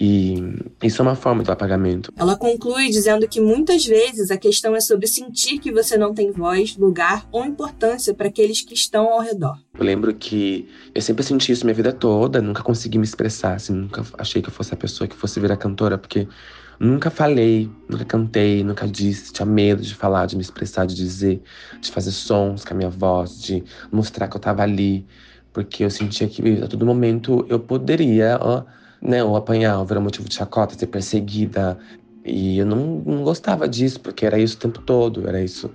E 0.00 0.36
isso 0.82 1.02
é 1.02 1.04
uma 1.04 1.16
forma 1.16 1.42
do 1.42 1.50
apagamento. 1.50 2.12
Ela 2.16 2.36
conclui 2.36 2.88
dizendo 2.88 3.26
que 3.26 3.40
muitas 3.40 3.84
vezes 3.84 4.30
a 4.30 4.36
questão 4.36 4.76
é 4.76 4.80
sobre 4.80 5.08
sentir 5.08 5.58
que 5.58 5.72
você 5.72 5.96
não 5.96 6.14
tem 6.14 6.30
voz, 6.30 6.76
lugar 6.76 7.26
ou 7.32 7.44
importância 7.44 8.14
para 8.14 8.28
aqueles 8.28 8.60
que 8.60 8.74
estão 8.74 9.12
ao 9.12 9.20
redor. 9.20 9.58
Eu 9.76 9.84
lembro 9.84 10.14
que 10.14 10.68
eu 10.94 11.02
sempre 11.02 11.24
senti 11.24 11.50
isso 11.50 11.64
minha 11.64 11.74
vida 11.74 11.92
toda, 11.92 12.40
nunca 12.40 12.62
consegui 12.62 12.98
me 12.98 13.04
expressar, 13.04 13.54
assim, 13.54 13.72
nunca 13.72 14.04
achei 14.18 14.40
que 14.40 14.48
eu 14.48 14.52
fosse 14.52 14.72
a 14.72 14.76
pessoa 14.76 15.08
que 15.08 15.16
fosse 15.16 15.40
virar 15.40 15.56
cantora, 15.56 15.98
porque 15.98 16.28
nunca 16.78 17.10
falei, 17.10 17.68
nunca 17.88 18.04
cantei, 18.04 18.62
nunca 18.62 18.86
disse, 18.86 19.32
tinha 19.32 19.46
medo 19.46 19.82
de 19.82 19.94
falar, 19.94 20.26
de 20.26 20.36
me 20.36 20.42
expressar, 20.42 20.86
de 20.86 20.94
dizer, 20.94 21.42
de 21.80 21.90
fazer 21.90 22.12
sons 22.12 22.64
com 22.64 22.72
a 22.72 22.76
minha 22.76 22.90
voz, 22.90 23.40
de 23.42 23.64
mostrar 23.90 24.28
que 24.28 24.36
eu 24.36 24.40
tava 24.40 24.62
ali, 24.62 25.04
porque 25.52 25.84
eu 25.84 25.90
sentia 25.90 26.28
que 26.28 26.62
a 26.62 26.68
todo 26.68 26.86
momento 26.86 27.44
eu 27.48 27.58
poderia, 27.58 28.38
ó, 28.40 28.62
né, 29.00 29.22
ou 29.22 29.36
apanhar, 29.36 29.78
ou 29.78 29.84
virar 29.84 30.00
motivo 30.00 30.28
de 30.28 30.34
chacota, 30.34 30.78
ser 30.78 30.86
perseguida. 30.86 31.78
E 32.24 32.58
eu 32.58 32.66
não, 32.66 33.02
não 33.06 33.22
gostava 33.22 33.68
disso, 33.68 34.00
porque 34.00 34.26
era 34.26 34.38
isso 34.38 34.56
o 34.56 34.60
tempo 34.60 34.80
todo, 34.82 35.26
era 35.28 35.42
isso 35.42 35.70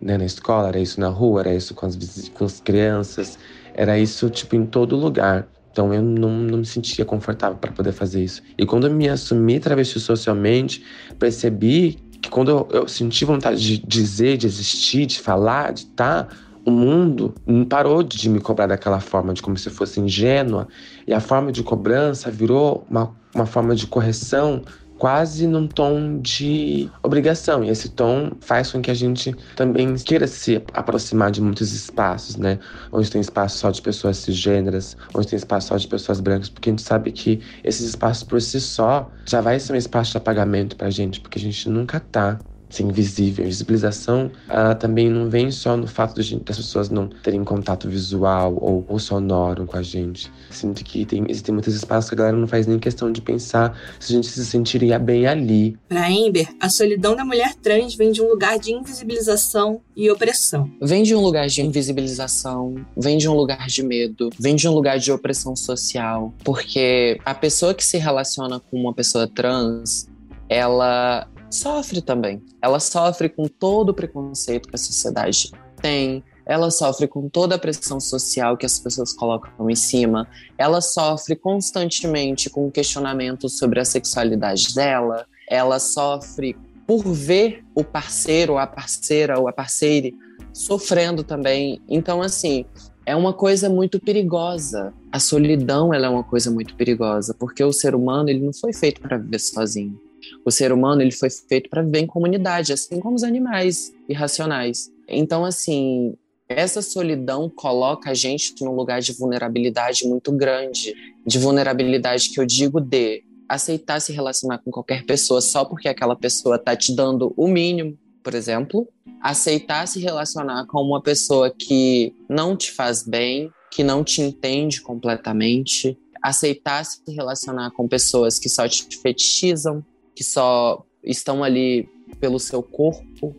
né, 0.00 0.16
na 0.16 0.24
escola, 0.24 0.68
era 0.68 0.78
isso 0.78 1.00
na 1.00 1.08
rua, 1.08 1.40
era 1.40 1.54
isso 1.54 1.74
com 1.74 1.86
as, 1.86 1.96
com 2.32 2.44
as 2.44 2.60
crianças, 2.60 3.38
era 3.74 3.98
isso 3.98 4.30
tipo 4.30 4.56
em 4.56 4.64
todo 4.64 4.96
lugar. 4.96 5.48
Então 5.70 5.92
eu 5.92 6.02
não, 6.02 6.30
não 6.30 6.58
me 6.58 6.66
sentia 6.66 7.04
confortável 7.04 7.56
para 7.58 7.72
poder 7.72 7.92
fazer 7.92 8.22
isso. 8.24 8.42
E 8.56 8.66
quando 8.66 8.86
eu 8.86 8.92
me 8.92 9.08
assumi 9.08 9.60
travesti 9.60 10.00
socialmente, 10.00 10.84
percebi 11.18 11.98
que 12.20 12.30
quando 12.30 12.50
eu, 12.50 12.68
eu 12.72 12.88
senti 12.88 13.24
vontade 13.24 13.60
de 13.60 13.78
dizer, 13.86 14.36
de 14.36 14.46
existir, 14.46 15.06
de 15.06 15.20
falar, 15.20 15.72
de 15.72 15.82
estar, 15.82 16.24
tá, 16.24 16.36
o 16.68 16.70
mundo 16.70 17.34
parou 17.68 18.02
de 18.02 18.28
me 18.28 18.40
cobrar 18.40 18.66
daquela 18.66 19.00
forma, 19.00 19.32
de 19.32 19.40
como 19.40 19.56
se 19.56 19.70
fosse 19.70 19.98
ingênua, 19.98 20.68
e 21.06 21.14
a 21.14 21.20
forma 21.20 21.50
de 21.50 21.62
cobrança 21.62 22.30
virou 22.30 22.86
uma, 22.90 23.10
uma 23.34 23.46
forma 23.46 23.74
de 23.74 23.86
correção 23.86 24.62
quase 24.98 25.46
num 25.46 25.66
tom 25.66 26.18
de 26.20 26.90
obrigação. 27.02 27.64
E 27.64 27.70
esse 27.70 27.88
tom 27.88 28.32
faz 28.40 28.72
com 28.72 28.82
que 28.82 28.90
a 28.90 28.94
gente 28.94 29.34
também 29.56 29.94
queira 29.94 30.26
se 30.26 30.62
aproximar 30.74 31.30
de 31.30 31.40
muitos 31.40 31.72
espaços, 31.72 32.36
né? 32.36 32.58
Onde 32.92 33.10
tem 33.10 33.20
espaço 33.20 33.58
só 33.58 33.70
de 33.70 33.80
pessoas 33.80 34.18
cisgêneras, 34.18 34.96
onde 35.14 35.28
tem 35.28 35.36
espaço 35.36 35.68
só 35.68 35.76
de 35.76 35.88
pessoas 35.88 36.20
brancas, 36.20 36.48
porque 36.48 36.68
a 36.68 36.72
gente 36.72 36.82
sabe 36.82 37.12
que 37.12 37.40
esses 37.64 37.86
espaços 37.86 38.24
por 38.24 38.42
si 38.42 38.60
só 38.60 39.10
já 39.24 39.40
vai 39.40 39.58
ser 39.58 39.72
um 39.72 39.76
espaço 39.76 40.10
de 40.10 40.18
apagamento 40.18 40.76
pra 40.76 40.90
gente, 40.90 41.20
porque 41.20 41.38
a 41.38 41.42
gente 41.42 41.68
nunca 41.70 42.00
tá 42.00 42.38
ser 42.68 42.82
invisível. 42.82 43.44
A 43.44 43.48
visibilização 43.48 44.30
uh, 44.48 44.74
também 44.78 45.08
não 45.08 45.28
vem 45.28 45.50
só 45.50 45.76
no 45.76 45.86
fato 45.86 46.22
de, 46.22 46.36
das 46.40 46.56
pessoas 46.56 46.90
não 46.90 47.08
terem 47.08 47.42
contato 47.44 47.88
visual 47.88 48.56
ou, 48.60 48.84
ou 48.88 48.98
sonoro 48.98 49.66
com 49.66 49.76
a 49.76 49.82
gente. 49.82 50.30
Sinto 50.50 50.84
que 50.84 51.04
tem, 51.04 51.24
existem 51.28 51.52
muitos 51.52 51.74
espaços 51.74 52.10
que 52.10 52.14
a 52.14 52.18
galera 52.18 52.36
não 52.36 52.46
faz 52.46 52.66
nem 52.66 52.78
questão 52.78 53.10
de 53.10 53.20
pensar 53.20 53.78
se 53.98 54.12
a 54.12 54.16
gente 54.16 54.28
se 54.28 54.44
sentiria 54.44 54.98
bem 54.98 55.26
ali. 55.26 55.76
Para 55.88 56.10
Ember, 56.10 56.48
a 56.60 56.68
solidão 56.68 57.16
da 57.16 57.24
mulher 57.24 57.54
trans 57.54 57.94
vem 57.94 58.12
de 58.12 58.22
um 58.22 58.28
lugar 58.28 58.58
de 58.58 58.72
invisibilização 58.72 59.80
e 59.96 60.10
opressão. 60.10 60.70
Vem 60.80 61.02
de 61.02 61.14
um 61.14 61.20
lugar 61.20 61.48
de 61.48 61.62
invisibilização, 61.62 62.74
vem 62.96 63.18
de 63.18 63.28
um 63.28 63.34
lugar 63.34 63.66
de 63.66 63.82
medo, 63.82 64.30
vem 64.38 64.54
de 64.54 64.68
um 64.68 64.72
lugar 64.72 64.98
de 64.98 65.10
opressão 65.10 65.56
social, 65.56 66.32
porque 66.44 67.18
a 67.24 67.34
pessoa 67.34 67.74
que 67.74 67.84
se 67.84 67.98
relaciona 67.98 68.60
com 68.60 68.78
uma 68.78 68.92
pessoa 68.92 69.26
trans, 69.26 70.08
ela 70.48 71.26
sofre 71.50 72.00
também. 72.02 72.42
Ela 72.60 72.80
sofre 72.80 73.28
com 73.28 73.46
todo 73.46 73.90
o 73.90 73.94
preconceito 73.94 74.68
que 74.68 74.74
a 74.74 74.78
sociedade 74.78 75.50
tem, 75.80 76.22
ela 76.48 76.70
sofre 76.70 77.06
com 77.06 77.28
toda 77.28 77.56
a 77.56 77.58
pressão 77.58 78.00
social 78.00 78.56
que 78.56 78.64
as 78.64 78.78
pessoas 78.78 79.12
colocam 79.12 79.68
em 79.68 79.74
cima, 79.74 80.26
ela 80.56 80.80
sofre 80.80 81.36
constantemente 81.36 82.48
com 82.48 82.70
questionamentos 82.70 83.58
sobre 83.58 83.78
a 83.78 83.84
sexualidade 83.84 84.74
dela, 84.74 85.26
ela 85.46 85.78
sofre 85.78 86.56
por 86.86 87.04
ver 87.04 87.62
o 87.74 87.84
parceiro, 87.84 88.56
a 88.56 88.66
parceira 88.66 89.38
ou 89.38 89.46
a 89.46 89.52
parceire 89.52 90.16
sofrendo 90.54 91.22
também. 91.22 91.82
Então, 91.86 92.22
assim, 92.22 92.64
é 93.04 93.14
uma 93.14 93.34
coisa 93.34 93.68
muito 93.68 94.00
perigosa. 94.00 94.94
A 95.12 95.20
solidão 95.20 95.92
ela 95.92 96.06
é 96.06 96.08
uma 96.08 96.24
coisa 96.24 96.50
muito 96.50 96.74
perigosa, 96.74 97.34
porque 97.38 97.62
o 97.62 97.72
ser 97.74 97.94
humano 97.94 98.30
ele 98.30 98.40
não 98.40 98.54
foi 98.54 98.72
feito 98.72 99.02
para 99.02 99.18
viver 99.18 99.38
sozinho. 99.38 100.00
O 100.44 100.50
ser 100.50 100.72
humano 100.72 101.02
ele 101.02 101.12
foi 101.12 101.30
feito 101.30 101.68
para 101.68 101.82
viver 101.82 102.00
em 102.00 102.06
comunidade, 102.06 102.72
assim 102.72 103.00
como 103.00 103.16
os 103.16 103.24
animais 103.24 103.92
irracionais. 104.08 104.90
Então, 105.08 105.44
assim, 105.44 106.14
essa 106.48 106.80
solidão 106.80 107.50
coloca 107.50 108.10
a 108.10 108.14
gente 108.14 108.54
num 108.64 108.74
lugar 108.74 109.00
de 109.00 109.12
vulnerabilidade 109.12 110.06
muito 110.06 110.32
grande, 110.32 110.94
de 111.26 111.38
vulnerabilidade 111.38 112.30
que 112.30 112.40
eu 112.40 112.46
digo 112.46 112.80
de 112.80 113.22
aceitar 113.48 114.00
se 114.00 114.12
relacionar 114.12 114.58
com 114.58 114.70
qualquer 114.70 115.04
pessoa 115.04 115.40
só 115.40 115.64
porque 115.64 115.88
aquela 115.88 116.14
pessoa 116.14 116.58
tá 116.58 116.76
te 116.76 116.94
dando 116.94 117.32
o 117.36 117.48
mínimo, 117.48 117.98
por 118.22 118.34
exemplo, 118.34 118.86
aceitar 119.22 119.86
se 119.88 119.98
relacionar 120.00 120.66
com 120.66 120.82
uma 120.82 121.02
pessoa 121.02 121.50
que 121.50 122.14
não 122.28 122.56
te 122.56 122.70
faz 122.72 123.02
bem, 123.02 123.50
que 123.70 123.82
não 123.82 124.04
te 124.04 124.20
entende 124.20 124.80
completamente, 124.80 125.98
aceitar 126.22 126.84
se 126.84 127.00
relacionar 127.08 127.70
com 127.70 127.88
pessoas 127.88 128.38
que 128.38 128.48
só 128.48 128.68
te 128.68 128.86
fetichizam, 129.00 129.84
que 130.18 130.24
só 130.24 130.84
estão 131.04 131.44
ali 131.44 131.88
pelo 132.18 132.40
seu 132.40 132.60
corpo. 132.60 133.36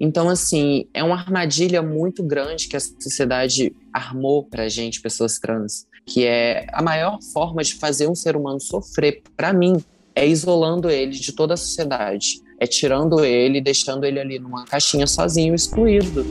Então, 0.00 0.30
assim, 0.30 0.86
é 0.94 1.04
uma 1.04 1.14
armadilha 1.14 1.82
muito 1.82 2.22
grande 2.22 2.68
que 2.68 2.76
a 2.76 2.80
sociedade 2.80 3.76
armou 3.92 4.42
pra 4.42 4.66
gente, 4.66 5.02
pessoas 5.02 5.38
trans, 5.38 5.86
que 6.06 6.24
é 6.24 6.64
a 6.72 6.82
maior 6.82 7.18
forma 7.34 7.62
de 7.62 7.74
fazer 7.74 8.08
um 8.08 8.14
ser 8.14 8.34
humano 8.34 8.58
sofrer, 8.58 9.22
para 9.36 9.52
mim, 9.52 9.76
é 10.14 10.26
isolando 10.26 10.88
ele 10.88 11.12
de 11.12 11.32
toda 11.32 11.52
a 11.52 11.56
sociedade, 11.58 12.40
é 12.58 12.66
tirando 12.66 13.22
ele, 13.22 13.60
deixando 13.60 14.04
ele 14.04 14.18
ali 14.18 14.38
numa 14.38 14.64
caixinha 14.64 15.06
sozinho, 15.06 15.54
excluído. 15.54 16.24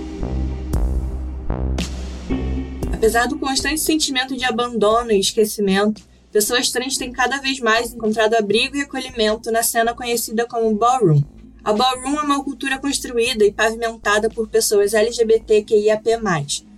Apesar 2.92 3.28
do 3.28 3.38
constante 3.38 3.80
sentimento 3.80 4.36
de 4.36 4.46
abandono 4.46 5.12
e 5.12 5.20
esquecimento, 5.20 6.02
pessoas 6.32 6.70
trans 6.70 6.98
têm 6.98 7.12
cada 7.12 7.38
vez 7.38 7.60
mais 7.60 7.94
encontrado 7.94 8.36
abrigo 8.36 8.76
e 8.76 8.82
acolhimento 8.82 9.52
na 9.52 9.64
cena 9.64 9.94
conhecida 9.94 10.48
como 10.48 10.74
ballroom. 10.76 11.22
A 11.64 11.74
ballroom 11.74 12.20
é 12.20 12.24
uma 12.24 12.44
cultura 12.44 12.80
construída 12.80 13.46
e 13.46 13.52
pavimentada 13.52 14.30
por 14.30 14.48
pessoas 14.48 14.94
LGBTQIAP+, 14.94 16.18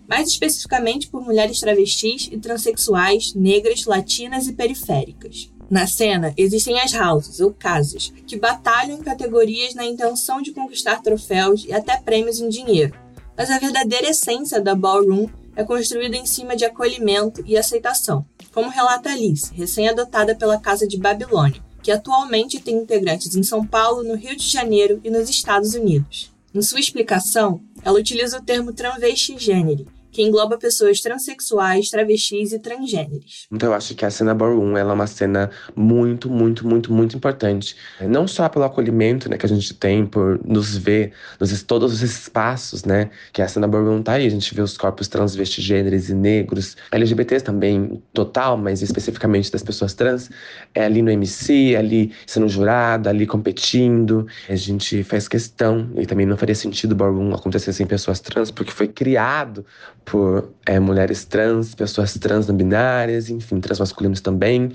mais 0.08 0.28
especificamente 0.28 1.08
por 1.08 1.22
mulheres 1.22 1.60
travestis 1.60 2.28
e 2.32 2.38
transexuais, 2.38 3.34
negras, 3.34 3.86
latinas 3.86 4.48
e 4.48 4.54
periféricas. 4.54 5.54
Na 5.70 5.88
cena, 5.88 6.34
existem 6.38 6.80
as 6.80 6.94
houses, 6.94 7.40
ou 7.40 7.54
casas, 7.54 8.14
que 8.28 8.38
batalham 8.38 8.98
em 8.98 9.02
categorias 9.02 9.74
na 9.74 9.86
intenção 9.86 10.42
de 10.42 10.52
conquistar 10.52 11.02
troféus 11.02 11.66
e 11.66 11.74
até 11.74 11.98
prêmios 11.98 12.40
em 12.40 12.50
dinheiro. 12.50 12.94
Mas 13.36 13.50
a 13.50 13.58
verdadeira 13.58 14.10
essência 14.10 14.62
da 14.62 14.76
ballroom 14.76 15.28
é 15.56 15.64
construída 15.64 16.18
em 16.18 16.26
cima 16.26 16.56
de 16.56 16.66
acolhimento 16.66 17.44
e 17.46 17.58
aceitação, 17.58 18.26
como 18.54 18.70
relata 18.70 19.10
Alice, 19.10 19.52
recém-adotada 19.54 20.36
pela 20.36 20.60
Casa 20.60 20.88
de 20.88 20.98
Babilônia, 20.98 21.62
que 21.82 21.92
atualmente 21.92 22.60
tem 22.60 22.76
integrantes 22.76 23.36
em 23.36 23.44
São 23.44 23.66
Paulo, 23.66 24.04
no 24.04 24.16
Rio 24.16 24.38
de 24.38 24.48
Janeiro 24.48 25.02
e 25.04 25.10
nos 25.10 25.30
Estados 25.30 25.74
Unidos. 25.74 26.32
Em 26.54 26.62
sua 26.62 26.80
explicação, 26.80 27.62
ela 27.84 28.00
utiliza 28.00 28.38
o 28.38 28.44
termo 28.44 28.72
transvestigênero, 28.72 29.88
que 30.14 30.22
engloba 30.22 30.58
pessoas 30.58 31.02
transexuais, 31.02 31.90
travestis 31.90 32.54
e 32.54 32.60
transgêneros. 32.60 33.48
Então 33.52 33.70
eu 33.70 33.76
acho 33.76 33.96
que 33.96 34.06
a 34.06 34.12
cena 34.12 34.34
Ballroom 34.34 34.78
ela 34.78 34.92
é 34.92 34.94
uma 34.94 35.08
cena 35.08 35.50
muito, 35.76 36.30
muito, 36.30 36.66
muito, 36.68 36.94
muito 36.94 37.18
importante. 37.18 37.76
Não 38.00 38.28
só 38.28 38.48
pelo 38.48 38.64
acolhimento 38.64 39.28
né, 39.30 39.38
que 39.38 39.46
a 39.46 39.50
gente 39.50 39.74
tem, 39.74 40.06
por 40.06 40.40
nos 40.46 40.78
ver 40.78 41.14
nos 41.40 41.64
todos 41.64 41.94
os 41.94 42.02
espaços, 42.02 42.84
né? 42.84 43.10
Que 43.32 43.42
a 43.42 43.48
cena 43.48 43.68
Ballroom 43.68 44.04
tá 44.04 44.14
aí. 44.14 44.28
A 44.28 44.30
gente 44.30 44.54
vê 44.54 44.62
os 44.62 44.78
corpos 44.78 45.08
transvestigêneros 45.08 46.10
e 46.10 46.14
negros, 46.14 46.78
LGBTs 46.92 47.44
também, 47.44 48.02
total, 48.14 48.56
mas 48.56 48.82
especificamente 48.82 49.52
das 49.52 49.64
pessoas 49.64 49.94
trans, 49.94 50.30
é 50.76 50.86
ali 50.86 51.02
no 51.02 51.10
MC, 51.10 51.76
ali 51.76 52.14
sendo 52.28 52.48
jurado, 52.48 53.10
ali 53.10 53.26
competindo. 53.26 54.28
A 54.48 54.56
gente 54.56 55.04
faz 55.04 55.28
questão, 55.28 55.90
e 55.98 56.06
também 56.06 56.26
não 56.26 56.38
faria 56.38 56.56
sentido 56.56 56.92
o 56.92 56.96
Ballroom 56.96 57.34
acontecer 57.34 57.74
sem 57.74 57.88
pessoas 57.88 58.20
trans, 58.20 58.52
porque 58.52 58.72
foi 58.72 58.88
criado 58.88 59.66
por 60.06 60.50
é, 60.66 60.80
mulheres 60.80 61.26
trans, 61.26 61.76
pessoas 61.76 62.14
trans 62.14 62.48
não 62.48 62.56
binárias, 62.56 63.30
enfim, 63.30 63.60
transmasculinos 63.60 64.22
também. 64.22 64.72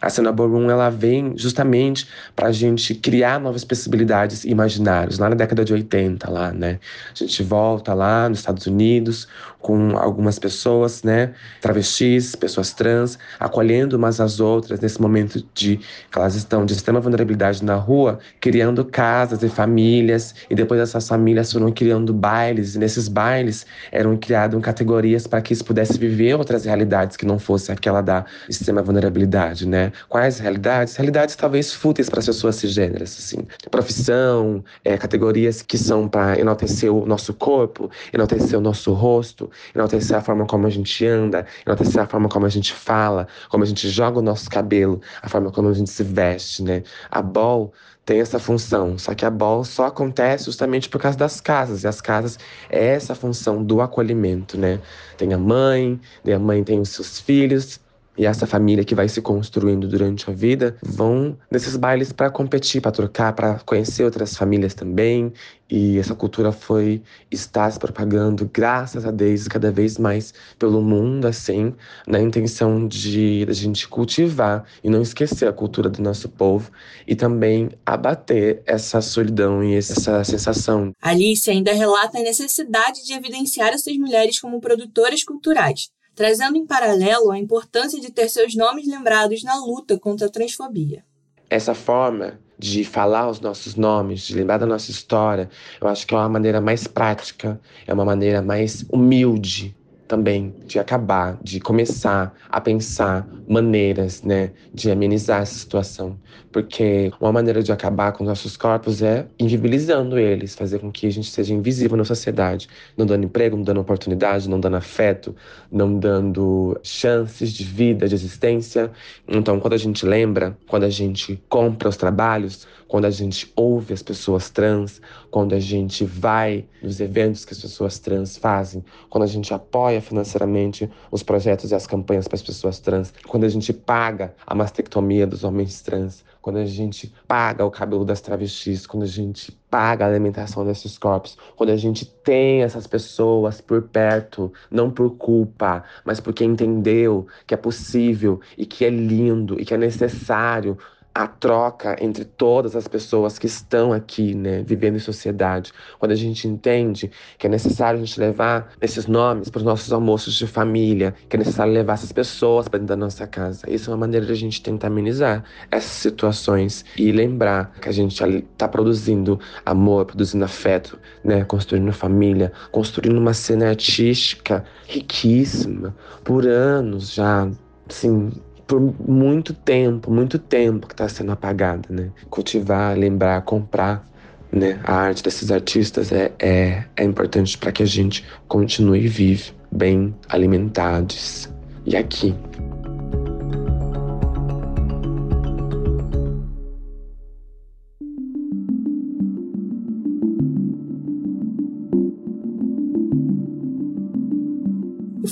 A 0.00 0.10
cena 0.10 0.30
ballroom 0.30 0.70
ela 0.70 0.90
vem 0.90 1.32
justamente 1.36 2.06
para 2.36 2.48
a 2.48 2.52
gente 2.52 2.94
criar 2.94 3.40
novas 3.40 3.64
possibilidades 3.64 4.44
imaginárias. 4.44 5.18
Lá 5.18 5.30
na 5.30 5.34
década 5.34 5.64
de 5.64 5.72
80, 5.72 6.30
lá, 6.30 6.52
né? 6.52 6.78
A 7.10 7.24
gente 7.24 7.42
volta 7.42 7.94
lá 7.94 8.28
nos 8.28 8.40
Estados 8.40 8.66
Unidos 8.66 9.26
com 9.64 9.96
algumas 9.96 10.38
pessoas, 10.38 11.02
né? 11.02 11.32
Travestis, 11.62 12.36
pessoas 12.36 12.74
trans, 12.74 13.18
acolhendo 13.40 13.96
umas 13.96 14.20
às 14.20 14.38
outras 14.38 14.78
nesse 14.78 15.00
momento 15.00 15.42
de 15.54 15.78
que 15.78 16.18
elas 16.18 16.34
estão 16.34 16.66
de 16.66 16.74
extrema 16.74 17.00
vulnerabilidade 17.00 17.64
na 17.64 17.74
rua, 17.74 18.18
criando 18.42 18.84
casas 18.84 19.42
e 19.42 19.48
famílias. 19.48 20.34
E 20.50 20.54
depois 20.54 20.78
essas 20.78 21.08
famílias 21.08 21.50
foram 21.50 21.72
criando 21.72 22.12
bailes. 22.12 22.74
E 22.74 22.78
nesses 22.78 23.08
bailes 23.08 23.64
eram 23.90 24.18
criadas 24.18 24.60
categorias 24.60 25.26
para 25.26 25.40
que 25.40 25.54
isso 25.54 25.64
pudesse 25.64 25.98
viver 25.98 26.34
outras 26.34 26.66
realidades 26.66 27.16
que 27.16 27.24
não 27.24 27.38
fosse 27.38 27.72
aquela 27.72 28.02
da 28.02 28.26
extrema 28.46 28.82
vulnerabilidade, 28.82 29.66
né? 29.66 29.92
Quais 30.10 30.38
realidades? 30.40 30.94
Realidades 30.96 31.36
talvez 31.36 31.72
fúteis 31.72 32.10
para 32.10 32.20
as 32.20 32.26
pessoas 32.26 32.56
cisgêneras, 32.56 33.16
assim. 33.18 33.46
Profissão, 33.70 34.62
é, 34.84 34.98
categorias 34.98 35.62
que 35.62 35.78
são 35.78 36.06
para 36.06 36.38
enaltecer 36.38 36.92
o 36.92 37.06
nosso 37.06 37.32
corpo, 37.32 37.90
enaltecer 38.12 38.58
o 38.58 38.62
nosso 38.62 38.92
rosto, 38.92 39.50
enaltecer 39.74 40.16
a 40.16 40.20
forma 40.20 40.46
como 40.46 40.66
a 40.66 40.70
gente 40.70 41.06
anda, 41.06 41.46
enaltecer 41.66 42.02
a 42.02 42.06
forma 42.06 42.28
como 42.28 42.46
a 42.46 42.48
gente 42.48 42.72
fala, 42.72 43.26
como 43.48 43.64
a 43.64 43.66
gente 43.66 43.88
joga 43.88 44.18
o 44.18 44.22
nosso 44.22 44.48
cabelo, 44.50 45.00
a 45.22 45.28
forma 45.28 45.50
como 45.50 45.68
a 45.68 45.72
gente 45.72 45.90
se 45.90 46.02
veste, 46.02 46.62
né? 46.62 46.82
A 47.10 47.22
bol 47.22 47.72
tem 48.04 48.20
essa 48.20 48.38
função. 48.38 48.98
Só 48.98 49.14
que 49.14 49.24
a 49.24 49.30
BOL 49.30 49.64
só 49.64 49.86
acontece 49.86 50.46
justamente 50.46 50.88
por 50.88 51.00
causa 51.00 51.16
das 51.16 51.40
casas. 51.40 51.84
E 51.84 51.88
as 51.88 52.00
casas 52.00 52.38
é 52.70 52.86
essa 52.86 53.14
função 53.14 53.62
do 53.62 53.80
acolhimento, 53.80 54.58
né? 54.58 54.80
Tem 55.16 55.32
a 55.32 55.38
mãe, 55.38 56.00
e 56.24 56.32
a 56.32 56.38
mãe 56.38 56.62
tem 56.62 56.80
os 56.80 56.90
seus 56.90 57.18
filhos, 57.18 57.80
e 58.16 58.26
essa 58.26 58.46
família 58.46 58.84
que 58.84 58.94
vai 58.94 59.08
se 59.08 59.20
construindo 59.20 59.88
durante 59.88 60.30
a 60.30 60.32
vida 60.32 60.76
vão 60.82 61.36
nesses 61.50 61.76
bailes 61.76 62.12
para 62.12 62.30
competir, 62.30 62.80
para 62.80 62.92
trocar, 62.92 63.32
para 63.32 63.58
conhecer 63.60 64.04
outras 64.04 64.36
famílias 64.36 64.74
também. 64.74 65.32
E 65.68 65.98
essa 65.98 66.14
cultura 66.14 66.52
foi 66.52 67.02
está 67.30 67.68
se 67.70 67.78
propagando, 67.78 68.48
graças 68.52 69.04
a 69.04 69.10
Deus, 69.10 69.48
cada 69.48 69.72
vez 69.72 69.98
mais 69.98 70.32
pelo 70.58 70.80
mundo, 70.80 71.26
assim, 71.26 71.74
na 72.06 72.20
intenção 72.20 72.86
de 72.86 73.46
a 73.48 73.52
gente 73.52 73.88
cultivar 73.88 74.64
e 74.84 74.90
não 74.90 75.02
esquecer 75.02 75.48
a 75.48 75.52
cultura 75.52 75.88
do 75.88 76.02
nosso 76.02 76.28
povo 76.28 76.70
e 77.06 77.16
também 77.16 77.70
abater 77.84 78.62
essa 78.66 79.00
solidão 79.00 79.64
e 79.64 79.74
essa 79.74 80.22
sensação. 80.22 80.92
Alice 81.00 81.50
ainda 81.50 81.72
relata 81.72 82.18
a 82.18 82.22
necessidade 82.22 83.04
de 83.04 83.12
evidenciar 83.12 83.72
essas 83.72 83.96
mulheres 83.96 84.38
como 84.38 84.60
produtoras 84.60 85.24
culturais 85.24 85.88
trazendo 86.14 86.56
em 86.56 86.66
paralelo 86.66 87.30
a 87.30 87.38
importância 87.38 88.00
de 88.00 88.10
ter 88.10 88.28
seus 88.28 88.54
nomes 88.54 88.86
lembrados 88.86 89.42
na 89.42 89.56
luta 89.56 89.98
contra 89.98 90.26
a 90.26 90.30
transfobia. 90.30 91.04
Essa 91.50 91.74
forma 91.74 92.38
de 92.58 92.84
falar 92.84 93.28
os 93.28 93.40
nossos 93.40 93.74
nomes, 93.74 94.22
de 94.22 94.34
lembrar 94.34 94.58
da 94.58 94.66
nossa 94.66 94.90
história, 94.90 95.50
eu 95.80 95.88
acho 95.88 96.06
que 96.06 96.14
é 96.14 96.18
uma 96.18 96.28
maneira 96.28 96.60
mais 96.60 96.86
prática, 96.86 97.60
é 97.86 97.92
uma 97.92 98.04
maneira 98.04 98.40
mais 98.40 98.84
humilde 98.90 99.76
também 100.14 100.54
de 100.64 100.78
acabar, 100.78 101.36
de 101.42 101.58
começar 101.58 102.32
a 102.48 102.60
pensar 102.60 103.28
maneiras, 103.48 104.22
né, 104.22 104.52
de 104.72 104.88
amenizar 104.90 105.42
essa 105.42 105.58
situação. 105.58 106.16
Porque 106.52 107.10
uma 107.20 107.32
maneira 107.32 107.64
de 107.64 107.72
acabar 107.72 108.12
com 108.12 108.22
nossos 108.22 108.56
corpos 108.56 109.02
é 109.02 109.26
invisibilizando 109.40 110.16
eles, 110.16 110.54
fazer 110.54 110.78
com 110.78 110.92
que 110.92 111.08
a 111.08 111.10
gente 111.10 111.28
seja 111.28 111.52
invisível 111.52 111.96
na 111.96 112.04
sociedade, 112.04 112.68
não 112.96 113.04
dando 113.04 113.24
emprego, 113.24 113.56
não 113.56 113.64
dando 113.64 113.80
oportunidade, 113.80 114.48
não 114.48 114.60
dando 114.60 114.76
afeto, 114.76 115.34
não 115.70 115.98
dando 115.98 116.78
chances 116.84 117.52
de 117.52 117.64
vida, 117.64 118.08
de 118.08 118.14
existência. 118.14 118.92
Então, 119.26 119.58
quando 119.58 119.72
a 119.72 119.78
gente 119.78 120.06
lembra, 120.06 120.56
quando 120.68 120.84
a 120.84 120.90
gente 120.90 121.42
compra 121.48 121.88
os 121.88 121.96
trabalhos, 121.96 122.68
quando 122.86 123.06
a 123.06 123.10
gente 123.10 123.50
ouve 123.56 123.92
as 123.92 124.02
pessoas 124.02 124.50
trans, 124.50 125.00
quando 125.28 125.54
a 125.54 125.58
gente 125.58 126.04
vai 126.04 126.64
nos 126.80 127.00
eventos 127.00 127.44
que 127.44 127.52
as 127.52 127.60
pessoas 127.60 127.98
trans 127.98 128.36
fazem, 128.36 128.84
quando 129.10 129.24
a 129.24 129.26
gente 129.26 129.52
apoia 129.52 130.00
financeiramente 130.04 130.90
os 131.10 131.22
projetos 131.22 131.70
e 131.70 131.74
as 131.74 131.86
campanhas 131.86 132.28
para 132.28 132.36
as 132.36 132.42
pessoas 132.42 132.78
trans, 132.78 133.12
quando 133.26 133.44
a 133.44 133.48
gente 133.48 133.72
paga 133.72 134.34
a 134.46 134.54
mastectomia 134.54 135.26
dos 135.26 135.44
homens 135.44 135.82
trans, 135.82 136.24
quando 136.44 136.58
a 136.58 136.66
gente 136.66 137.10
paga 137.26 137.64
o 137.64 137.70
cabelo 137.70 138.04
das 138.04 138.20
travestis, 138.20 138.86
quando 138.86 139.04
a 139.04 139.06
gente 139.06 139.50
paga 139.70 140.04
a 140.04 140.08
alimentação 140.08 140.62
desses 140.62 140.98
corpos, 140.98 141.38
quando 141.56 141.70
a 141.70 141.76
gente 141.76 142.04
tem 142.04 142.62
essas 142.62 142.86
pessoas 142.86 143.62
por 143.62 143.80
perto, 143.82 144.52
não 144.70 144.90
por 144.90 145.16
culpa, 145.16 145.82
mas 146.04 146.20
porque 146.20 146.44
entendeu 146.44 147.26
que 147.46 147.54
é 147.54 147.56
possível 147.56 148.40
e 148.58 148.66
que 148.66 148.84
é 148.84 148.90
lindo 148.90 149.58
e 149.58 149.64
que 149.64 149.72
é 149.72 149.78
necessário 149.78 150.76
a 151.14 151.28
troca 151.28 151.96
entre 152.00 152.24
todas 152.24 152.74
as 152.74 152.88
pessoas 152.88 153.38
que 153.38 153.46
estão 153.46 153.92
aqui, 153.92 154.34
né, 154.34 154.64
vivendo 154.66 154.96
em 154.96 154.98
sociedade. 154.98 155.72
Quando 155.98 156.10
a 156.10 156.16
gente 156.16 156.48
entende 156.48 157.10
que 157.38 157.46
é 157.46 157.50
necessário 157.50 158.00
a 158.00 158.04
gente 158.04 158.18
levar 158.18 158.72
esses 158.80 159.06
nomes 159.06 159.48
para 159.48 159.58
os 159.58 159.64
nossos 159.64 159.92
almoços 159.92 160.34
de 160.34 160.46
família, 160.46 161.14
que 161.28 161.36
é 161.36 161.38
necessário 161.38 161.72
levar 161.72 161.92
essas 161.92 162.10
pessoas 162.10 162.66
para 162.66 162.78
dentro 162.78 162.96
da 162.96 162.96
nossa 162.96 163.26
casa. 163.26 163.70
Isso 163.70 163.90
é 163.90 163.92
uma 163.92 164.00
maneira 164.00 164.26
de 164.26 164.32
a 164.32 164.36
gente 164.36 164.60
tentar 164.60 164.88
amenizar 164.88 165.44
essas 165.70 165.92
situações 165.92 166.84
e 166.96 167.12
lembrar 167.12 167.72
que 167.80 167.88
a 167.88 167.92
gente 167.92 168.20
está 168.20 168.66
produzindo 168.66 169.38
amor, 169.64 170.06
produzindo 170.06 170.44
afeto, 170.44 170.98
né, 171.22 171.44
construindo 171.44 171.92
família, 171.92 172.52
construindo 172.72 173.18
uma 173.18 173.34
cena 173.34 173.68
artística 173.68 174.64
riquíssima 174.88 175.94
por 176.24 176.46
anos 176.46 177.12
já, 177.12 177.48
assim, 177.88 178.32
por 178.66 178.80
muito 178.80 179.52
tempo, 179.52 180.10
muito 180.10 180.38
tempo 180.38 180.86
que 180.86 180.94
está 180.94 181.08
sendo 181.08 181.32
apagada, 181.32 181.88
né? 181.90 182.10
Cultivar, 182.30 182.96
lembrar, 182.96 183.42
comprar 183.42 184.06
né? 184.54 184.80
a 184.84 184.94
arte 184.94 185.22
desses 185.22 185.50
artistas 185.50 186.12
é, 186.12 186.32
é, 186.38 186.84
é 186.96 187.04
importante 187.04 187.58
para 187.58 187.72
que 187.72 187.82
a 187.82 187.86
gente 187.86 188.24
continue 188.46 189.06
vivo, 189.08 189.52
bem 189.70 190.14
alimentados. 190.28 191.50
E 191.84 191.96
aqui, 191.96 192.34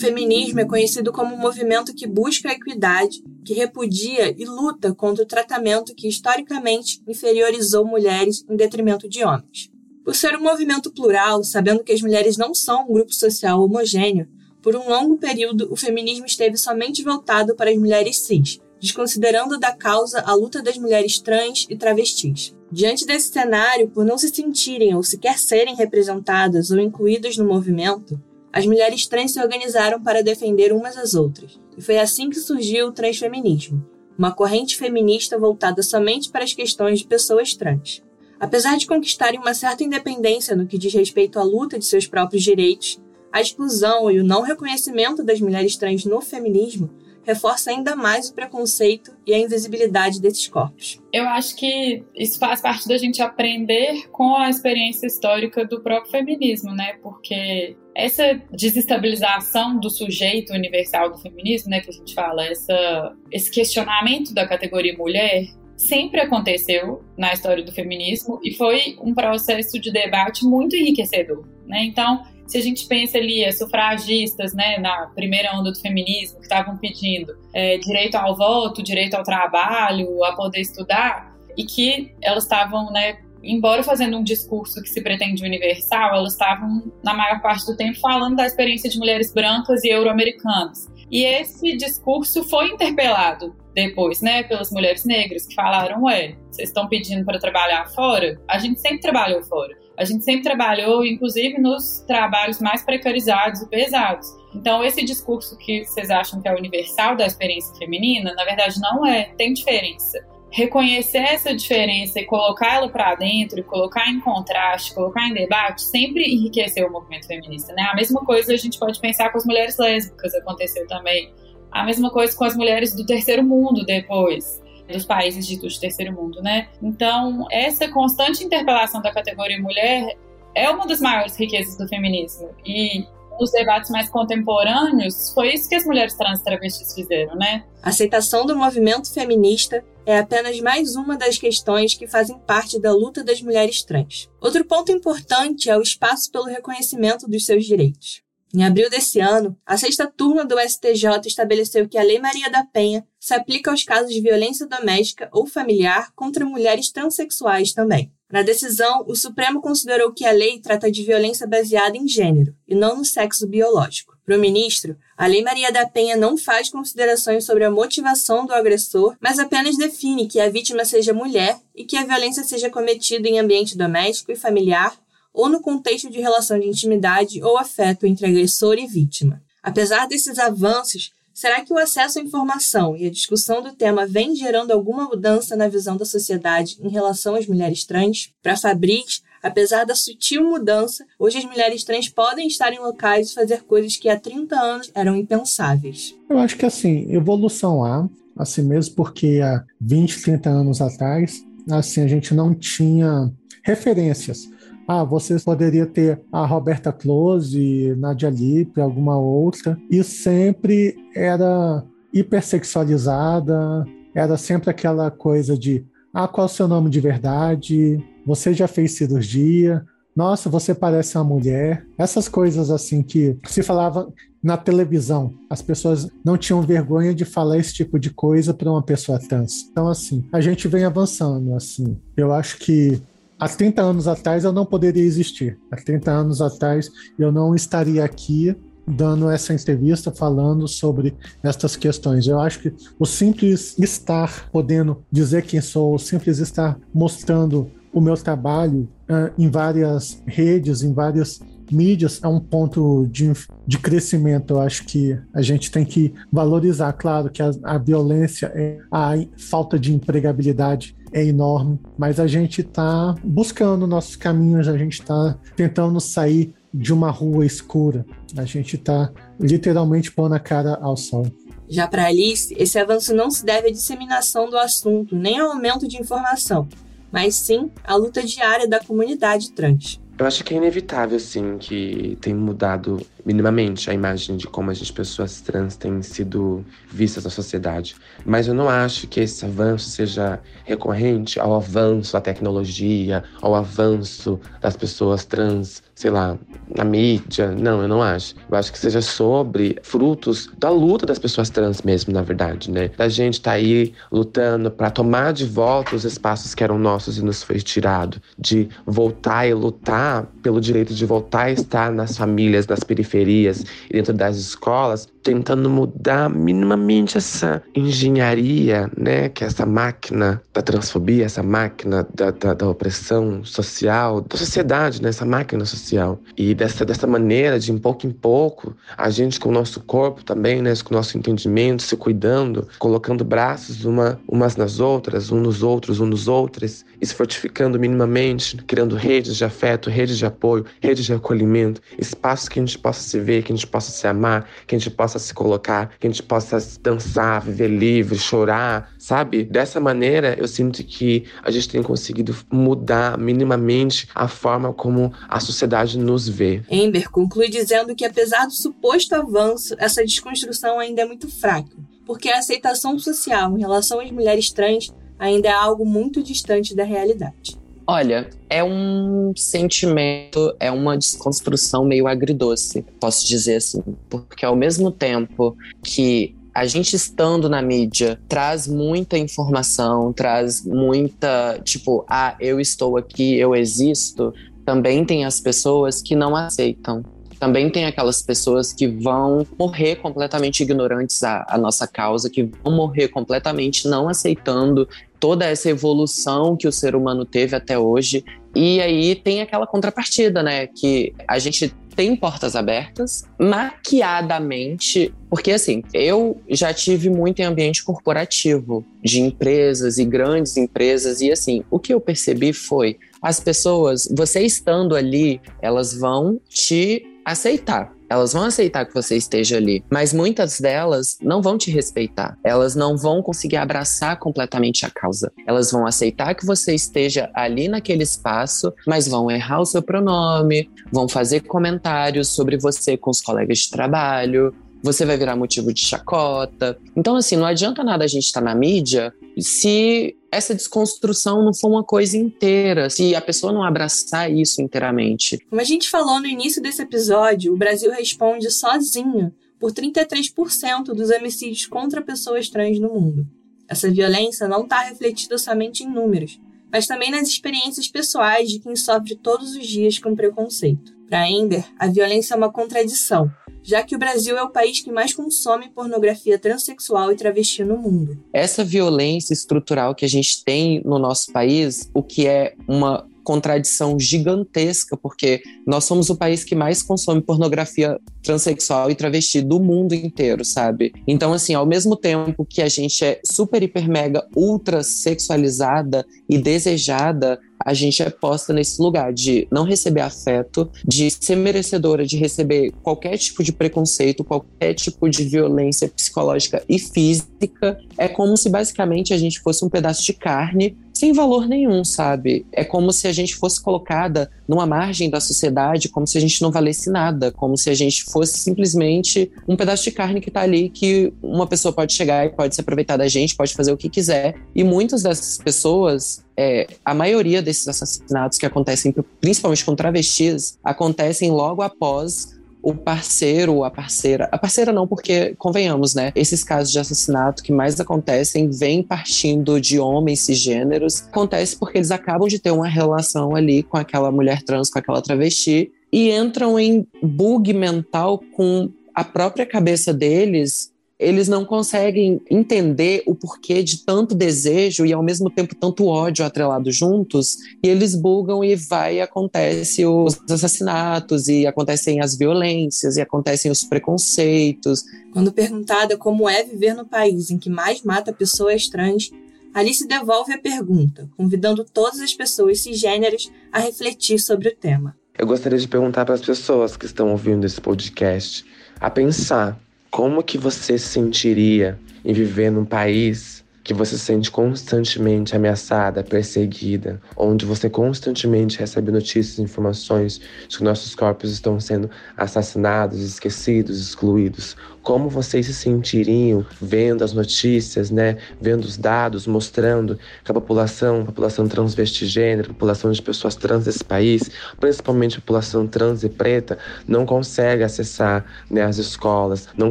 feminismo 0.03 0.59
é 0.59 0.65
conhecido 0.65 1.13
como 1.13 1.33
um 1.33 1.39
movimento 1.39 1.95
que 1.95 2.09
busca 2.09 2.49
a 2.49 2.53
equidade, 2.53 3.23
que 3.45 3.55
repudia 3.55 4.35
e 4.37 4.45
luta 4.45 4.93
contra 4.93 5.23
o 5.23 5.27
tratamento 5.27 5.95
que 5.95 6.09
historicamente 6.09 7.01
inferiorizou 7.07 7.87
mulheres 7.87 8.45
em 8.51 8.57
detrimento 8.57 9.09
de 9.09 9.25
homens. 9.25 9.71
Por 10.05 10.17
ser 10.17 10.37
um 10.37 10.43
movimento 10.43 10.91
plural, 10.91 11.45
sabendo 11.45 11.85
que 11.85 11.93
as 11.93 12.03
mulheres 12.03 12.37
não 12.37 12.53
são 12.53 12.83
um 12.83 12.93
grupo 12.93 13.15
social 13.15 13.63
homogêneo, 13.63 14.29
por 14.61 14.75
um 14.75 14.89
longo 14.89 15.17
período 15.17 15.73
o 15.73 15.77
feminismo 15.77 16.27
esteve 16.27 16.57
somente 16.57 17.05
voltado 17.05 17.55
para 17.55 17.71
as 17.71 17.79
mulheres 17.79 18.27
cis, 18.27 18.61
desconsiderando 18.81 19.57
da 19.57 19.71
causa 19.71 20.21
a 20.27 20.35
luta 20.35 20.61
das 20.61 20.77
mulheres 20.77 21.21
trans 21.21 21.65
e 21.71 21.77
travestis. 21.77 22.53
Diante 22.73 23.07
desse 23.07 23.31
cenário, 23.31 23.89
por 23.89 24.05
não 24.05 24.19
se 24.19 24.29
sentirem 24.29 24.97
ou 24.97 25.03
sequer 25.05 25.39
serem 25.39 25.77
representadas 25.77 26.73
ou 26.73 26.81
incluídas 26.81 27.37
no 27.37 27.45
movimento, 27.45 28.21
as 28.53 28.67
mulheres 28.67 29.07
trans 29.07 29.33
se 29.33 29.41
organizaram 29.41 30.03
para 30.03 30.23
defender 30.23 30.73
umas 30.73 30.97
às 30.97 31.15
outras, 31.15 31.59
e 31.77 31.81
foi 31.81 31.99
assim 31.99 32.29
que 32.29 32.39
surgiu 32.39 32.89
o 32.89 32.93
transfeminismo, 32.93 33.85
uma 34.19 34.31
corrente 34.31 34.77
feminista 34.77 35.39
voltada 35.39 35.83
somente 35.83 36.31
para 36.31 36.45
as 36.45 36.53
questões 36.53 37.01
de 37.01 37.07
pessoas 37.07 37.55
trans. 37.55 38.03
Apesar 38.39 38.77
de 38.77 38.87
conquistarem 38.87 39.41
uma 39.41 39.55
certa 39.55 39.85
independência 39.85 40.55
no 40.55 40.67
que 40.67 40.77
diz 40.77 40.93
respeito 40.93 41.39
à 41.39 41.43
luta 41.43 41.79
de 41.79 41.85
seus 41.85 42.07
próprios 42.07 42.43
direitos, 42.43 43.01
a 43.33 43.41
exclusão 43.41 44.11
e 44.11 44.21
o 44.21 44.25
não 44.25 44.43
reconhecimento 44.43 45.25
das 45.25 45.41
mulheres 45.41 45.77
trans 45.77 46.05
no 46.05 46.21
feminismo 46.21 46.91
reforça 47.25 47.71
ainda 47.71 47.95
mais 47.95 48.29
o 48.29 48.35
preconceito 48.35 49.17
e 49.27 49.33
a 49.33 49.39
invisibilidade 49.39 50.21
desses 50.21 50.49
corpos. 50.49 51.01
Eu 51.13 51.25
acho 51.29 51.57
que 51.57 52.05
isso 52.15 52.39
faz 52.39 52.61
parte 52.61 52.89
da 52.89 52.99
gente 52.99 53.23
aprender 53.23 54.09
com 54.11 54.37
a 54.37 54.51
experiência 54.51 55.07
histórica 55.07 55.65
do 55.65 55.81
próprio 55.81 56.11
feminismo, 56.11 56.73
né? 56.73 56.95
Porque 57.03 57.77
essa 57.95 58.41
desestabilização 58.51 59.79
do 59.79 59.91
sujeito 59.91 60.53
universal 60.53 61.11
do 61.11 61.19
feminismo, 61.19 61.71
né, 61.71 61.81
que 61.81 61.91
a 61.91 61.93
gente 61.93 62.15
fala, 62.15 62.45
essa, 62.47 63.13
esse 63.31 63.51
questionamento 63.51 64.33
da 64.35 64.47
categoria 64.47 64.97
mulher, 64.97 65.47
sempre 65.77 66.21
aconteceu 66.21 67.03
na 67.17 67.33
história 67.33 67.63
do 67.63 67.73
feminismo 67.73 68.41
e 68.43 68.55
foi 68.55 68.97
um 69.01 69.15
processo 69.15 69.79
de 69.79 69.91
debate 69.91 70.45
muito 70.45 70.77
enriquecedor, 70.77 71.45
né? 71.67 71.85
Então, 71.85 72.23
se 72.47 72.59
a 72.59 72.61
gente 72.61 72.87
pensa 72.87 73.19
ali, 73.19 73.45
as 73.45 73.59
sufragistas, 73.59 74.53
né, 74.55 74.79
na 74.79 75.07
primeira 75.15 75.57
onda 75.57 75.73
do 75.73 75.81
feminismo, 75.81 76.39
que 76.39 76.45
estavam 76.45 76.77
pedindo 76.77 77.37
é, 77.53 77.79
direito 77.79 78.17
ao 78.17 78.37
voto, 78.37 78.83
direito 78.83 79.15
ao 79.15 79.23
trabalho, 79.23 80.23
a 80.25 80.35
poder 80.35 80.61
estudar, 80.61 81.35
e 81.57 81.65
que 81.65 82.13
elas 82.23 82.45
estavam, 82.45 82.91
né, 82.93 83.19
embora 83.43 83.83
fazendo 83.83 84.17
um 84.17 84.23
discurso 84.23 84.81
que 84.83 84.89
se 84.89 85.03
pretende 85.03 85.45
universal, 85.45 86.15
elas 86.15 86.33
estavam, 86.33 86.93
na 87.03 87.15
maior 87.15 87.41
parte 87.41 87.67
do 87.67 87.77
tempo, 87.77 87.99
falando 88.01 88.37
da 88.37 88.47
experiência 88.47 88.89
de 88.89 88.99
mulheres 88.99 89.33
brancas 89.33 89.83
e 89.85 89.89
euro-americanas. 89.89 90.91
E 91.11 91.25
esse 91.25 91.77
discurso 91.77 92.43
foi 92.49 92.69
interpelado 92.69 93.55
depois, 93.75 94.21
né, 94.21 94.43
pelas 94.45 94.71
mulheres 94.71 95.05
negras 95.05 95.47
que 95.47 95.55
falaram: 95.55 96.05
ué, 96.05 96.37
vocês 96.51 96.69
estão 96.69 96.89
pedindo 96.89 97.25
para 97.25 97.39
trabalhar 97.39 97.87
fora? 97.91 98.41
A 98.49 98.59
gente 98.59 98.81
sempre 98.81 99.01
trabalhou 99.01 99.43
fora. 99.43 99.77
A 99.97 100.05
gente 100.05 100.25
sempre 100.25 100.43
trabalhou, 100.43 101.05
inclusive, 101.05 101.59
nos 101.59 102.01
trabalhos 102.07 102.61
mais 102.61 102.83
precarizados 102.83 103.61
e 103.61 103.69
pesados. 103.69 104.27
Então, 104.55 104.83
esse 104.83 105.05
discurso 105.05 105.57
que 105.59 105.85
vocês 105.85 106.11
acham 106.11 106.41
que 106.41 106.49
é 106.49 106.55
universal 106.55 107.15
da 107.15 107.27
experiência 107.27 107.75
feminina, 107.77 108.35
na 108.35 108.45
verdade, 108.45 108.81
não 108.81 109.07
é. 109.07 109.33
Tem 109.37 109.53
diferença. 109.53 110.19
Reconhecer 110.53 111.19
essa 111.19 111.57
diferença 111.57 112.21
e 112.21 112.27
colocar 112.27 112.75
ela 112.75 112.89
para 112.89 113.15
dentro, 113.15 113.59
e 113.59 113.63
colocar 113.63 114.07
em 114.09 114.21
contraste, 114.21 114.95
colocar 114.95 115.27
em 115.27 115.33
debate, 115.33 115.81
sempre 115.83 116.25
enriqueceu 116.25 116.89
o 116.89 116.93
movimento 116.93 117.27
feminista, 117.27 117.73
né? 117.73 117.83
A 117.91 117.97
mesma 117.97 118.21
coisa 118.23 118.53
a 118.53 118.57
gente 118.57 118.79
pode 118.79 119.01
pensar 119.01 119.31
com 119.33 119.39
as 119.39 119.47
mulheres 119.47 119.79
lésbicas, 119.79 120.35
aconteceu 120.35 120.87
também. 120.87 121.33
A 121.71 121.85
mesma 121.85 122.11
coisa 122.11 122.37
com 122.37 122.45
as 122.45 122.55
mulheres 122.55 122.95
do 122.95 123.07
terceiro 123.07 123.43
mundo 123.43 123.83
depois 123.87 124.63
dos 124.87 125.07
países 125.07 125.47
de 125.47 125.59
terceiro 125.81 126.13
mundo, 126.13 126.43
né? 126.43 126.69
Então, 126.83 127.47
essa 127.51 127.89
constante 127.89 128.45
interpelação 128.45 129.01
da 129.01 129.11
categoria 129.11 129.59
mulher 129.59 130.19
é 130.55 130.69
uma 130.69 130.87
das 130.87 131.01
maiores 131.01 131.35
riquezas 131.35 131.79
do 131.79 131.89
feminismo. 131.89 132.51
E 132.67 133.07
nos 133.41 133.51
debates 133.51 133.91
mais 133.91 134.11
contemporâneos, 134.11 135.33
foi 135.33 135.55
isso 135.55 135.69
que 135.69 135.75
as 135.75 135.87
mulheres 135.87 136.15
trans 136.15 136.41
e 136.41 136.45
travestis 136.45 136.95
fizeram, 136.95 137.35
né? 137.37 137.65
A 137.83 137.89
aceitação 137.89 138.45
do 138.45 138.55
movimento 138.55 139.13
feminista 139.13 139.83
é 140.05 140.19
apenas 140.19 140.61
mais 140.61 140.97
uma 140.97 141.17
das 141.17 141.39
questões 141.39 141.95
que 141.95 142.07
fazem 142.07 142.39
parte 142.41 142.81
da 142.81 142.93
luta 142.93 143.23
das 143.23 143.41
mulheres 143.41 143.83
trans. 143.83 144.29
Outro 144.41 144.65
ponto 144.65 144.91
importante 144.91 145.71
é 145.71 145.77
o 145.77 145.83
espaço 145.83 146.31
pelo 146.31 146.47
reconhecimento 146.47 147.29
dos 147.29 147.45
seus 147.45 147.65
direitos. 147.65 148.23
Em 148.55 148.65
abril 148.65 148.91
desse 148.91 149.19
ano, 149.19 149.57
a 149.65 149.79
sexta 149.79 150.07
turma 150.07 150.45
do 150.45 150.59
STJ 150.61 151.27
estabeleceu 151.27 151.89
que 151.89 151.97
a 151.97 152.03
Lei 152.03 152.19
Maria 152.19 152.51
da 152.51 152.63
Penha 152.63 153.07
se 153.19 153.33
aplica 153.33 153.71
aos 153.71 153.83
casos 153.83 154.13
de 154.13 154.21
violência 154.21 154.67
doméstica 154.67 155.31
ou 155.33 155.47
familiar 155.47 156.13
contra 156.15 156.45
mulheres 156.45 156.91
transexuais 156.91 157.73
também. 157.73 158.13
Na 158.31 158.43
decisão, 158.43 159.05
o 159.07 159.15
Supremo 159.15 159.63
considerou 159.63 160.13
que 160.13 160.27
a 160.27 160.33
lei 160.33 160.59
trata 160.59 160.91
de 160.91 161.03
violência 161.03 161.47
baseada 161.47 161.97
em 161.97 162.07
gênero 162.07 162.55
e 162.69 162.75
não 162.75 162.97
no 162.97 163.05
sexo 163.05 163.47
biológico. 163.47 164.12
Para 164.25 164.37
o 164.37 164.41
ministro, 164.41 164.97
a 165.17 165.27
Lei 165.27 165.43
Maria 165.43 165.73
da 165.73 165.87
Penha 165.87 166.17
não 166.17 166.39
faz 166.39 166.71
considerações 166.71 167.45
sobre 167.45 167.65
a 167.65 167.71
motivação 167.71 168.47
do 168.47 168.55
agressor, 168.55 169.17
mas 169.21 169.39
apenas 169.39 169.77
define 169.77 170.29
que 170.29 170.39
a 170.39 170.49
vítima 170.49 170.85
seja 170.85 171.13
mulher 171.13 171.59
e 171.75 171.85
que 171.85 171.97
a 171.97 172.05
violência 172.05 172.45
seja 172.45 172.71
cometida 172.71 173.29
em 173.29 173.41
ambiente 173.41 173.77
doméstico 173.77 174.31
e 174.31 174.37
familiar 174.37 174.97
ou 175.35 175.49
no 175.49 175.61
contexto 175.61 176.09
de 176.11 176.21
relação 176.21 176.59
de 176.59 176.69
intimidade 176.69 177.43
ou 177.43 177.59
afeto 177.59 178.07
entre 178.07 178.27
agressor 178.27 178.79
e 178.79 178.87
vítima. 178.87 179.43
Apesar 179.63 180.07
desses 180.07 180.39
avanços, 180.39 181.13
Será 181.35 181.65
que 181.65 181.73
o 181.73 181.79
acesso 181.79 182.19
à 182.19 182.23
informação 182.23 182.97
e 182.97 183.07
a 183.07 183.11
discussão 183.11 183.63
do 183.63 183.73
tema 183.73 184.07
vem 184.07 184.35
gerando 184.37 184.71
alguma 184.71 185.05
mudança 185.05 185.57
na 185.57 185.67
visão 185.67 185.97
da 185.97 186.05
sociedade 186.05 186.77
em 186.81 186.89
relação 186.89 187.35
às 187.35 187.47
mulheres 187.47 187.85
trans? 187.85 188.31
Para 188.43 188.57
Fabris, 188.57 189.23
apesar 189.43 189.85
da 189.85 189.95
sutil 189.95 190.45
mudança, 190.45 191.05
hoje 191.19 191.39
as 191.39 191.45
mulheres 191.45 191.85
trans 191.85 192.09
podem 192.09 192.47
estar 192.47 192.73
em 192.73 192.79
locais 192.79 193.31
e 193.31 193.35
fazer 193.35 193.63
coisas 193.63 193.97
que 193.97 194.09
há 194.09 194.19
30 194.19 194.55
anos 194.57 194.91
eram 194.95 195.17
impensáveis. 195.17 196.15
Eu 196.29 196.39
acho 196.39 196.57
que 196.57 196.67
assim, 196.67 197.11
evolução 197.13 197.83
há, 197.83 198.09
assim 198.37 198.63
mesmo, 198.63 198.95
porque 198.95 199.41
há 199.43 199.65
20, 199.81 200.23
30 200.23 200.51
anos 200.51 200.81
atrás, 200.81 201.43
assim, 201.71 202.03
a 202.03 202.09
gente 202.09 202.35
não 202.35 202.55
tinha 202.55 203.33
referências 203.65 204.49
ah, 204.87 205.05
você 205.05 205.39
poderia 205.39 205.87
ter 205.87 206.21
a 206.33 206.45
Roberta 206.45 206.93
Close, 206.93 207.95
Nadia 207.97 208.31
Lippe, 208.31 208.81
alguma 208.81 209.19
outra, 209.19 209.79
e 209.91 210.03
sempre 210.03 210.97
era 211.15 211.85
hipersexualizada, 212.13 213.85
era 214.15 214.37
sempre 214.37 214.71
aquela 214.71 215.11
coisa 215.11 215.57
de 215.57 215.85
ah, 216.13 216.29
qual 216.29 216.47
é 216.47 216.51
o 216.51 216.53
seu 216.53 216.69
nome 216.69 216.91
de 216.91 217.01
verdade? 217.01 218.05
Você 218.27 218.53
já 218.53 218.69
fez 218.69 218.93
cirurgia? 218.93 219.85
Nossa, 220.15 220.51
você 220.51 220.75
parece 220.75 221.17
uma 221.17 221.25
mulher. 221.25 221.87
Essas 221.97 222.29
coisas 222.29 222.71
assim 222.71 223.03
que 223.03 223.39
se 223.47 223.63
falava 223.63 224.13
na 224.43 224.59
televisão. 224.59 225.33
As 225.49 225.63
pessoas 225.63 226.09
não 226.25 226.37
tinham 226.37 226.61
vergonha 226.61 227.15
de 227.15 227.25
falar 227.25 227.59
esse 227.59 227.73
tipo 227.73 227.99
de 227.99 228.11
coisa 228.11 228.53
para 228.53 228.71
uma 228.71 228.83
pessoa 228.83 229.19
trans. 229.19 229.69
Então, 229.71 229.89
assim, 229.89 230.27
a 230.33 230.41
gente 230.41 230.69
vem 230.69 230.85
avançando, 230.85 231.55
assim. 231.55 231.97
Eu 232.15 232.33
acho 232.33 232.59
que 232.59 233.01
há 233.43 233.49
30 233.49 233.83
anos 233.83 234.07
atrás 234.07 234.45
eu 234.45 234.53
não 234.53 234.65
poderia 234.65 235.03
existir. 235.03 235.59
Há 235.71 235.77
30 235.77 236.11
anos 236.13 236.41
atrás 236.41 236.89
eu 237.19 237.33
não 237.33 237.57
estaria 237.57 238.05
aqui 238.05 238.57
dando 238.87 239.29
essa 239.29 239.53
entrevista 239.53 240.13
falando 240.13 240.69
sobre 240.69 241.17
estas 241.43 241.75
questões. 241.75 242.27
Eu 242.27 242.41
acho 242.41 242.61
que 242.61 242.73
o 242.99 243.05
simples 243.05 243.77
estar 243.79 244.49
podendo 244.51 245.05
dizer 245.11 245.43
quem 245.43 245.61
sou, 245.61 245.95
o 245.95 245.99
simples 245.99 246.39
estar 246.39 246.79
mostrando 246.95 247.69
o 247.93 248.01
meu 248.01 248.17
trabalho 248.17 248.89
uh, 249.09 249.33
em 249.37 249.51
várias 249.51 250.23
redes, 250.25 250.83
em 250.83 250.93
várias 250.93 251.41
mídias, 251.73 252.21
é 252.23 252.29
um 252.29 252.39
ponto 252.39 253.07
de, 253.11 253.33
de 253.67 253.79
crescimento. 253.79 254.55
Eu 254.55 254.61
acho 254.61 254.85
que 254.85 255.19
a 255.35 255.43
gente 255.43 255.71
tem 255.71 255.85
que 255.85 256.13
valorizar. 256.31 256.93
Claro 256.93 257.31
que 257.31 257.43
a, 257.43 257.51
a 257.65 257.79
violência, 257.79 258.53
é, 258.55 258.79
a 258.91 259.13
falta 259.37 259.79
de 259.79 259.93
empregabilidade 259.95 260.97
é 261.13 261.25
enorme, 261.25 261.79
mas 261.99 262.19
a 262.19 262.27
gente 262.27 262.63
está 262.63 263.15
buscando 263.23 263.87
nossos 263.87 264.17
caminhos, 264.17 264.67
a 264.67 264.77
gente 264.79 264.95
está 264.95 265.39
tentando 265.55 266.01
sair 266.01 266.55
de 266.73 266.93
uma 266.93 267.11
rua 267.11 267.45
escura, 267.45 268.07
a 268.37 268.45
gente 268.45 268.77
está 268.77 269.13
literalmente 269.39 270.11
pondo 270.11 270.35
a 270.35 270.41
cara 270.41 270.79
ao 270.81 270.97
sol. 270.97 271.27
Já 271.69 271.87
para 271.87 272.07
Alice, 272.07 272.55
esse 272.59 272.79
avanço 272.79 273.15
não 273.15 273.31
se 273.31 273.45
deve 273.45 273.69
à 273.69 273.71
disseminação 273.71 274.49
do 274.49 274.59
assunto 274.59 275.15
nem 275.15 275.39
ao 275.39 275.53
aumento 275.53 275.87
de 275.87 275.99
informação, 275.99 276.67
mas 277.11 277.35
sim 277.35 277.71
à 277.85 277.95
luta 277.95 278.23
diária 278.23 278.67
da 278.67 278.81
comunidade 278.81 279.53
trans. 279.53 280.01
Eu 280.23 280.27
acho 280.29 280.45
que 280.45 280.55
é 280.55 280.57
inevitável, 280.57 281.19
sim, 281.19 281.59
que 281.59 282.17
tem 282.21 282.33
mudado 282.33 283.05
minimamente 283.27 283.91
a 283.91 283.93
imagem 283.93 284.37
de 284.37 284.47
como 284.47 284.71
as 284.71 284.89
pessoas 284.89 285.41
trans 285.41 285.75
têm 285.75 286.01
sido 286.01 286.65
vistas 286.93 287.25
na 287.25 287.31
sociedade. 287.31 287.97
Mas 288.25 288.47
eu 288.47 288.55
não 288.55 288.69
acho 288.69 289.09
que 289.09 289.19
esse 289.19 289.45
avanço 289.45 289.91
seja 289.91 290.39
recorrente 290.65 291.41
ao 291.41 291.57
avanço 291.57 292.13
da 292.13 292.21
tecnologia, 292.21 293.25
ao 293.41 293.57
avanço 293.57 294.39
das 294.61 294.77
pessoas 294.77 295.25
trans, 295.25 295.83
sei 296.03 296.11
lá, 296.11 296.37
na 296.77 296.85
mídia. 296.85 297.53
Não, 297.53 297.81
eu 297.81 297.87
não 297.87 298.03
acho. 298.03 298.35
Eu 298.51 298.59
acho 298.59 298.73
que 298.73 298.79
seja 298.79 299.01
sobre 299.01 299.79
frutos 299.85 300.51
da 300.59 300.69
luta 300.69 301.07
das 301.07 301.19
pessoas 301.19 301.49
trans 301.49 301.83
mesmo, 301.83 302.13
na 302.13 302.23
verdade, 302.23 302.73
né? 302.73 302.91
Da 302.97 303.09
gente 303.09 303.41
tá 303.41 303.53
aí 303.53 303.93
lutando 304.11 304.69
para 304.69 304.91
tomar 304.91 305.33
de 305.33 305.45
volta 305.45 305.95
os 305.95 306.05
espaços 306.05 306.57
que 306.57 306.65
eram 306.65 306.77
nossos 306.77 307.19
e 307.19 307.25
nos 307.25 307.45
foi 307.45 307.61
tirado, 307.61 308.21
de 308.37 308.69
voltar 308.85 309.47
e 309.47 309.55
lutar 309.55 310.27
pelo 310.43 310.61
direito 310.61 310.93
de 310.93 311.07
voltar 311.07 311.45
a 311.45 311.51
estar 311.53 311.93
nas 311.93 312.17
famílias, 312.17 312.67
nas 312.67 312.81
periferias 312.81 313.65
e 313.89 313.93
dentro 313.93 314.13
das 314.13 314.37
escolas, 314.37 315.09
tentando 315.23 315.71
mudar 315.71 316.29
minimamente 316.29 317.17
essa 317.17 317.63
engenharia, 317.75 318.91
né, 318.97 319.29
que 319.29 319.45
é 319.45 319.47
essa 319.47 319.65
máquina 319.65 320.43
da 320.53 320.61
transfobia, 320.61 321.25
essa 321.25 321.43
máquina 321.43 322.07
da, 322.13 322.31
da, 322.33 322.55
da 322.55 322.69
opressão 322.69 323.45
social, 323.45 324.21
da 324.23 324.37
sociedade, 324.37 325.01
né, 325.01 325.11
essa 325.11 325.25
máquina 325.25 325.65
social. 325.65 325.92
E 326.37 326.55
dessa, 326.55 326.85
dessa 326.85 327.07
maneira, 327.07 327.59
de 327.59 327.73
pouco 327.75 328.07
em 328.07 328.11
pouco, 328.11 328.75
a 328.97 329.11
gente 329.11 329.41
com 329.41 329.49
o 329.49 329.53
nosso 329.53 329.81
corpo 329.81 330.25
também, 330.25 330.63
né, 330.63 330.73
com 330.85 330.95
o 330.95 330.97
nosso 330.97 331.19
entendimento, 331.19 331.83
se 331.83 331.97
cuidando, 331.97 332.69
colocando 332.79 333.25
braços 333.25 333.85
uma, 333.85 334.21
umas 334.29 334.57
nas 334.57 334.81
outras, 334.81 335.31
um 335.31 335.41
nos 335.41 335.63
outros, 335.63 336.01
um 336.01 336.07
nos 336.07 336.29
outros, 336.29 336.85
e 337.01 337.07
se 337.07 337.15
fortificando 337.15 337.79
minimamente, 337.79 338.57
criando 338.67 338.95
redes 338.95 339.37
de 339.37 339.45
afeto, 339.45 339.91
redes 339.91 340.17
de 340.17 340.25
apoio, 340.25 340.65
redes 340.81 341.05
de 341.05 341.13
acolhimento, 341.13 341.81
espaços 341.99 342.49
que 342.49 342.59
a 342.59 342.63
gente 342.63 342.79
possa 342.79 343.01
se 343.01 343.19
ver, 343.19 343.43
que 343.43 343.53
a 343.53 343.57
gente 343.57 343.67
possa 343.67 343.91
se 343.91 344.07
amar, 344.07 344.49
que 344.67 344.75
a 344.75 344.79
gente 344.79 344.91
possa 344.91 345.19
se 345.19 345.35
colocar, 345.35 345.91
que 345.99 346.07
a 346.07 346.11
gente 346.11 346.23
possa 346.23 346.59
dançar, 346.81 347.43
viver 347.43 347.69
livre, 347.69 348.19
chorar, 348.19 348.93
sabe? 348.99 349.45
Dessa 349.45 349.81
maneira, 349.81 350.37
eu 350.39 350.47
sinto 350.47 350.83
que 350.85 351.25
a 351.43 351.51
gente 351.51 351.69
tem 351.69 351.83
conseguido 351.83 352.35
mudar 352.51 353.19
minimamente 353.19 354.09
a 354.15 354.29
forma 354.29 354.73
como 354.73 355.13
a 355.29 355.41
sociedade 355.41 355.82
nos 355.95 356.29
vê. 356.29 356.63
Ember 356.71 357.11
conclui 357.11 357.49
dizendo 357.49 357.95
que, 357.95 358.05
apesar 358.05 358.47
do 358.47 358.53
suposto 358.53 359.15
avanço, 359.15 359.75
essa 359.79 360.05
desconstrução 360.05 360.79
ainda 360.79 361.03
é 361.03 361.05
muito 361.05 361.29
fraca, 361.29 361.77
porque 362.07 362.29
a 362.29 362.39
aceitação 362.39 362.99
social 362.99 363.57
em 363.57 363.61
relação 363.61 364.01
às 364.01 364.11
mulheres 364.11 364.51
trans 364.51 364.91
ainda 365.19 365.49
é 365.49 365.53
algo 365.53 365.85
muito 365.85 366.23
distante 366.23 366.75
da 366.75 366.85
realidade. 366.85 367.61
Olha, 367.87 368.31
é 368.49 368.63
um 368.63 369.33
sentimento, 369.37 370.55
é 370.61 370.71
uma 370.71 370.97
desconstrução 370.97 371.85
meio 371.85 372.07
agridoce, 372.07 372.85
posso 373.01 373.27
dizer 373.27 373.57
assim. 373.57 373.83
Porque 374.09 374.45
ao 374.45 374.55
mesmo 374.55 374.91
tempo 374.91 375.57
que 375.83 376.35
a 376.55 376.67
gente 376.67 376.95
estando 376.95 377.49
na 377.49 377.63
mídia 377.63 378.21
traz 378.29 378.69
muita 378.69 379.17
informação, 379.17 380.13
traz 380.13 380.65
muita, 380.65 381.59
tipo, 381.65 382.05
ah, 382.09 382.37
eu 382.39 382.61
estou 382.61 382.97
aqui, 382.97 383.37
eu 383.37 383.55
existo, 383.55 384.33
também 384.65 385.05
tem 385.05 385.25
as 385.25 385.41
pessoas 385.41 386.01
que 386.01 386.15
não 386.15 386.35
aceitam. 386.37 387.05
Também 387.39 387.69
tem 387.71 387.87
aquelas 387.87 388.23
pessoas 388.23 388.73
que 388.73 388.87
vão 388.87 389.45
morrer 389.59 389.97
completamente 389.97 390.63
ignorantes 390.63 391.25
à, 391.25 391.59
nossa 391.59 391.89
causa, 391.89 392.31
que 392.31 392.45
vão 392.63 392.73
morrer 392.73 393.09
completamente 393.09 393.89
não 393.89 394.09
aceitando 394.09 394.89
toda 395.19 395.45
essa 395.45 395.69
evolução 395.69 396.57
que 396.57 396.69
o 396.69 396.73
ser 396.73 396.95
humano 396.95 397.25
teve 397.25 397.57
até 397.57 397.77
hoje. 397.77 398.25
E 398.55 398.81
aí 398.81 399.17
tem 399.17 399.41
aquela 399.41 399.67
contrapartida, 399.67 400.41
né? 400.41 400.69
Que 400.69 401.13
a 401.27 401.39
gente 401.41 401.75
tem 401.97 402.15
portas 402.15 402.57
abertas, 402.57 403.25
maquiadamente, 403.39 405.13
porque 405.29 405.53
assim, 405.53 405.83
eu 405.93 406.41
já 406.49 406.73
tive 406.73 407.11
muito 407.11 407.41
em 407.41 407.45
ambiente 407.45 407.85
corporativo, 407.85 408.85
de 409.03 409.21
empresas 409.21 409.99
e 409.99 410.05
grandes 410.05 410.57
empresas, 410.57 411.21
e 411.21 411.31
assim, 411.31 411.63
o 411.71 411.79
que 411.79 411.93
eu 411.93 412.01
percebi 412.01 412.53
foi 412.53 412.99
as 413.23 413.39
pessoas, 413.39 414.09
você 414.17 414.41
estando 414.41 414.97
ali, 414.97 415.41
elas 415.61 415.95
vão 415.95 416.41
te 416.49 417.07
aceitar. 417.25 417.93
Elas 418.11 418.35
vão 418.35 418.45
aceitar 418.45 418.85
que 418.85 418.93
você 418.93 419.17
esteja 419.17 419.57
ali, 419.57 419.83
mas 419.91 420.13
muitas 420.13 420.61
delas 420.61 421.17
não 421.23 421.41
vão 421.41 421.57
te 421.57 421.71
respeitar. 421.71 422.37
Elas 422.45 422.75
não 422.75 422.95
vão 422.95 423.23
conseguir 423.23 423.57
abraçar 423.57 424.19
completamente 424.19 424.85
a 424.85 424.91
causa. 424.91 425.33
Elas 425.47 425.73
vão 425.73 425.87
aceitar 425.87 426.35
que 426.35 426.45
você 426.45 426.75
esteja 426.75 427.31
ali 427.33 427.69
naquele 427.69 428.03
espaço, 428.03 428.71
mas 428.87 429.09
vão 429.09 429.31
errar 429.31 429.61
o 429.61 429.65
seu 429.65 429.81
pronome, 429.81 430.69
vão 430.93 431.09
fazer 431.09 431.41
comentários 431.41 432.29
sobre 432.29 432.59
você 432.59 432.99
com 432.99 433.11
os 433.11 433.23
colegas 433.23 433.61
de 433.61 433.71
trabalho, 433.71 434.55
você 434.83 435.07
vai 435.07 435.17
virar 435.17 435.37
motivo 435.37 435.73
de 435.73 435.81
chacota. 435.81 436.79
Então, 436.97 437.17
assim, 437.17 437.37
não 437.37 437.47
adianta 437.47 437.85
nada 437.85 438.05
a 438.05 438.09
gente 438.09 438.25
estar 438.25 438.41
tá 438.41 438.47
na 438.47 438.55
mídia 438.55 439.15
se 439.39 440.17
essa 440.31 440.55
desconstrução 440.55 441.45
não 441.45 441.55
for 441.55 441.69
uma 441.69 441.85
coisa 441.85 442.17
inteira, 442.17 442.91
se 442.91 443.15
a 443.15 443.21
pessoa 443.21 443.53
não 443.53 443.63
abraçar 443.63 444.31
isso 444.31 444.61
inteiramente. 444.61 445.39
Como 445.49 445.61
a 445.61 445.65
gente 445.65 445.89
falou 445.89 446.21
no 446.21 446.27
início 446.27 446.61
desse 446.61 446.83
episódio, 446.83 447.53
o 447.53 447.57
Brasil 447.57 447.91
responde 447.91 448.51
sozinho 448.51 449.33
por 449.61 449.73
33% 449.73 450.87
dos 450.87 451.11
homicídios 451.11 451.67
contra 451.67 452.03
pessoas 452.03 452.49
trans 452.49 452.81
no 452.81 452.89
mundo. 452.89 453.27
Essa 453.69 453.91
violência 453.91 454.49
não 454.49 454.65
está 454.65 454.81
refletida 454.81 455.39
somente 455.39 455.85
em 455.85 455.89
números, 455.91 456.41
mas 456.71 456.87
também 456.87 457.11
nas 457.11 457.29
experiências 457.29 457.87
pessoais 457.89 458.51
de 458.51 458.59
quem 458.59 458.75
sofre 458.75 459.15
todos 459.17 459.55
os 459.55 459.67
dias 459.67 459.99
com 459.99 460.17
preconceito. 460.17 460.93
Para 461.09 461.29
Ember, 461.31 461.65
a 461.79 461.87
violência 461.87 462.35
é 462.35 462.37
uma 462.37 462.51
contradição 462.51 463.31
já 463.63 463.83
que 463.83 463.95
o 463.95 463.99
Brasil 463.99 464.37
é 464.37 464.43
o 464.43 464.51
país 464.51 464.81
que 464.81 464.91
mais 464.91 465.15
consome 465.15 465.71
pornografia 465.71 466.39
transexual 466.39 467.13
e 467.13 467.17
travesti 467.17 467.65
no 467.65 467.77
mundo. 467.77 468.19
Essa 468.33 468.65
violência 468.65 469.33
estrutural 469.33 469.95
que 469.95 470.05
a 470.05 470.09
gente 470.09 470.45
tem 470.45 470.83
no 470.85 470.99
nosso 470.99 471.33
país, 471.33 471.91
o 471.95 472.03
que 472.03 472.27
é 472.27 472.55
uma 472.67 473.07
contradição 473.23 473.99
gigantesca, 473.99 474.97
porque 474.97 475.43
nós 475.67 475.85
somos 475.85 476.11
o 476.11 476.17
país 476.17 476.45
que 476.45 476.55
mais 476.55 476.83
consome 476.83 477.21
pornografia 477.21 477.99
transexual 478.23 478.91
e 478.91 478.95
travesti 478.95 479.41
do 479.41 479.59
mundo 479.59 479.95
inteiro, 479.95 480.45
sabe? 480.45 480.93
Então, 481.07 481.33
assim, 481.33 481.55
ao 481.55 481.67
mesmo 481.67 481.97
tempo 481.97 482.45
que 482.45 482.63
a 482.63 482.69
gente 482.69 483.05
é 483.05 483.21
super, 483.25 483.63
hiper, 483.63 483.89
mega, 483.89 484.27
ultra 484.37 484.83
sexualizada 484.83 486.07
e 486.29 486.39
desejada, 486.39 487.39
a 487.65 487.75
gente 487.75 488.03
é 488.03 488.11
posta 488.11 488.53
nesse 488.53 488.81
lugar 488.81 489.13
de 489.13 489.47
não 489.51 489.65
receber 489.65 490.01
afeto, 490.01 490.71
de 490.87 491.11
ser 491.11 491.37
merecedora 491.37 492.05
de 492.05 492.17
receber 492.17 492.73
qualquer 492.83 493.17
tipo 493.17 493.43
de 493.43 493.53
preconceito, 493.53 494.25
qualquer 494.25 494.75
tipo 494.75 495.09
de 495.09 495.25
violência 495.25 495.89
psicológica 495.89 496.63
e 496.69 496.79
física. 496.79 497.79
É 497.97 498.09
como 498.09 498.37
se 498.37 498.49
basicamente 498.49 499.15
a 499.15 499.19
gente 499.19 499.41
fosse 499.41 499.65
um 499.65 499.69
pedaço 499.69 500.03
de 500.03 500.13
carne 500.13 500.77
sem 501.03 501.13
valor 501.13 501.49
nenhum, 501.49 501.85
sabe? 501.85 502.47
É 502.53 502.63
como 502.63 502.93
se 502.93 503.09
a 503.09 503.13
gente 503.13 503.35
fosse 503.35 503.61
colocada 503.61 504.31
numa 504.47 504.65
margem 504.65 505.11
da 505.11 505.19
sociedade, 505.19 505.89
como 505.89 506.07
se 506.07 506.17
a 506.17 506.21
gente 506.21 506.41
não 506.41 506.53
valesse 506.53 506.89
nada, 506.91 507.33
como 507.33 507.57
se 507.57 507.69
a 507.69 507.75
gente 507.75 508.05
fosse 508.05 508.39
simplesmente 508.39 509.29
um 509.49 509.57
pedaço 509.57 509.83
de 509.83 509.91
carne 509.91 510.21
que 510.21 510.31
tá 510.31 510.43
ali 510.43 510.69
que 510.69 511.13
uma 511.21 511.45
pessoa 511.45 511.73
pode 511.73 511.93
chegar 511.93 512.25
e 512.25 512.29
pode 512.29 512.55
se 512.55 512.61
aproveitar 512.61 512.97
da 512.97 513.09
gente, 513.09 513.35
pode 513.35 513.53
fazer 513.53 513.73
o 513.73 513.77
que 513.77 513.89
quiser. 513.89 514.37
E 514.55 514.63
muitas 514.63 515.03
dessas 515.03 515.39
pessoas 515.39 516.23
é, 516.37 516.69
a 516.85 516.95
maioria 516.95 517.43
desses 517.43 517.67
assassinatos 517.67 518.39
que 518.39 518.47
acontecem, 518.47 518.95
principalmente 519.21 519.65
com 519.65 519.75
travestis, 519.75 520.57
acontecem 520.63 521.33
logo 521.33 521.63
após 521.63 522.41
o 522.63 522.75
parceiro 522.75 523.65
a 523.65 523.71
parceira. 523.71 524.29
A 524.31 524.39
parceira 524.39 524.73
não, 524.73 524.87
porque, 524.87 525.35
convenhamos, 525.37 525.95
né? 525.95 526.13
Esses 526.15 526.45
casos 526.45 526.73
de 526.73 526.79
assassinato 526.79 527.43
que 527.43 527.53
mais 527.53 527.81
acontecem 527.81 528.49
vêm 528.49 528.83
partindo 528.83 529.61
de 529.61 529.79
homens 529.79 530.21
cisgêneros. 530.21 531.03
Acontece 531.09 531.57
porque 531.57 531.79
eles 531.79 531.91
acabam 531.91 532.29
de 532.29 532.39
ter 532.39 532.51
uma 532.51 532.69
relação 532.69 533.35
ali 533.35 533.63
com 533.63 533.77
aquela 533.77 534.13
mulher 534.13 534.43
trans, 534.43 534.71
com 534.71 534.79
aquela 534.79 535.03
travesti, 535.03 535.73
e 535.93 536.11
entram 536.11 536.59
em 536.59 536.87
bug 537.03 537.53
mental 537.53 538.21
com 538.35 538.71
a 538.95 539.05
própria 539.05 539.45
cabeça 539.45 539.93
deles 539.93 540.72
eles 541.03 541.29
não 541.29 541.45
conseguem 541.45 542.21
entender 542.31 543.03
o 543.07 543.15
porquê 543.15 543.63
de 543.63 543.85
tanto 543.85 544.15
desejo 544.15 544.87
e 544.87 544.93
ao 544.93 545.03
mesmo 545.03 545.29
tempo 545.29 545.55
tanto 545.55 545.87
ódio 545.87 546.25
atrelado 546.25 546.71
juntos, 546.71 547.39
e 547.63 547.69
eles 547.69 547.95
bugam 547.95 548.45
e 548.45 548.55
vai 548.55 548.97
e 548.97 549.01
acontece 549.01 549.85
os 549.85 550.19
assassinatos 550.31 551.29
e 551.29 551.47
acontecem 551.47 552.01
as 552.01 552.17
violências 552.17 552.97
e 552.97 553.01
acontecem 553.01 553.51
os 553.51 553.65
preconceitos. 553.65 554.85
Quando 555.13 555.33
perguntada 555.33 555.97
como 555.97 556.29
é 556.29 556.45
viver 556.45 556.75
no 556.75 556.87
país 556.87 557.31
em 557.31 557.39
que 557.39 557.51
mais 557.51 557.83
mata 557.83 558.13
pessoas 558.13 558.69
trans, 558.69 559.11
Alice 559.53 559.87
devolve 559.87 560.33
a 560.33 560.39
pergunta, 560.39 561.09
convidando 561.17 561.65
todas 561.65 562.01
as 562.01 562.15
pessoas 562.15 562.61
cisgêneras 562.61 563.31
a 563.53 563.59
refletir 563.59 564.19
sobre 564.19 564.49
o 564.49 564.57
tema. 564.57 564.97
Eu 565.19 565.27
gostaria 565.27 565.59
de 565.59 565.69
perguntar 565.69 566.07
para 566.07 566.15
as 566.15 566.23
pessoas 566.23 566.77
que 566.77 566.87
estão 566.87 567.11
ouvindo 567.11 567.45
esse 567.45 567.61
podcast 567.61 568.47
a 568.81 568.89
pensar 568.89 569.61
como 569.93 570.23
que 570.23 570.39
você 570.39 570.79
se 570.79 570.89
sentiria 570.89 571.79
em 572.03 572.15
viver 572.15 572.51
num 572.51 572.65
país 572.65 573.45
que 573.63 573.75
você 573.75 573.99
se 573.99 574.07
sente 574.07 574.31
constantemente 574.31 575.37
ameaçada, 575.37 576.03
perseguida, 576.03 576.99
onde 577.15 577.45
você 577.45 577.69
constantemente 577.69 578.59
recebe 578.59 578.91
notícias 578.91 579.39
e 579.39 579.43
informações 579.43 580.19
de 580.49 580.57
que 580.57 580.65
nossos 580.65 580.95
corpos 580.95 581.31
estão 581.31 581.61
sendo 581.61 581.91
assassinados, 582.17 583.01
esquecidos, 583.01 583.79
excluídos? 583.79 584.57
Como 584.83 585.09
vocês 585.09 585.47
se 585.47 585.55
sentiriam 585.55 586.45
vendo 586.61 587.05
as 587.05 587.13
notícias, 587.13 587.91
né, 587.91 588.17
vendo 588.41 588.65
os 588.65 588.77
dados 588.77 589.27
mostrando 589.27 589.99
que 590.25 590.31
a 590.31 590.35
população, 590.35 591.03
a 591.03 591.05
população 591.05 591.47
transvestigênero, 591.47 592.51
a 592.51 592.55
população 592.55 592.91
de 592.91 593.01
pessoas 593.01 593.37
trans 593.37 593.65
desse 593.65 593.85
país, 593.85 594.31
principalmente 594.59 595.19
a 595.19 595.21
população 595.21 595.67
trans 595.67 596.03
e 596.03 596.09
preta, 596.09 596.59
não 596.87 597.07
consegue 597.07 597.63
acessar 597.63 598.25
né, 598.51 598.63
as 598.63 598.79
escolas, 598.79 599.49
não 599.57 599.71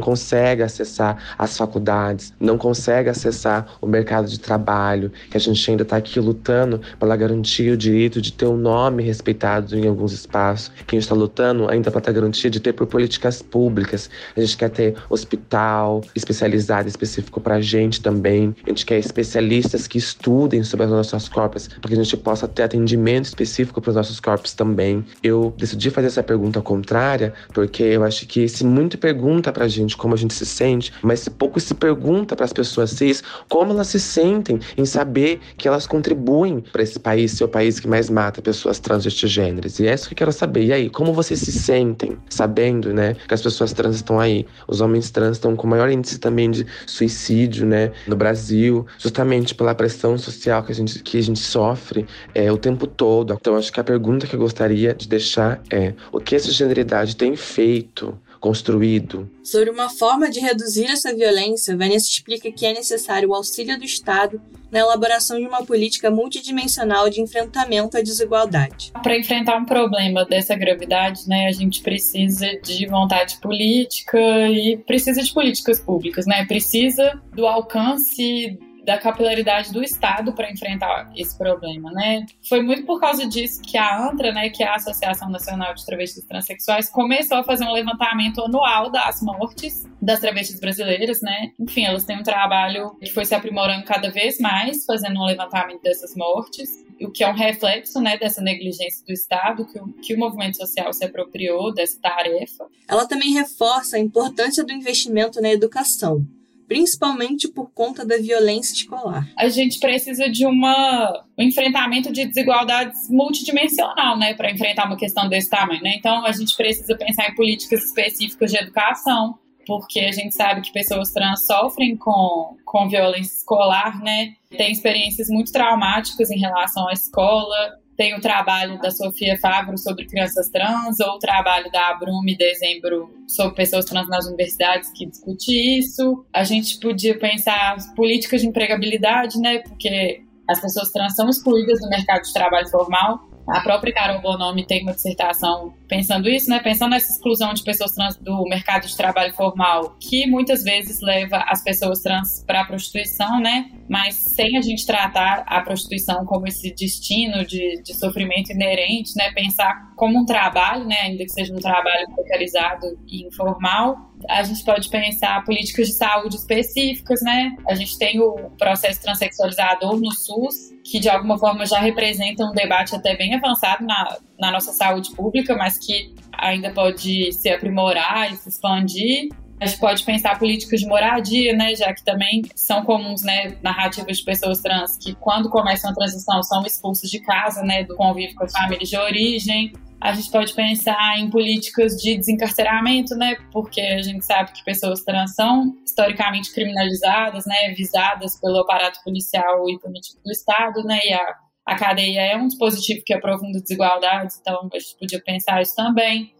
consegue 0.00 0.62
acessar 0.62 1.34
as 1.38 1.56
faculdades, 1.56 2.32
não 2.40 2.56
consegue 2.56 3.08
acessar 3.08 3.76
o 3.80 3.86
mercado 3.86 4.26
de 4.28 4.40
trabalho, 4.40 5.12
que 5.30 5.36
a 5.36 5.40
gente 5.40 5.70
ainda 5.70 5.82
está 5.82 5.96
aqui 5.96 6.18
lutando 6.18 6.80
para 6.98 7.14
garantir 7.16 7.70
o 7.70 7.76
direito 7.76 8.20
de 8.20 8.32
ter 8.32 8.46
um 8.46 8.56
nome 8.56 9.02
respeitado 9.02 9.76
em 9.76 9.86
alguns 9.86 10.12
espaços, 10.12 10.68
que 10.86 10.96
a 10.96 10.98
gente 10.98 11.04
está 11.04 11.14
lutando 11.14 11.68
ainda 11.68 11.90
para 11.90 12.00
ter 12.00 12.12
garantia 12.12 12.50
de 12.50 12.60
ter 12.60 12.72
por 12.72 12.86
políticas 12.86 13.42
públicas, 13.42 14.08
a 14.36 14.40
gente 14.40 14.56
quer 14.56 14.70
ter 14.70 14.94
hospital 15.08 16.02
especializado 16.14 16.88
específico 16.88 17.40
para 17.40 17.56
a 17.56 17.60
gente 17.60 18.00
também. 18.00 18.54
A 18.64 18.68
gente 18.68 18.86
quer 18.86 18.98
especialistas 18.98 19.86
que 19.86 19.98
estudem 19.98 20.62
sobre 20.62 20.86
as 20.86 20.92
nossas 20.92 21.28
corpos, 21.28 21.68
para 21.68 21.88
que 21.88 21.94
a 21.94 22.02
gente 22.02 22.16
possa 22.16 22.46
ter 22.48 22.64
atendimento 22.64 23.26
específico 23.26 23.80
para 23.80 23.90
os 23.90 23.96
nossos 23.96 24.20
corpos 24.20 24.52
também. 24.52 25.04
Eu 25.22 25.54
decidi 25.56 25.90
fazer 25.90 26.08
essa 26.08 26.22
pergunta 26.22 26.60
contrária, 26.60 27.32
porque 27.52 27.82
eu 27.82 28.04
acho 28.04 28.26
que 28.26 28.48
se 28.48 28.64
muito 28.64 28.98
pergunta 28.98 29.52
para 29.52 29.64
a 29.64 29.68
gente 29.68 29.96
como 29.96 30.14
a 30.14 30.16
gente 30.16 30.34
se 30.34 30.46
sente, 30.46 30.92
mas 31.02 31.28
pouco 31.28 31.58
se 31.60 31.74
pergunta 31.74 32.36
para 32.36 32.44
as 32.44 32.52
pessoas 32.52 32.90
cis 32.90 33.22
como 33.48 33.72
elas 33.72 33.88
se 33.88 34.00
sentem 34.00 34.60
em 34.76 34.84
saber 34.84 35.40
que 35.56 35.66
elas 35.66 35.86
contribuem 35.86 36.60
para 36.60 36.82
esse 36.82 36.98
país 36.98 37.32
ser 37.32 37.44
o 37.44 37.48
país 37.48 37.80
que 37.80 37.88
mais 37.88 38.08
mata 38.10 38.42
pessoas 38.42 38.78
transgêneros. 38.78 39.78
E 39.78 39.86
é 39.86 39.94
isso 39.94 40.08
que 40.08 40.14
eu 40.14 40.18
quero 40.18 40.32
saber. 40.32 40.64
E 40.64 40.72
aí, 40.72 40.90
como 40.90 41.12
vocês 41.12 41.40
se 41.40 41.52
sentem 41.52 42.16
sabendo, 42.28 42.92
né, 42.92 43.16
que 43.26 43.34
as 43.34 43.42
pessoas 43.42 43.72
trans 43.72 43.96
estão 43.96 44.20
aí, 44.20 44.46
os 44.68 44.80
homens 44.80 44.91
homens 44.92 45.10
trans 45.10 45.36
estão 45.36 45.56
com 45.56 45.66
maior 45.66 45.90
índice 45.90 46.18
também 46.18 46.50
de 46.50 46.66
suicídio, 46.86 47.66
né, 47.66 47.90
no 48.06 48.14
Brasil, 48.14 48.86
justamente 48.98 49.54
pela 49.54 49.74
pressão 49.74 50.18
social 50.18 50.62
que 50.62 50.72
a 50.72 50.74
gente, 50.74 51.02
que 51.02 51.18
a 51.18 51.22
gente 51.22 51.40
sofre 51.40 52.06
é, 52.34 52.52
o 52.52 52.58
tempo 52.58 52.86
todo. 52.86 53.36
Então, 53.40 53.56
acho 53.56 53.72
que 53.72 53.80
a 53.80 53.84
pergunta 53.84 54.26
que 54.26 54.34
eu 54.34 54.40
gostaria 54.40 54.94
de 54.94 55.08
deixar 55.08 55.60
é: 55.70 55.94
o 56.12 56.20
que 56.20 56.36
essa 56.36 56.52
generalidade 56.52 57.16
tem 57.16 57.34
feito 57.34 58.16
construído. 58.42 59.30
Sobre 59.40 59.70
uma 59.70 59.88
forma 59.88 60.28
de 60.28 60.40
reduzir 60.40 60.86
essa 60.86 61.14
violência, 61.14 61.76
Vanessa 61.76 62.08
explica 62.10 62.50
que 62.50 62.66
é 62.66 62.74
necessário 62.74 63.30
o 63.30 63.34
auxílio 63.34 63.78
do 63.78 63.84
Estado 63.84 64.42
na 64.68 64.80
elaboração 64.80 65.38
de 65.38 65.46
uma 65.46 65.64
política 65.64 66.10
multidimensional 66.10 67.08
de 67.08 67.20
enfrentamento 67.20 67.96
à 67.96 68.02
desigualdade. 68.02 68.90
Para 69.00 69.16
enfrentar 69.16 69.58
um 69.58 69.64
problema 69.64 70.24
dessa 70.24 70.56
gravidade, 70.56 71.28
né, 71.28 71.46
a 71.46 71.52
gente 71.52 71.82
precisa 71.82 72.48
de 72.64 72.84
vontade 72.86 73.36
política 73.40 74.18
e 74.48 74.76
precisa 74.76 75.22
de 75.22 75.32
políticas 75.32 75.80
públicas, 75.80 76.26
né? 76.26 76.44
Precisa 76.44 77.22
do 77.32 77.46
alcance 77.46 78.58
da 78.84 78.98
capilaridade 78.98 79.72
do 79.72 79.82
Estado 79.82 80.32
para 80.32 80.50
enfrentar 80.50 81.10
esse 81.16 81.36
problema, 81.36 81.90
né? 81.92 82.26
Foi 82.48 82.60
muito 82.60 82.84
por 82.84 83.00
causa 83.00 83.26
disso 83.26 83.60
que 83.62 83.78
a 83.78 84.08
ANTRA, 84.08 84.32
né, 84.32 84.50
que 84.50 84.62
é 84.62 84.66
a 84.66 84.74
Associação 84.74 85.30
Nacional 85.30 85.74
de 85.74 85.84
Travestis 85.86 86.24
Transsexuais, 86.24 86.90
começou 86.90 87.38
a 87.38 87.44
fazer 87.44 87.64
um 87.64 87.72
levantamento 87.72 88.42
anual 88.42 88.90
das 88.90 89.22
mortes 89.22 89.84
das 90.00 90.18
travestis 90.18 90.58
brasileiras, 90.58 91.20
né? 91.22 91.52
Enfim, 91.60 91.84
elas 91.84 92.04
têm 92.04 92.18
um 92.18 92.24
trabalho 92.24 92.96
que 92.98 93.12
foi 93.12 93.24
se 93.24 93.34
aprimorando 93.34 93.84
cada 93.84 94.10
vez 94.10 94.38
mais, 94.40 94.84
fazendo 94.84 95.20
um 95.20 95.24
levantamento 95.24 95.80
dessas 95.82 96.14
mortes, 96.16 96.84
o 97.00 97.10
que 97.10 97.22
é 97.22 97.28
um 97.28 97.34
reflexo, 97.34 98.00
né, 98.00 98.16
dessa 98.16 98.40
negligência 98.40 99.04
do 99.06 99.12
Estado, 99.12 99.64
que 99.66 99.78
o, 99.78 99.92
que 99.94 100.14
o 100.14 100.18
movimento 100.18 100.56
social 100.56 100.92
se 100.92 101.04
apropriou 101.04 101.72
dessa 101.72 102.00
tarefa. 102.00 102.66
Ela 102.88 103.06
também 103.06 103.32
reforça 103.32 103.96
a 103.96 104.00
importância 104.00 104.64
do 104.64 104.72
investimento 104.72 105.40
na 105.40 105.50
educação 105.50 106.26
principalmente 106.72 107.48
por 107.48 107.70
conta 107.74 108.02
da 108.02 108.16
violência 108.16 108.72
escolar. 108.72 109.28
A 109.36 109.46
gente 109.50 109.78
precisa 109.78 110.30
de 110.30 110.46
uma, 110.46 111.22
um 111.38 111.42
enfrentamento 111.42 112.10
de 112.10 112.24
desigualdades 112.24 113.10
multidimensional, 113.10 114.18
né, 114.18 114.32
para 114.32 114.50
enfrentar 114.50 114.86
uma 114.86 114.96
questão 114.96 115.28
desse 115.28 115.50
tamanho, 115.50 115.82
né? 115.82 115.96
Então 115.98 116.24
a 116.24 116.32
gente 116.32 116.56
precisa 116.56 116.96
pensar 116.96 117.28
em 117.28 117.34
políticas 117.34 117.84
específicas 117.84 118.50
de 118.50 118.56
educação, 118.56 119.38
porque 119.66 120.00
a 120.00 120.12
gente 120.12 120.34
sabe 120.34 120.62
que 120.62 120.72
pessoas 120.72 121.12
trans 121.12 121.44
sofrem 121.44 121.94
com, 121.94 122.56
com 122.64 122.88
violência 122.88 123.36
escolar, 123.36 124.02
né? 124.02 124.32
Tem 124.48 124.72
experiências 124.72 125.28
muito 125.28 125.52
traumáticas 125.52 126.30
em 126.30 126.38
relação 126.38 126.88
à 126.88 126.94
escola, 126.94 127.81
tem 128.02 128.16
o 128.16 128.20
trabalho 128.20 128.80
da 128.80 128.90
Sofia 128.90 129.38
Favro 129.38 129.78
sobre 129.78 130.04
crianças 130.06 130.48
trans, 130.48 130.98
ou 130.98 131.14
o 131.14 131.18
trabalho 131.20 131.70
da 131.70 131.90
Abrume 131.90 132.36
Dezembro 132.36 133.08
sobre 133.28 133.54
pessoas 133.54 133.84
trans 133.84 134.08
nas 134.08 134.26
universidades 134.26 134.90
que 134.90 135.06
discute 135.06 135.78
isso. 135.78 136.26
A 136.32 136.42
gente 136.42 136.80
podia 136.80 137.16
pensar 137.16 137.76
políticas 137.94 138.40
de 138.40 138.48
empregabilidade, 138.48 139.38
né? 139.38 139.58
Porque 139.58 140.20
as 140.50 140.60
pessoas 140.60 140.90
trans 140.90 141.14
são 141.14 141.28
excluídas 141.28 141.78
do 141.78 141.88
mercado 141.88 142.22
de 142.22 142.32
trabalho 142.32 142.68
formal. 142.70 143.20
A 143.48 143.60
própria 143.60 143.94
Carol 143.94 144.20
Bonomi 144.20 144.66
tem 144.66 144.82
uma 144.82 144.94
dissertação 144.94 145.72
pensando 145.92 146.26
isso, 146.30 146.48
né? 146.48 146.58
Pensando 146.58 146.92
nessa 146.92 147.12
exclusão 147.12 147.52
de 147.52 147.62
pessoas 147.62 147.92
trans 147.92 148.16
do 148.16 148.44
mercado 148.44 148.86
de 148.86 148.96
trabalho 148.96 149.34
formal, 149.34 149.94
que 150.00 150.26
muitas 150.26 150.64
vezes 150.64 151.02
leva 151.02 151.44
as 151.46 151.62
pessoas 151.62 152.00
trans 152.00 152.42
para 152.46 152.62
a 152.62 152.64
prostituição, 152.64 153.38
né? 153.38 153.70
Mas 153.90 154.14
sem 154.14 154.56
a 154.56 154.62
gente 154.62 154.86
tratar 154.86 155.44
a 155.46 155.60
prostituição 155.60 156.24
como 156.24 156.48
esse 156.48 156.74
destino 156.74 157.44
de, 157.44 157.82
de 157.82 157.92
sofrimento 157.92 158.52
inerente, 158.52 159.12
né? 159.18 159.32
Pensar 159.32 159.92
como 159.94 160.18
um 160.18 160.24
trabalho, 160.24 160.86
né? 160.86 160.96
Ainda 161.02 161.24
que 161.24 161.30
seja 161.30 161.52
um 161.52 161.60
trabalho 161.60 162.06
precarizado 162.14 162.98
e 163.06 163.26
informal, 163.26 164.12
a 164.28 164.42
gente 164.42 164.64
pode 164.64 164.88
pensar 164.88 165.44
políticas 165.44 165.88
de 165.88 165.94
saúde 165.94 166.36
específicas, 166.36 167.20
né? 167.22 167.54
A 167.68 167.74
gente 167.74 167.98
tem 167.98 168.20
o 168.20 168.50
processo 168.58 169.02
transexualizador 169.02 170.00
no 170.00 170.10
SUS, 170.12 170.72
que 170.84 170.98
de 170.98 171.08
alguma 171.08 171.38
forma 171.38 171.66
já 171.66 171.78
representa 171.80 172.44
um 172.44 172.52
debate 172.52 172.94
até 172.94 173.16
bem 173.16 173.34
avançado 173.34 173.84
na, 173.84 174.18
na 174.38 174.50
nossa 174.50 174.72
saúde 174.72 175.14
pública, 175.14 175.56
mas 175.56 175.78
que 175.84 176.14
ainda 176.32 176.70
pode 176.70 177.32
se 177.32 177.50
aprimorar 177.50 178.32
e 178.32 178.36
se 178.36 178.48
expandir. 178.48 179.28
A 179.60 179.66
gente 179.66 179.78
pode 179.78 180.04
pensar 180.04 180.38
políticas 180.38 180.80
de 180.80 180.86
moradia, 180.86 181.54
né, 181.54 181.74
já 181.76 181.94
que 181.94 182.04
também 182.04 182.42
são 182.56 182.84
comuns, 182.84 183.22
né, 183.22 183.56
narrativas 183.62 184.18
de 184.18 184.24
pessoas 184.24 184.60
trans 184.60 184.98
que 184.98 185.14
quando 185.14 185.48
começam 185.48 185.90
a 185.90 185.94
transição 185.94 186.42
são 186.42 186.66
expulsas 186.66 187.08
de 187.08 187.20
casa, 187.20 187.62
né, 187.62 187.84
do 187.84 187.94
convívio 187.94 188.34
com 188.34 188.44
as 188.44 188.52
famílias 188.52 188.88
de 188.88 188.96
origem 188.96 189.72
a 190.02 190.12
gente 190.14 190.32
pode 190.32 190.52
pensar 190.52 191.16
em 191.16 191.30
políticas 191.30 191.96
de 191.96 192.16
desencarceramento, 192.16 193.14
né? 193.14 193.36
Porque 193.52 193.80
a 193.80 194.02
gente 194.02 194.24
sabe 194.24 194.50
que 194.50 194.64
pessoas 194.64 195.04
trans 195.04 195.32
são 195.32 195.76
historicamente 195.86 196.52
criminalizadas, 196.52 197.46
né? 197.46 197.72
Visadas 197.76 198.38
pelo 198.40 198.58
aparato 198.58 198.98
policial 199.04 199.70
e 199.70 199.78
político 199.78 200.20
do 200.24 200.32
Estado, 200.32 200.82
né? 200.82 200.98
E 201.04 201.14
a, 201.14 201.36
a 201.64 201.76
cadeia 201.76 202.20
é 202.20 202.36
um 202.36 202.48
dispositivo 202.48 203.02
que 203.04 203.14
aprofunda 203.14 203.60
desigualdades, 203.60 204.38
então 204.40 204.68
a 204.72 204.78
gente 204.78 204.96
podia 204.98 205.22
pensar 205.22 205.62
isso 205.62 205.74
também. 205.74 206.34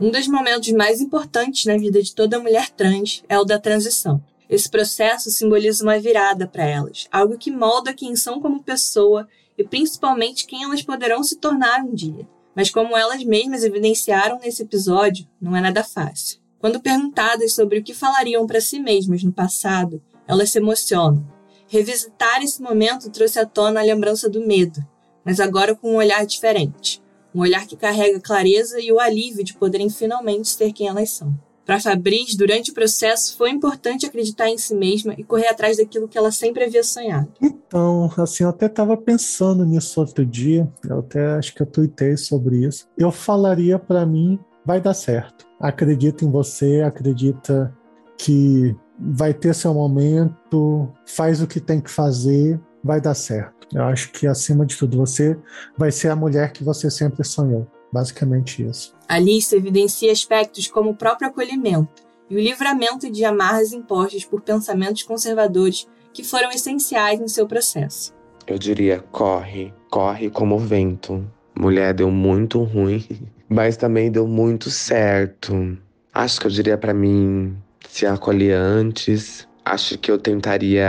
Um 0.00 0.10
dos 0.10 0.28
momentos 0.28 0.70
mais 0.72 1.00
importantes 1.00 1.64
na 1.64 1.76
vida 1.76 2.02
de 2.02 2.14
toda 2.14 2.38
mulher 2.38 2.70
trans 2.70 3.24
é 3.28 3.38
o 3.38 3.44
da 3.44 3.58
transição. 3.58 4.22
Esse 4.48 4.70
processo 4.70 5.30
simboliza 5.30 5.82
uma 5.82 5.98
virada 5.98 6.46
para 6.46 6.64
elas, 6.64 7.08
algo 7.10 7.36
que 7.36 7.50
molda 7.50 7.94
quem 7.94 8.14
são 8.14 8.40
como 8.40 8.62
pessoa 8.62 9.26
e 9.58 9.64
principalmente 9.64 10.46
quem 10.46 10.62
elas 10.62 10.82
poderão 10.82 11.24
se 11.24 11.36
tornar 11.36 11.80
um 11.80 11.94
dia. 11.94 12.28
Mas 12.54 12.70
como 12.70 12.96
elas 12.96 13.24
mesmas 13.24 13.64
evidenciaram 13.64 14.38
nesse 14.38 14.62
episódio, 14.62 15.26
não 15.40 15.56
é 15.56 15.60
nada 15.60 15.82
fácil. 15.82 16.38
Quando 16.58 16.80
perguntadas 16.80 17.54
sobre 17.54 17.78
o 17.78 17.82
que 17.82 17.92
falariam 17.92 18.46
para 18.46 18.60
si 18.60 18.78
mesmas 18.78 19.22
no 19.24 19.32
passado, 19.32 20.00
elas 20.28 20.50
se 20.50 20.58
emocionam. 20.58 21.35
Revisitar 21.68 22.42
esse 22.42 22.62
momento 22.62 23.10
trouxe 23.10 23.38
à 23.38 23.46
tona 23.46 23.80
a 23.80 23.84
lembrança 23.84 24.28
do 24.28 24.46
medo, 24.46 24.84
mas 25.24 25.40
agora 25.40 25.74
com 25.74 25.92
um 25.92 25.96
olhar 25.96 26.24
diferente. 26.24 27.02
Um 27.34 27.40
olhar 27.40 27.66
que 27.66 27.76
carrega 27.76 28.20
clareza 28.20 28.80
e 28.80 28.92
o 28.92 29.00
alívio 29.00 29.44
de 29.44 29.54
poderem 29.54 29.90
finalmente 29.90 30.48
ser 30.48 30.72
quem 30.72 30.88
elas 30.88 31.10
são. 31.10 31.34
Para 31.66 31.80
Fabris, 31.80 32.36
durante 32.36 32.70
o 32.70 32.74
processo, 32.74 33.36
foi 33.36 33.50
importante 33.50 34.06
acreditar 34.06 34.48
em 34.48 34.56
si 34.56 34.72
mesma 34.72 35.14
e 35.18 35.24
correr 35.24 35.48
atrás 35.48 35.78
daquilo 35.78 36.06
que 36.06 36.16
ela 36.16 36.30
sempre 36.30 36.62
havia 36.62 36.84
sonhado. 36.84 37.28
Então, 37.42 38.08
assim, 38.16 38.44
eu 38.44 38.50
até 38.50 38.66
estava 38.66 38.96
pensando 38.96 39.64
nisso 39.64 39.98
outro 39.98 40.24
dia, 40.24 40.72
eu 40.88 41.00
até 41.00 41.26
acho 41.32 41.52
que 41.52 41.62
eu 41.62 41.66
tuitei 41.66 42.16
sobre 42.16 42.64
isso. 42.64 42.86
Eu 42.96 43.10
falaria 43.10 43.80
para 43.80 44.06
mim, 44.06 44.38
vai 44.64 44.80
dar 44.80 44.94
certo. 44.94 45.44
Acredita 45.58 46.24
em 46.24 46.30
você, 46.30 46.82
acredita 46.82 47.76
que 48.16 48.76
vai 48.98 49.34
ter 49.34 49.54
seu 49.54 49.74
momento, 49.74 50.92
faz 51.04 51.42
o 51.42 51.46
que 51.46 51.60
tem 51.60 51.80
que 51.80 51.90
fazer, 51.90 52.60
vai 52.82 53.00
dar 53.00 53.14
certo. 53.14 53.66
Eu 53.74 53.84
acho 53.84 54.12
que 54.12 54.26
acima 54.26 54.64
de 54.64 54.76
tudo 54.76 54.96
você 54.96 55.36
vai 55.76 55.90
ser 55.90 56.08
a 56.08 56.16
mulher 56.16 56.52
que 56.52 56.64
você 56.64 56.90
sempre 56.90 57.24
sonhou. 57.24 57.66
Basicamente 57.92 58.66
isso. 58.66 58.94
Alice 59.08 59.54
evidencia 59.54 60.10
aspectos 60.10 60.68
como 60.68 60.90
o 60.90 60.96
próprio 60.96 61.28
acolhimento 61.28 62.02
e 62.28 62.36
o 62.36 62.40
livramento 62.40 63.10
de 63.10 63.24
amarras 63.24 63.72
impostas 63.72 64.24
por 64.24 64.40
pensamentos 64.40 65.02
conservadores 65.02 65.86
que 66.12 66.24
foram 66.24 66.50
essenciais 66.50 67.20
no 67.20 67.28
seu 67.28 67.46
processo. 67.46 68.12
Eu 68.46 68.58
diria: 68.58 69.00
corre, 69.12 69.72
corre 69.90 70.30
como 70.30 70.56
o 70.56 70.58
vento. 70.58 71.24
Mulher 71.58 71.94
deu 71.94 72.10
muito 72.10 72.62
ruim, 72.62 73.06
mas 73.48 73.76
também 73.76 74.10
deu 74.10 74.26
muito 74.26 74.70
certo. 74.70 75.78
Acho 76.12 76.40
que 76.40 76.46
eu 76.46 76.50
diria 76.50 76.76
para 76.76 76.94
mim 76.94 77.56
se 77.96 78.04
acolher 78.04 78.54
antes. 78.54 79.48
Acho 79.64 79.96
que 79.96 80.10
eu 80.10 80.18
tentaria, 80.18 80.86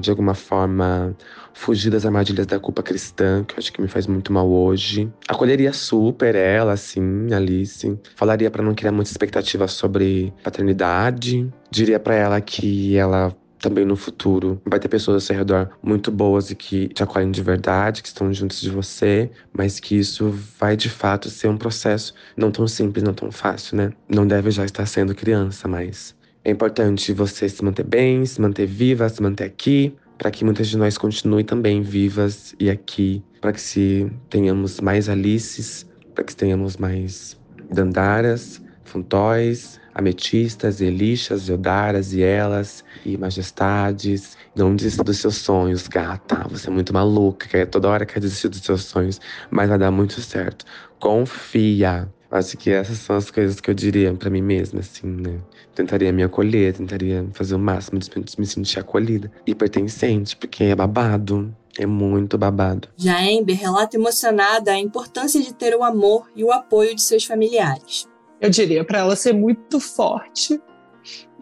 de 0.00 0.10
alguma 0.10 0.34
forma, 0.34 1.16
fugir 1.54 1.90
das 1.90 2.04
armadilhas 2.04 2.44
da 2.44 2.58
culpa 2.58 2.82
cristã, 2.82 3.44
que 3.44 3.54
eu 3.54 3.58
acho 3.58 3.72
que 3.72 3.80
me 3.80 3.86
faz 3.86 4.08
muito 4.08 4.32
mal 4.32 4.50
hoje. 4.50 5.08
Acolheria 5.28 5.72
super 5.72 6.34
ela, 6.34 6.72
assim, 6.72 7.32
Alice. 7.32 7.96
Falaria 8.16 8.50
para 8.50 8.64
não 8.64 8.74
criar 8.74 8.90
muita 8.90 9.10
expectativa 9.10 9.68
sobre 9.68 10.34
paternidade. 10.42 11.48
Diria 11.70 12.00
para 12.00 12.16
ela 12.16 12.40
que 12.40 12.96
ela 12.96 13.34
também 13.60 13.84
no 13.84 13.94
futuro 13.94 14.60
vai 14.66 14.80
ter 14.80 14.88
pessoas 14.88 15.16
ao 15.16 15.20
seu 15.20 15.36
redor 15.36 15.70
muito 15.82 16.10
boas 16.10 16.50
e 16.50 16.56
que 16.56 16.88
te 16.88 17.02
acolhem 17.02 17.30
de 17.30 17.42
verdade, 17.42 18.02
que 18.02 18.08
estão 18.08 18.32
juntos 18.32 18.60
de 18.60 18.70
você, 18.70 19.30
mas 19.52 19.78
que 19.78 19.96
isso 19.96 20.34
vai 20.58 20.76
de 20.76 20.88
fato 20.88 21.30
ser 21.30 21.48
um 21.48 21.56
processo 21.56 22.12
não 22.36 22.50
tão 22.50 22.66
simples, 22.66 23.04
não 23.04 23.14
tão 23.14 23.30
fácil, 23.30 23.76
né? 23.76 23.92
Não 24.08 24.26
deve 24.26 24.50
já 24.50 24.64
estar 24.64 24.86
sendo 24.86 25.14
criança, 25.14 25.68
mas 25.68 26.18
é 26.44 26.50
importante 26.50 27.12
você 27.12 27.48
se 27.48 27.62
manter 27.64 27.84
bem, 27.84 28.24
se 28.24 28.40
manter 28.40 28.66
viva, 28.66 29.08
se 29.08 29.22
manter 29.22 29.44
aqui, 29.44 29.94
para 30.16 30.30
que 30.30 30.44
muitas 30.44 30.68
de 30.68 30.76
nós 30.76 30.96
continuem 30.96 31.44
também 31.44 31.82
vivas 31.82 32.54
e 32.58 32.70
aqui, 32.70 33.22
para 33.40 33.52
que 33.52 33.60
se 33.60 34.10
tenhamos 34.28 34.80
mais 34.80 35.08
Alices, 35.08 35.86
para 36.14 36.24
que 36.24 36.34
tenhamos 36.34 36.76
mais 36.76 37.38
Dandaras, 37.70 38.62
Funtóis, 38.84 39.80
Ametistas, 39.94 40.80
Elixas, 40.80 41.46
Yodaras 41.48 42.12
e 42.12 42.22
Elas 42.22 42.84
e 43.04 43.16
Majestades. 43.16 44.36
Não 44.56 44.74
desista 44.74 45.04
dos 45.04 45.18
seus 45.18 45.36
sonhos, 45.36 45.86
gata. 45.88 46.46
Você 46.48 46.68
é 46.68 46.72
muito 46.72 46.92
maluca, 46.92 47.66
toda 47.66 47.88
hora 47.88 48.06
quer 48.06 48.20
desistir 48.20 48.48
dos 48.48 48.60
seus 48.60 48.84
sonhos, 48.84 49.20
mas 49.50 49.68
vai 49.68 49.78
dar 49.78 49.90
muito 49.90 50.20
certo. 50.20 50.64
Confia. 50.98 52.08
Acho 52.30 52.56
que 52.56 52.70
essas 52.70 52.98
são 52.98 53.16
as 53.16 53.28
coisas 53.28 53.60
que 53.60 53.68
eu 53.68 53.74
diria 53.74 54.14
para 54.14 54.30
mim 54.30 54.40
mesma, 54.40 54.80
assim, 54.80 55.06
né? 55.06 55.40
Tentaria 55.74 56.12
me 56.12 56.22
acolher, 56.22 56.72
tentaria 56.72 57.26
fazer 57.32 57.56
o 57.56 57.58
máximo 57.58 57.98
de 57.98 58.10
me 58.38 58.46
sentir 58.46 58.78
acolhida 58.78 59.32
e 59.44 59.52
pertencente, 59.52 60.36
porque 60.36 60.62
é 60.64 60.74
babado. 60.74 61.52
É 61.78 61.86
muito 61.86 62.36
babado. 62.36 62.88
Já 62.96 63.18
Amber 63.20 63.56
relata 63.56 63.96
emocionada 63.96 64.72
a 64.72 64.78
importância 64.78 65.40
de 65.40 65.54
ter 65.54 65.74
o 65.74 65.82
amor 65.82 66.28
e 66.36 66.44
o 66.44 66.52
apoio 66.52 66.94
de 66.94 67.02
seus 67.02 67.24
familiares. 67.24 68.08
Eu 68.40 68.50
diria 68.50 68.84
para 68.84 68.98
ela 68.98 69.16
ser 69.16 69.32
muito 69.32 69.80
forte, 69.80 70.60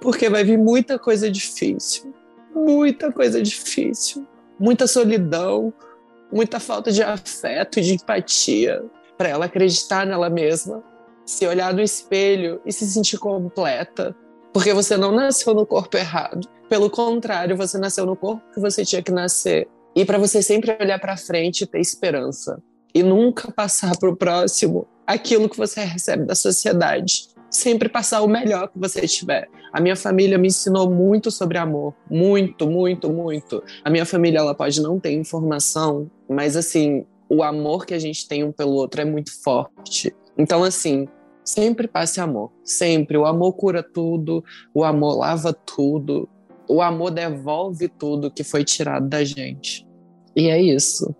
porque 0.01 0.29
vai 0.29 0.45
vir 0.45 0.59
muita 0.59 0.99
coisa 0.99 1.31
difícil. 1.31 2.15
Muita 2.55 3.11
coisa 3.11 3.43
difícil. 3.43 4.27
Muita 4.59 4.87
solidão, 4.87 5.73
muita 6.31 6.61
falta 6.61 6.93
de 6.93 7.03
afeto 7.03 7.79
e 7.79 7.83
de 7.83 7.95
empatia 7.95 8.85
para 9.19 9.29
ela 9.29 9.47
acreditar 9.47 10.07
nela 10.07 10.31
mesma, 10.31 10.83
se 11.27 11.45
olhar 11.47 11.75
no 11.75 11.83
espelho 11.83 12.61
e 12.65 12.73
se 12.73 12.87
sentir 12.87 13.19
completa. 13.19 14.17
Porque 14.53 14.73
você 14.73 14.97
não 14.97 15.13
nasceu 15.13 15.53
no 15.53 15.67
corpo 15.67 15.97
errado. 15.97 16.49
Pelo 16.69 16.89
contrário, 16.89 17.57
você 17.57 17.77
nasceu 17.77 18.07
no 18.07 18.17
corpo 18.17 18.43
que 18.55 18.61
você 18.61 18.85
tinha 18.85 19.03
que 19.03 19.11
nascer. 19.11 19.69
E 19.95 20.05
para 20.05 20.17
você 20.17 20.41
sempre 20.41 20.77
olhar 20.81 20.99
para 21.01 21.17
frente 21.17 21.63
e 21.63 21.67
ter 21.67 21.81
esperança. 21.81 22.63
E 22.95 23.03
nunca 23.03 23.51
passar 23.53 23.97
para 23.99 24.09
o 24.09 24.17
próximo 24.17 24.87
aquilo 25.07 25.49
que 25.49 25.57
você 25.57 25.83
recebe 25.83 26.25
da 26.25 26.35
sociedade. 26.35 27.29
Sempre 27.51 27.89
passar 27.89 28.23
o 28.23 28.29
melhor 28.29 28.69
que 28.69 28.79
você 28.79 29.07
tiver. 29.07 29.49
A 29.73 29.81
minha 29.81 29.97
família 29.97 30.39
me 30.39 30.49
ensinou 30.49 30.91
muito 30.91 31.31
sobre 31.31 31.59
amor. 31.59 31.95
Muito, 32.11 32.69
muito, 32.71 33.11
muito. 33.11 33.63
A 33.85 33.91
minha 33.91 34.07
família, 34.07 34.39
ela 34.39 34.55
pode 34.55 34.81
não 34.81 34.99
ter 35.01 35.13
informação, 35.13 36.11
mas 36.29 36.57
assim, 36.57 37.07
o 37.29 37.43
amor 37.43 37.85
que 37.85 37.95
a 37.95 37.99
gente 37.99 38.27
tem 38.27 38.43
um 38.45 38.53
pelo 38.53 38.73
outro 38.73 39.01
é 39.01 39.05
muito 39.05 39.31
forte. 39.43 40.15
Então, 40.37 40.65
assim, 40.65 41.07
sempre 41.45 41.87
passe 41.87 42.21
amor. 42.21 42.53
Sempre. 42.65 43.17
O 43.19 43.27
amor 43.27 43.53
cura 43.55 43.83
tudo, 43.83 44.45
o 44.75 44.85
amor 44.85 45.19
lava 45.19 45.53
tudo, 45.53 46.29
o 46.69 46.81
amor 46.83 47.11
devolve 47.11 47.89
tudo 47.89 48.31
que 48.31 48.45
foi 48.45 48.65
tirado 48.65 49.09
da 49.09 49.25
gente. 49.25 49.87
E 50.37 50.49
é 50.49 50.61
isso. 50.61 51.15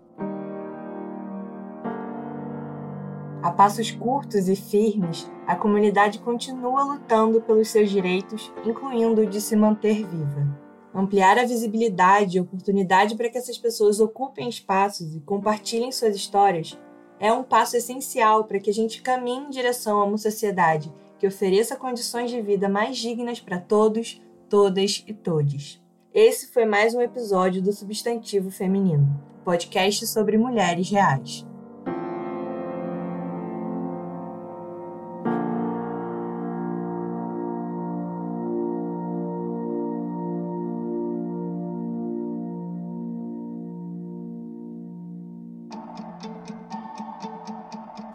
A 3.41 3.51
passos 3.51 3.89
curtos 3.89 4.49
e 4.49 4.55
firmes, 4.55 5.29
a 5.47 5.55
comunidade 5.55 6.19
continua 6.19 6.83
lutando 6.83 7.41
pelos 7.41 7.69
seus 7.69 7.89
direitos, 7.89 8.51
incluindo 8.65 9.21
o 9.21 9.25
de 9.25 9.39
se 9.39 9.55
manter 9.55 10.05
viva. 10.05 10.68
Ampliar 10.93 11.37
a 11.37 11.45
visibilidade 11.45 12.37
e 12.37 12.41
oportunidade 12.41 13.15
para 13.15 13.29
que 13.29 13.37
essas 13.37 13.57
pessoas 13.57 13.99
ocupem 13.99 14.49
espaços 14.49 15.15
e 15.15 15.19
compartilhem 15.19 15.91
suas 15.91 16.15
histórias 16.15 16.77
é 17.19 17.31
um 17.31 17.43
passo 17.43 17.75
essencial 17.75 18.45
para 18.45 18.59
que 18.59 18.69
a 18.69 18.73
gente 18.73 19.01
caminhe 19.01 19.45
em 19.45 19.49
direção 19.49 19.99
a 19.99 20.05
uma 20.05 20.17
sociedade 20.17 20.91
que 21.19 21.27
ofereça 21.27 21.75
condições 21.75 22.31
de 22.31 22.41
vida 22.41 22.69
mais 22.69 22.97
dignas 22.97 23.41
para 23.41 23.59
todos, 23.59 24.21
todas 24.49 25.03
e 25.05 25.13
todes. 25.13 25.81
Esse 26.13 26.47
foi 26.47 26.65
mais 26.65 26.95
um 26.95 27.01
episódio 27.01 27.61
do 27.61 27.73
Substantivo 27.73 28.49
Feminino, 28.49 29.21
podcast 29.43 30.07
sobre 30.07 30.37
mulheres 30.37 30.89
reais. 30.89 31.48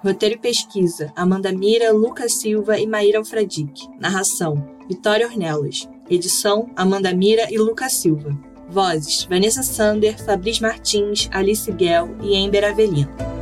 Roteiro 0.05 0.35
e 0.35 0.39
pesquisa: 0.39 1.11
Amanda 1.17 1.51
Mira, 1.51 1.91
Lucas 1.91 2.35
Silva 2.35 2.79
e 2.79 2.87
Maíra 2.87 3.21
Alfradique. 3.21 3.89
Narração: 3.99 4.63
Vitória 4.87 5.27
Ornelas. 5.27 5.89
Edição: 6.11 6.71
Amanda 6.77 7.15
Mira 7.15 7.51
e 7.51 7.57
Lucas 7.57 7.95
Silva. 7.95 8.39
Vozes: 8.69 9.25
Vanessa 9.25 9.63
Sander, 9.63 10.23
Fabrício 10.23 10.63
Martins, 10.63 11.27
Alice 11.33 11.73
Guel 11.73 12.15
e 12.23 12.37
Ember 12.37 12.65
Avelino. 12.65 13.34